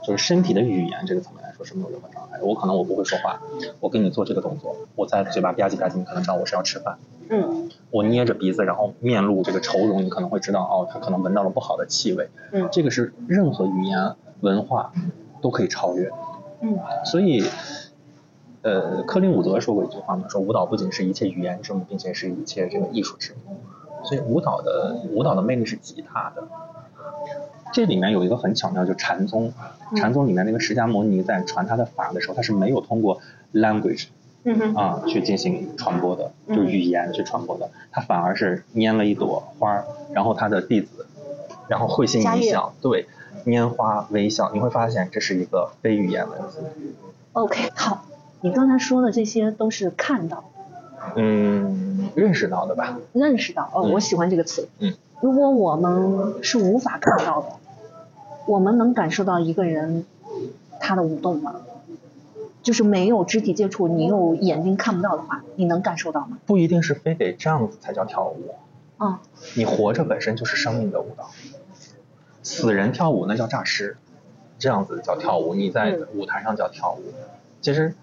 [0.06, 2.44] 就是身体的语言这个层面来说是没有任何障碍的。
[2.46, 3.42] 我可能我不会说话，
[3.80, 6.98] 我跟你做这个动作，我在嘴巴吧唧吧唧，你可能知道我是要吃饭。
[7.30, 12.30] 嗯我捏着鼻子，然后面露这个愁容，你可能会知道哦，他可能闻到了不好的气味。
[12.52, 14.92] 嗯这个是任何语言文化
[15.42, 16.10] 都可以超越。
[16.62, 17.44] 嗯所以，
[18.62, 23.58] 呃，柯林伍德说过一句话嘛，说舞蹈不仅是一切语言之母，并且是一切这个艺术之母。
[24.04, 26.48] 所以舞蹈的舞蹈的魅力是极大的。
[27.74, 29.54] 这里面有一个很巧妙，就禅宗，
[29.96, 33.22] 禅宗里面那个释迦牟尼在传他的法的时候，他是没有通过
[33.54, 34.08] language
[34.44, 41.06] 嗯哼啊去进行传播的，嗯就是语言去传播的，他反而是拈了一朵花儿，然后他的弟子，
[41.70, 43.08] 然后会心一笑，对，
[43.46, 46.60] 拈花微笑，你会发现这是一个非语言文字。
[47.34, 48.06] ，OK，好，
[48.42, 50.44] 你刚才说的这些都是看到、
[51.16, 53.00] 嗯，认识到的吧？
[53.14, 54.68] 认识到，哦，嗯我喜欢这个词。
[54.80, 57.48] 嗯，如果我们是无法看到的，
[58.46, 60.06] 我们能感受到一个人
[60.80, 61.56] 他的舞动吗？
[62.64, 66.38] 就是没有肢体接触，你用眼睛看不到的话，你能感受到吗？
[66.46, 68.54] 不一定是非得这样子才叫跳舞，
[68.98, 69.20] 啊、
[69.56, 71.32] 你活着本身就是生命的舞蹈。
[72.44, 73.98] 死人跳舞那叫诈尸，
[74.60, 77.14] 这样子叫跳舞，你在嗯舞台上叫跳舞。
[77.62, 77.96] 其实，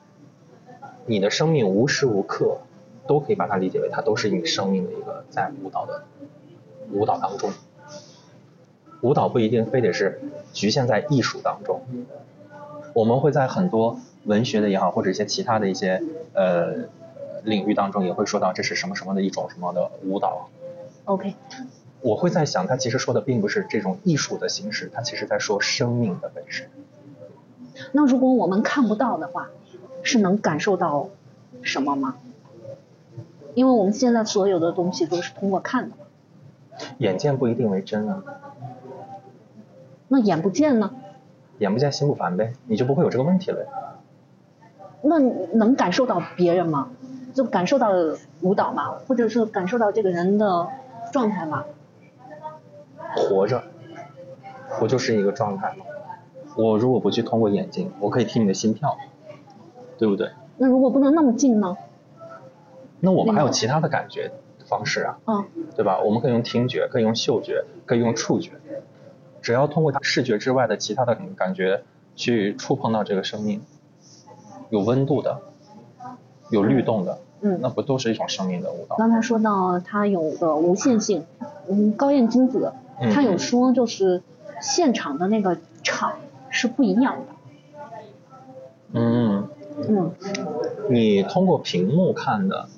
[1.07, 2.59] 你的生命无时无刻
[3.07, 6.05] 都可以把它理解为它都是你生命的一个在舞蹈的
[6.93, 7.51] 舞蹈当中。
[9.01, 10.21] 舞蹈不一定非得是
[10.53, 11.83] 局限在艺术当中，
[12.95, 16.03] 我们会在很多文学的也好，或者一些其他的一些
[16.33, 16.89] 呃
[17.45, 20.49] 领域当中，也会说到这是什么什么的一种什么的舞蹈。
[21.05, 21.35] OK，
[22.01, 26.69] 我会在想，他其实说的并不是这种艺术的形式，他其实在说生命的本身。
[27.93, 29.49] 那如果我们看不到的话，
[30.03, 31.09] 是能感受到
[31.63, 32.17] 什么吗？
[33.55, 35.97] 因为我们现在所有的东西都是通过看的，
[36.99, 38.23] 眼见不一定为真啊，
[40.07, 40.93] 那眼不见呢？
[41.59, 43.71] 眼不见心不烦呗，你就不会有这个问题了呀。
[45.03, 46.91] 那能感受到别人吗？
[47.35, 47.91] 就感受到
[48.41, 48.99] 舞蹈吗？
[49.07, 50.69] 或者是感受到这个人的
[51.13, 51.65] 状态吗？
[53.19, 53.63] 活着，
[54.79, 55.85] 不就是一个状态吗？
[56.57, 58.97] 我如果不去通过眼睛，我可以听你的心跳，
[59.97, 60.31] 对不对？
[60.57, 61.77] 那如果不能那么近呢？
[63.01, 64.33] 那我们还有其他的感觉
[64.67, 65.45] 方式啊，嗯，
[65.77, 66.01] 对吧？
[66.01, 68.53] 我们可以用听觉，可以用嗅觉，可以用触觉，
[69.41, 71.85] 只要通过它视觉之外的其他的感觉
[72.17, 73.63] 去触碰到这个生命，
[74.71, 75.41] 有温度的，
[76.51, 78.97] 有律动的，嗯，那不都是一种生命的舞蹈？
[78.97, 81.25] 刚才说到它有个无限性，
[81.69, 84.23] 嗯，高彦君子嗯他有说就是
[84.61, 86.19] 现场的那个场
[86.51, 87.27] 是不一样的，
[88.93, 89.49] 嗯
[89.89, 90.13] 嗯。
[90.91, 92.69] 你通过屏幕看的，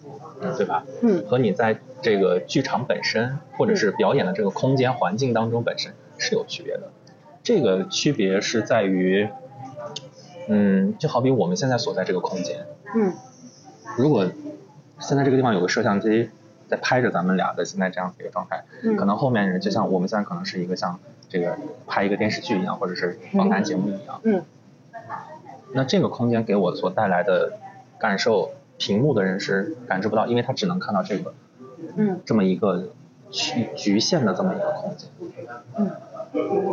[0.56, 0.84] 对吧？
[1.02, 1.24] 嗯。
[1.26, 6.90] 和你在这个剧场本身或者是表演的这个空间环境当中本身是有区别的。
[7.42, 9.28] 这个区别是在于，
[10.48, 13.14] 嗯，就好比我们现在所在这个空间，嗯。
[13.96, 14.26] 如果
[14.98, 16.28] 现在这个地方有个摄像机
[16.70, 24.20] 在拍着咱们俩的现在这样子一个状态，嗯可能后面人就像我们现在可能是一个像这个拍一个电视剧一样，或者是访谈节目一样。
[24.22, 24.42] 嗯
[25.72, 27.52] 那这个空间给我所带来的
[27.98, 31.34] 感受，屏幕的人是感知不到，因为他只能看到这个
[31.96, 32.88] 嗯这么一个
[33.30, 35.08] 局局限的这么一个空间，
[35.76, 35.90] 嗯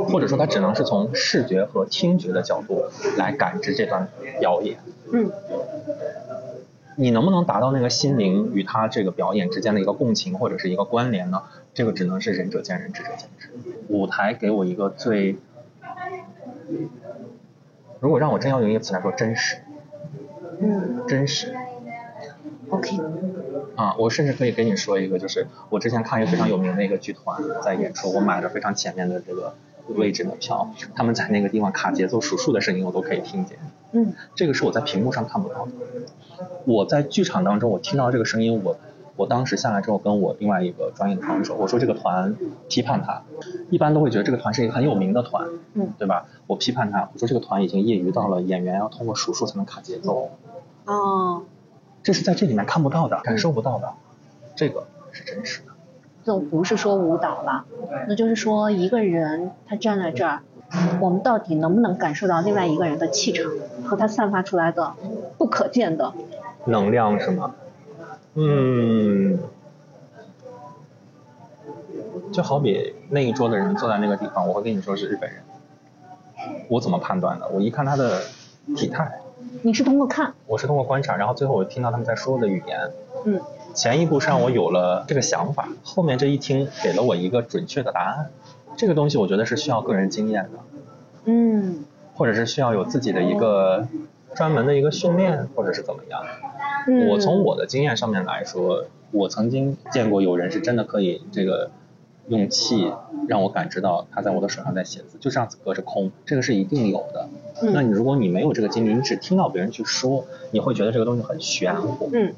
[0.09, 2.85] 或者说他只能是从视觉和听觉的角度
[3.17, 4.07] 来感知这段
[4.39, 4.79] 表演。
[5.11, 5.31] 嗯
[6.99, 11.43] 你能不能达到那个心灵与他这个表演之间的一个共情或者是一个关联呢？
[11.75, 13.49] 这个只能是仁者见仁，智者见智。
[13.87, 15.37] 舞台给我一个最，
[17.99, 19.57] 如果让我真要用一个词来说，真实，
[20.59, 21.55] 嗯真实
[22.69, 22.97] ，OK，
[23.75, 23.95] 啊！
[23.99, 29.53] 我甚至可以给你说一个，就是我之前看一个非常有名的一个剧团在演出，我买了非常前面的这个
[29.89, 33.59] 位置的票，他们在那个地方卡节奏数数的声音我都可以听见，
[33.91, 35.71] 嗯这个是我在屏幕上看不到的。
[36.65, 38.77] 我在剧场当中，我听到这个声音，我
[39.15, 42.35] 我当时下来之后，跟我另外一个专业的朋友说，我说这个团
[42.69, 43.23] 批判他，
[43.69, 46.27] 一般都会觉得这个团是一个很有名的团，嗯对吧？
[46.45, 50.29] 我批判他，我说这个团已经业余到了演员要通过数数才能卡节奏，
[50.85, 51.43] 哦，
[52.03, 53.93] 这是在这里面看不到的，感受不到的，
[54.55, 55.67] 这个是真实的。
[56.23, 57.65] 就不是说舞蹈了，
[58.09, 60.41] 那就是说一个人他站在这儿，
[60.99, 63.51] 我们到底能不能感受到另外一个人的气场
[63.85, 64.93] 和他散发出来的
[65.37, 66.13] 不可见的？
[66.65, 67.55] 能量是吗？
[68.33, 69.39] 嗯，
[72.31, 75.41] 就好比那一桌的人坐在那个地方，我会跟你说是日本人，
[76.67, 77.47] 我怎么判断的？
[77.49, 78.21] 我一看他的
[78.75, 79.21] 体态，
[79.61, 82.91] 你是通过看，我是通过观察，然后最后我听到他们在说的语言，
[83.25, 83.41] 嗯
[83.73, 88.29] 前一步是让我有了这个想法，后面这一听给了我一个准确的答案。
[88.77, 90.49] 这个东西我觉得是需要个人经验的，
[91.25, 91.83] 嗯
[92.13, 93.87] 或者是需要有自己的一个
[94.35, 96.23] 专门的一个训练，或者是怎么样。
[96.87, 101.69] 嗯，我从我的经验上面来说，我曾经见过有人是真的可以这个
[102.27, 102.93] 用气
[103.27, 107.27] 让我感知到他在我的手上在写字，就这样子隔着空，这个是一定有的。
[107.61, 112.09] 嗯那你如果你没有这个经历，你只听到别人去说，你会觉得这个东西很玄乎。
[112.13, 112.33] 嗯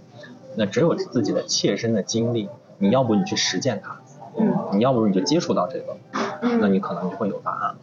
[0.55, 2.49] 那只有自己的切身的经历，
[2.79, 3.99] 你要不你去实践它，
[4.37, 5.95] 嗯你要不你就接触到这个，
[6.41, 7.75] 那嗯你可能就会有答案。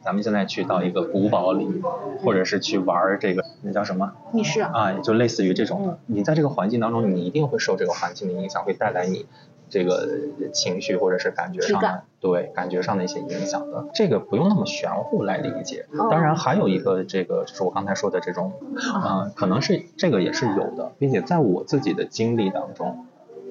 [0.00, 1.82] 咱们现在去到一个古堡里，
[2.24, 5.98] 或者是去玩儿这个那叫什么密室啊，啊，就类似于这种的。
[6.06, 9.26] 你在这个环境当中，你一定会受这个环境的影响，会带来你
[9.68, 10.08] 这个
[10.52, 13.86] 情绪或者是感觉上的对感觉上的一些影响的。
[13.92, 15.86] 这个不用那么玄乎来理解。
[15.98, 18.52] 哦当然还有一个这个就是我刚才说的这种，
[18.94, 23.04] 啊、可能是这个也是有的，并且在我自己的经历当中，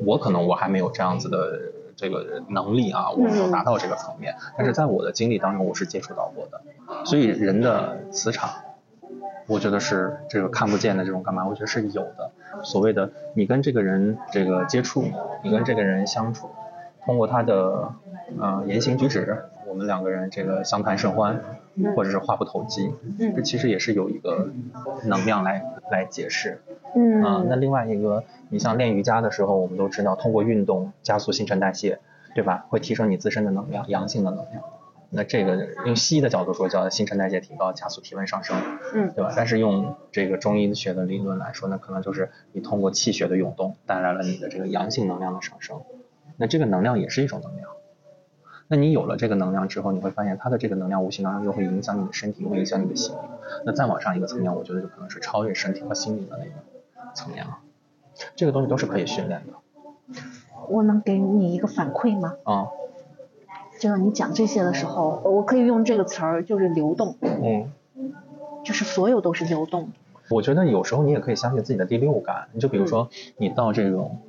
[0.06, 1.74] 我可能我还没有这样子的。
[1.98, 6.62] 这个能力啊，我没有达到这个层面，但是在我的经历当中，我是接触到过的。
[7.04, 8.50] 所以人的磁场，
[9.48, 12.32] 我觉得是这个看不见的这种干嘛，我觉得是有的。
[12.64, 15.04] 所谓的你跟这个人这个接触，
[15.44, 16.50] 你跟这个人相处，
[17.04, 17.92] 通过他的
[18.40, 21.42] 呃言行举止，我们两个人这个相谈甚欢，
[21.96, 24.50] 或者是话不投机，这嗯其实也是有一个
[25.06, 26.62] 能量来来解释。
[27.24, 32.00] 啊，那嗯另外一个，你像练瑜伽的时候，我们都知道通过运动加速新陈代谢，
[32.36, 32.66] 对吧？
[32.70, 34.64] 会提升你自身的能量，阳性的能量。
[35.10, 38.58] 那这个用西医的角度说叫新陈代谢提高，加速体温上升，
[38.94, 39.34] 嗯对吧？
[39.36, 45.82] 但是用这个中医学的理论来说，呢可能就是你通过气血的涌动带来了你的这个阳性能量的上升。
[46.36, 47.70] 那这个能量也是一种能量。
[48.68, 53.20] 那你有了这个能量之后，你会发现它的这个能量无形当中又会影响你的身体，又会影响你的心理。
[53.66, 57.60] 那再往上一个层面，我觉得就可能是超越身体和心理的那个层面了。
[58.36, 59.54] 这个东西都是可以训练的
[60.70, 62.36] 我能给你一个反馈吗？
[62.44, 62.68] 啊，
[63.80, 67.72] 就是你讲这些的时候，我可以用这个词儿，就是流动，嗯，
[68.66, 69.90] 就是所有都是流动。
[70.30, 72.50] 我觉得有时候你也可以相信自己的第六感。
[72.52, 74.20] 你就比如说，你到这种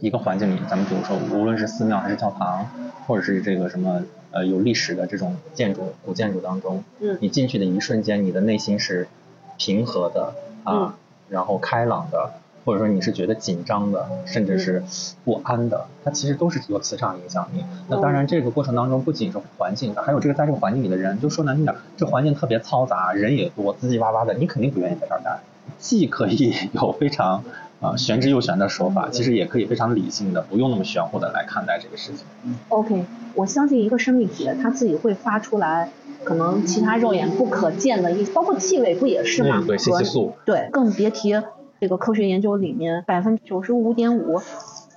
[0.00, 2.66] 一个环境里，咱们比如说，无论是寺庙还是教堂，
[3.06, 4.02] 或者是这个什么
[4.32, 9.08] 呃有历史的这种建筑古建筑当中，嗯你进去的一瞬间，你的内心是
[9.56, 10.34] 平和的
[10.64, 10.92] 啊，嗯
[11.30, 12.34] 然后开朗的，
[12.64, 14.82] 或者说你是觉得紧张的，甚至是
[15.24, 17.64] 不安的，它其实都是有磁场影响你。
[17.88, 21.20] 那当然，这个过程当中不仅是环境，还有这个在这个环境里的人。
[21.20, 25.40] 就说难听点，这环境特别嘈杂，人也多，叽叽哇哇的，你肯定不愿意在这儿待。
[25.78, 27.42] 既可以有非常
[27.80, 32.26] 啊、玄之又玄的说法，其实也可以非常理性的，不用那么玄乎的来看待这个事情。
[32.68, 35.90] OK，我相信一个生命体它自己会发出来
[36.22, 39.60] 可能其他肉眼不可见的一，包括气味不也是吗？
[39.62, 40.34] 嗯对信息素。
[40.44, 41.34] 对，更别提
[41.80, 44.40] 这个科学研究里面百分之九十五点五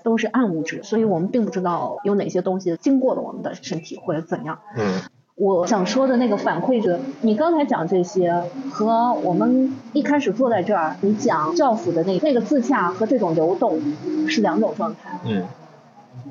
[0.04, 4.60] 都是暗物质，所以我们并不知道有哪些东西经过了我们的身体或者怎样。
[4.78, 5.02] 嗯
[5.36, 13.82] 我想说的那个反馈者，你刚才讲这些和我们一开始坐在这儿，你讲教辅的那那个自洽和这种流动
[14.28, 15.20] 是两种状态。
[15.26, 15.44] 嗯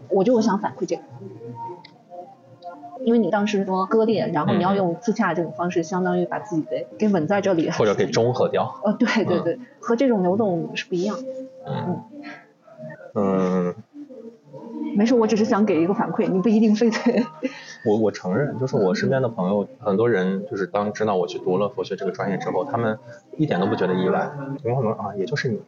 [0.08, 1.02] 我就想反馈这个，
[3.04, 8.74] 因为你当时说割裂，然后你要用自洽这种方式，相当于把自己给给稳在这里，或者给 中和掉。
[8.84, 11.18] 呃，对对对，和这种流动是不一样。
[11.66, 12.00] 嗯
[13.14, 13.74] 嗯，
[14.94, 16.96] 没事，我只是想给一个反馈，你不一定非得。
[17.84, 22.98] 我我承认，就是我身边的朋友，很多人就是当知道我去读了佛学这个专业之后，他们
[23.36, 24.30] 一点都不觉得意外，
[24.64, 25.60] 有可能啊，也就是你。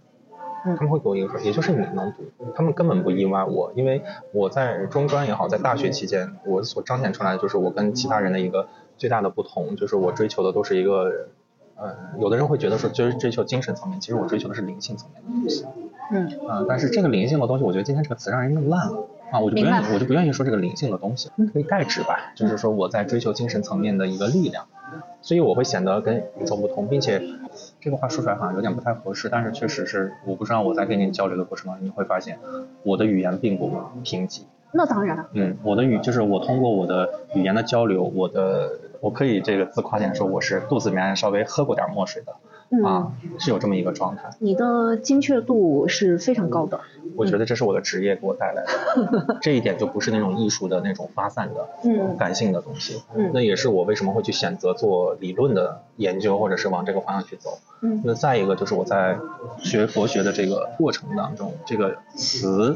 [0.66, 0.76] 嗯。
[0.76, 2.24] 他们会给我一个说，也就是你能读，
[2.54, 11.28] 他们根本不意外我，因为我在中专也好，在大学期间，我所彰显出来的就是我跟其他人的一个最大的不同，就是我追求的都是一个，
[11.76, 15.64] 呃，有的人会觉得说就是追求精神层面，其实我追求的是灵性层面的东西，
[16.10, 16.48] 嗯。
[16.48, 24.66] 啊、但是这个灵性的东西，我觉得今天这个词让人弄烂了啊，我就不愿意，我就不愿意说这个灵性的东西，可以代指吧，就是说我在追求精神层面的一个力量，
[25.20, 27.20] 所以我会显得跟与众不同，并且
[27.84, 32.38] 这个话说出来好像有点不太合适，但是确实是我不知道我在跟您交流的过程当中，你会发现
[32.82, 34.40] 我的语言并不贫瘠，
[34.72, 38.70] 那当然，嗯，我的语就是我通过我的语言的交流，我的
[39.02, 42.32] 我可以这个自夸点说我是肚子里面稍微喝过点墨水的
[42.70, 44.30] 嗯，啊，是有这么一个状态。
[44.38, 46.80] 你的精确度是非常高的。
[47.16, 48.64] 我觉得这是我的职业给我带来
[49.06, 53.02] 的， 这一点就不是那种艺术的那种发散的、嗯感性的东西。
[53.14, 57.58] 嗯那也是我为什么会去选择做理论的研究，或者是往这个方向去走。
[57.82, 59.18] 嗯那再一个就是我在
[59.58, 62.74] 学佛学的这个过程当中，这个词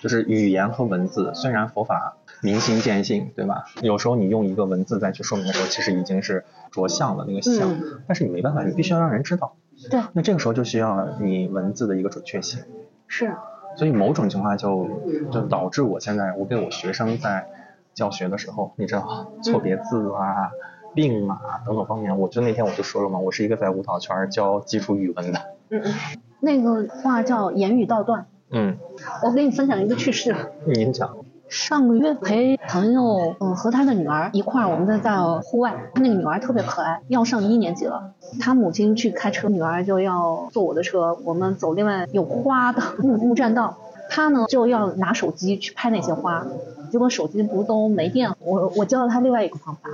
[0.00, 3.64] 就是语言和文字，虽然佛法明心见性，对吧？
[3.82, 6.44] 有时候你用一个文字再去说明的时候，其实已经是
[6.74, 9.54] 着相了那个相，嗯但是你没办法，你必须要让人知道。
[9.90, 12.62] 对，那这个时候就需要你文字的一个准确性。
[13.06, 13.34] 是，
[13.76, 14.88] 所以某种情况下就
[15.30, 17.48] 就导致我现在我给我学生在
[17.92, 20.50] 教学的时候，你知道错别字啊、
[20.94, 25.40] 病啊等等方面，我就那天我就说了嘛，我是一个在舞蹈圈教基础语文的，
[25.70, 25.92] 嗯嗯，
[26.40, 28.26] 那个话叫言语道断。
[28.50, 28.76] 嗯，
[29.24, 30.36] 我给你分享一个趣事。
[30.66, 31.16] 您讲，
[31.48, 35.74] 上个月陪朋友，嗯，和他的女儿一块儿，我们在在户外。
[35.94, 38.12] 他那个女儿特别可爱，要上一年级了。
[38.40, 43.78] 他母亲去开车，女儿就要坐我的车，我们走另外有花的木木栈道。
[44.10, 46.46] 他呢就要拿手机去拍那些花，
[46.90, 48.36] 结果手机不都没电了。
[48.40, 49.88] 我我教了他另外一个方法，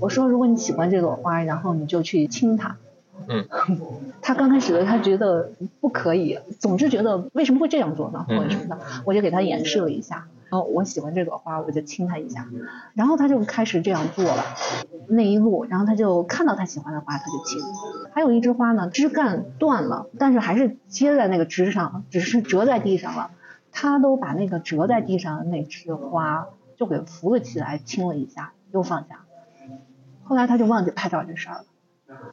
[0.00, 2.76] 我说如果你喜欢这朵花，然后你就去亲它。
[3.26, 3.46] 嗯，
[4.20, 5.50] 他刚开始的他觉得
[5.80, 10.26] 不可以，总是觉得为什么会这样做呢，或者什么的，我就给他演示了一下。
[10.54, 12.48] 后我喜欢这朵花，我就亲它一下，
[12.94, 14.42] 然后他就开始这样做了。
[15.08, 17.60] 那一路，然后他就看到他喜欢的花，他就亲。
[18.12, 23.30] 还有一枝花呢，枝干断了，但是还是接在那个枝上，只是折在地上了。
[23.70, 29.24] 他都把那个折在地上的那枝花就给扶了起来，亲了一下，又放下。
[30.22, 31.64] 后来他就忘记拍照这事儿了。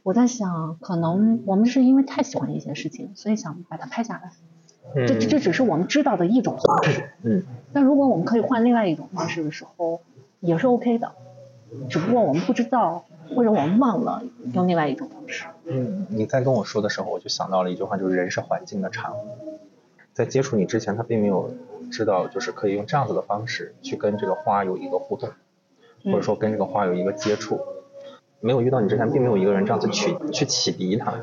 [0.04, 4.30] 我在想，可能我们是因为太喜欢一些事情，所以想把它拍下来。
[5.06, 7.10] 这这只是我们知道的一种方式。
[7.22, 7.42] 嗯
[7.72, 10.00] 但如果我们可以换另外一种方式的时候，
[10.40, 11.12] 也是 OK 的。
[11.88, 13.04] 只不过我们不知道，
[13.34, 14.22] 或者我们忘了
[14.52, 15.46] 用另外一种方式。
[15.64, 19.26] 嗯，你在跟我说的时候，我就想到了一句话，就是人是环境的产物。
[20.12, 21.50] 在接触你之前，他并没有
[21.90, 25.30] 知道，就是可以用这样子的方式去跟这个花有一个互动，
[26.04, 27.58] 或者说跟这个花有一个接触。
[28.40, 31.14] 没有遇到你之前，并没有一个人这样子去去启迪他。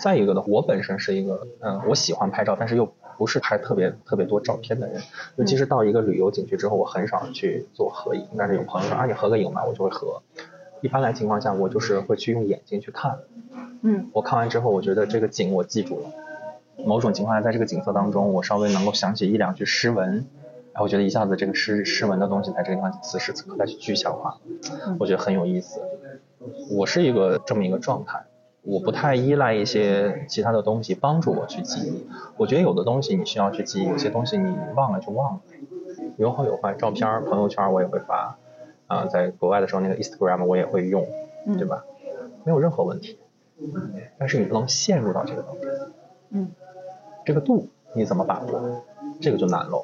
[0.00, 2.86] 再一个呢，我本身是一个，嗯，我喜欢拍照，但是又
[3.18, 5.02] 不是拍特别特别多照片的人。
[5.36, 8.26] 尤其是到一个旅游景区之后，我很少去做合影。
[8.38, 10.22] 但是有朋友说啊，你合个影吧，我就会合。
[10.80, 13.18] 一般来情况下，我就是会去用眼睛去看。
[13.82, 16.10] 嗯我看完之后，我觉得这个景我记住了。
[16.84, 20.24] 某种情况下，在这个景色当中，我稍微能够想起一两句诗文，
[20.74, 24.38] 哎，我觉得一下子这个诗诗文的东西在这个地方此时此刻再去具象化，
[25.00, 25.80] 我觉得很有意思。
[26.70, 28.24] 我是一个这么一个状态，
[28.68, 32.06] 我不太依赖一些其他的东西帮助我去记忆。
[32.36, 35.40] 我觉得有的东西你需要去记忆，有些东西你忘了就忘了。
[36.18, 38.36] 有好有坏，照片、朋友圈我也会发，
[38.86, 41.06] 啊、在国外的时候那个 Instagram 我也会用，
[41.56, 41.84] 对吧？
[42.44, 43.18] 没有任何问题。
[44.18, 45.70] 但是你不能陷入到这个当中，
[46.30, 46.50] 嗯
[47.24, 48.82] 这个度你怎么把握，
[49.20, 49.82] 这个就难喽。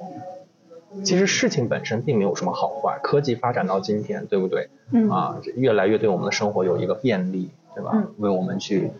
[1.03, 4.69] 其实事情本身并没有什么好坏，科技发展到今天，对不对？
[4.93, 7.91] 嗯啊，越来越对我们的生活有一个便利，对吧？
[7.95, 8.91] 嗯为我们去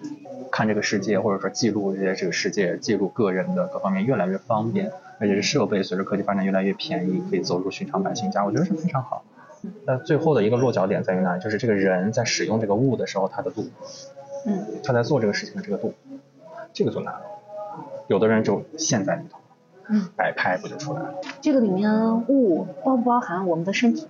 [0.51, 9.23] 看这个世界，或者说记录这些这个世界，记录个人的各方面越来越方便，而且是设备随着科技发展越来越便宜，可以走入寻常百姓家，我觉得是非常好。
[9.87, 11.43] 那最后的一个落脚点在于哪里？
[11.43, 13.67] 就是这个人在使用这个物的时候，他的度，
[14.47, 15.95] 嗯他在做这个事情的这个度，
[16.73, 17.23] 这个就难了。
[18.09, 19.39] 有的人就陷在里头，
[19.89, 21.15] 嗯，摆拍不就出来了？
[21.41, 24.07] 这个里面物包不包含我们的身体？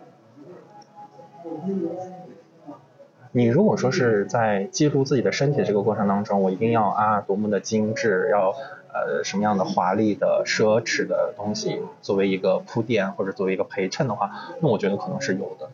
[3.36, 8.50] 你如果说是在记录自己的身体的这个过程当中，我一定要啊多么的精致，要
[8.92, 14.30] 呃什么样的华丽的奢侈的东西作为一个铺垫或者作为一个陪衬的话，
[14.60, 15.68] 那我觉得可能是有的。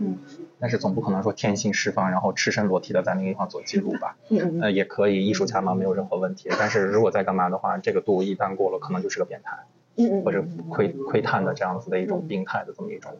[0.00, 0.18] 嗯
[0.58, 4.16] 但是总不可能说天性释放，然后赤身裸体的在那个地方做记录吧？
[4.30, 6.48] 嗯嗯呃，也可以，艺术家嘛，没有任何问题。
[6.58, 9.58] 但是如果在干嘛的话，这个度一旦过了，可能就是个变态
[9.96, 13.12] 嗯嗯，或者窥窥探的这样子的一种病态的这么一种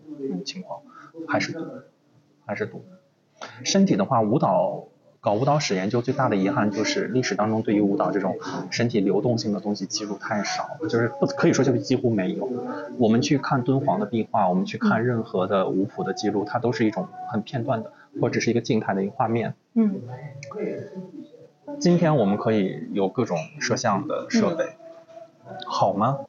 [0.44, 0.80] 情况，
[1.28, 1.66] 还是度，
[2.46, 2.84] 还是度。
[3.64, 4.84] 身体的话，舞蹈
[5.20, 8.36] 搞舞蹈史研究最大的遗憾就是历史当中对于舞蹈这种
[8.70, 12.48] 身体流动性的东西记录太少，就是不可以说就是几乎没有。
[12.98, 19.54] 我们去看敦煌的壁画，我们去看任何的舞谱的记录，它都是一种很片段的，或者是一个静态的一个画面。
[19.74, 20.00] 嗯
[21.80, 24.64] 今天我们可以有各种摄像的设备，
[25.66, 26.20] 好吗？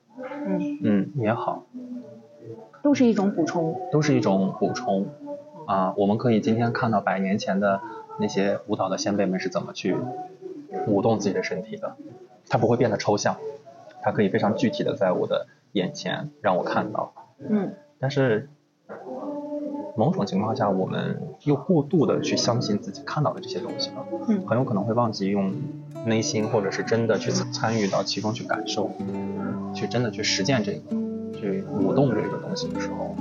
[0.48, 1.66] 嗯，嗯，也好，
[2.82, 3.80] 都是一种补充。
[3.92, 5.06] 都是一种补充
[5.68, 5.94] 啊。
[5.96, 7.82] 我们可以今天看到百年前的
[8.20, 9.96] 那些舞蹈的先辈们是怎么去
[10.88, 11.96] 舞动自己的身体的，
[12.50, 13.38] 它不会变得抽象，
[14.02, 17.14] 它可以非常具体的在我的眼前让我看到。
[17.40, 18.50] 嗯但是
[19.96, 25.52] 某种情况下，我们又过度的去相信自己看到的这些东西了，嗯很有可能会忘记用
[26.06, 28.92] 内心或者是真的去参与到其中去感受，
[29.74, 30.80] 去真的去实践这个，
[31.34, 33.16] 去舞动这个东西的时候，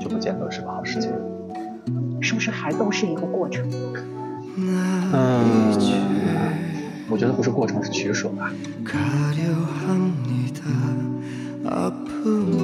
[0.00, 1.10] 就不见得是个好事情。
[2.20, 3.64] 是不是还都是一个过程？
[4.58, 5.72] 嗯，
[7.08, 8.50] 我觉得不是过程，是取舍吧。
[8.84, 9.52] 가려
[9.84, 10.62] 합니다
[11.64, 12.56] 아픔을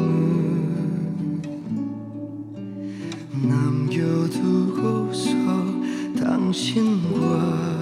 [3.42, 5.30] 남겨두고서
[6.18, 7.75] 당신과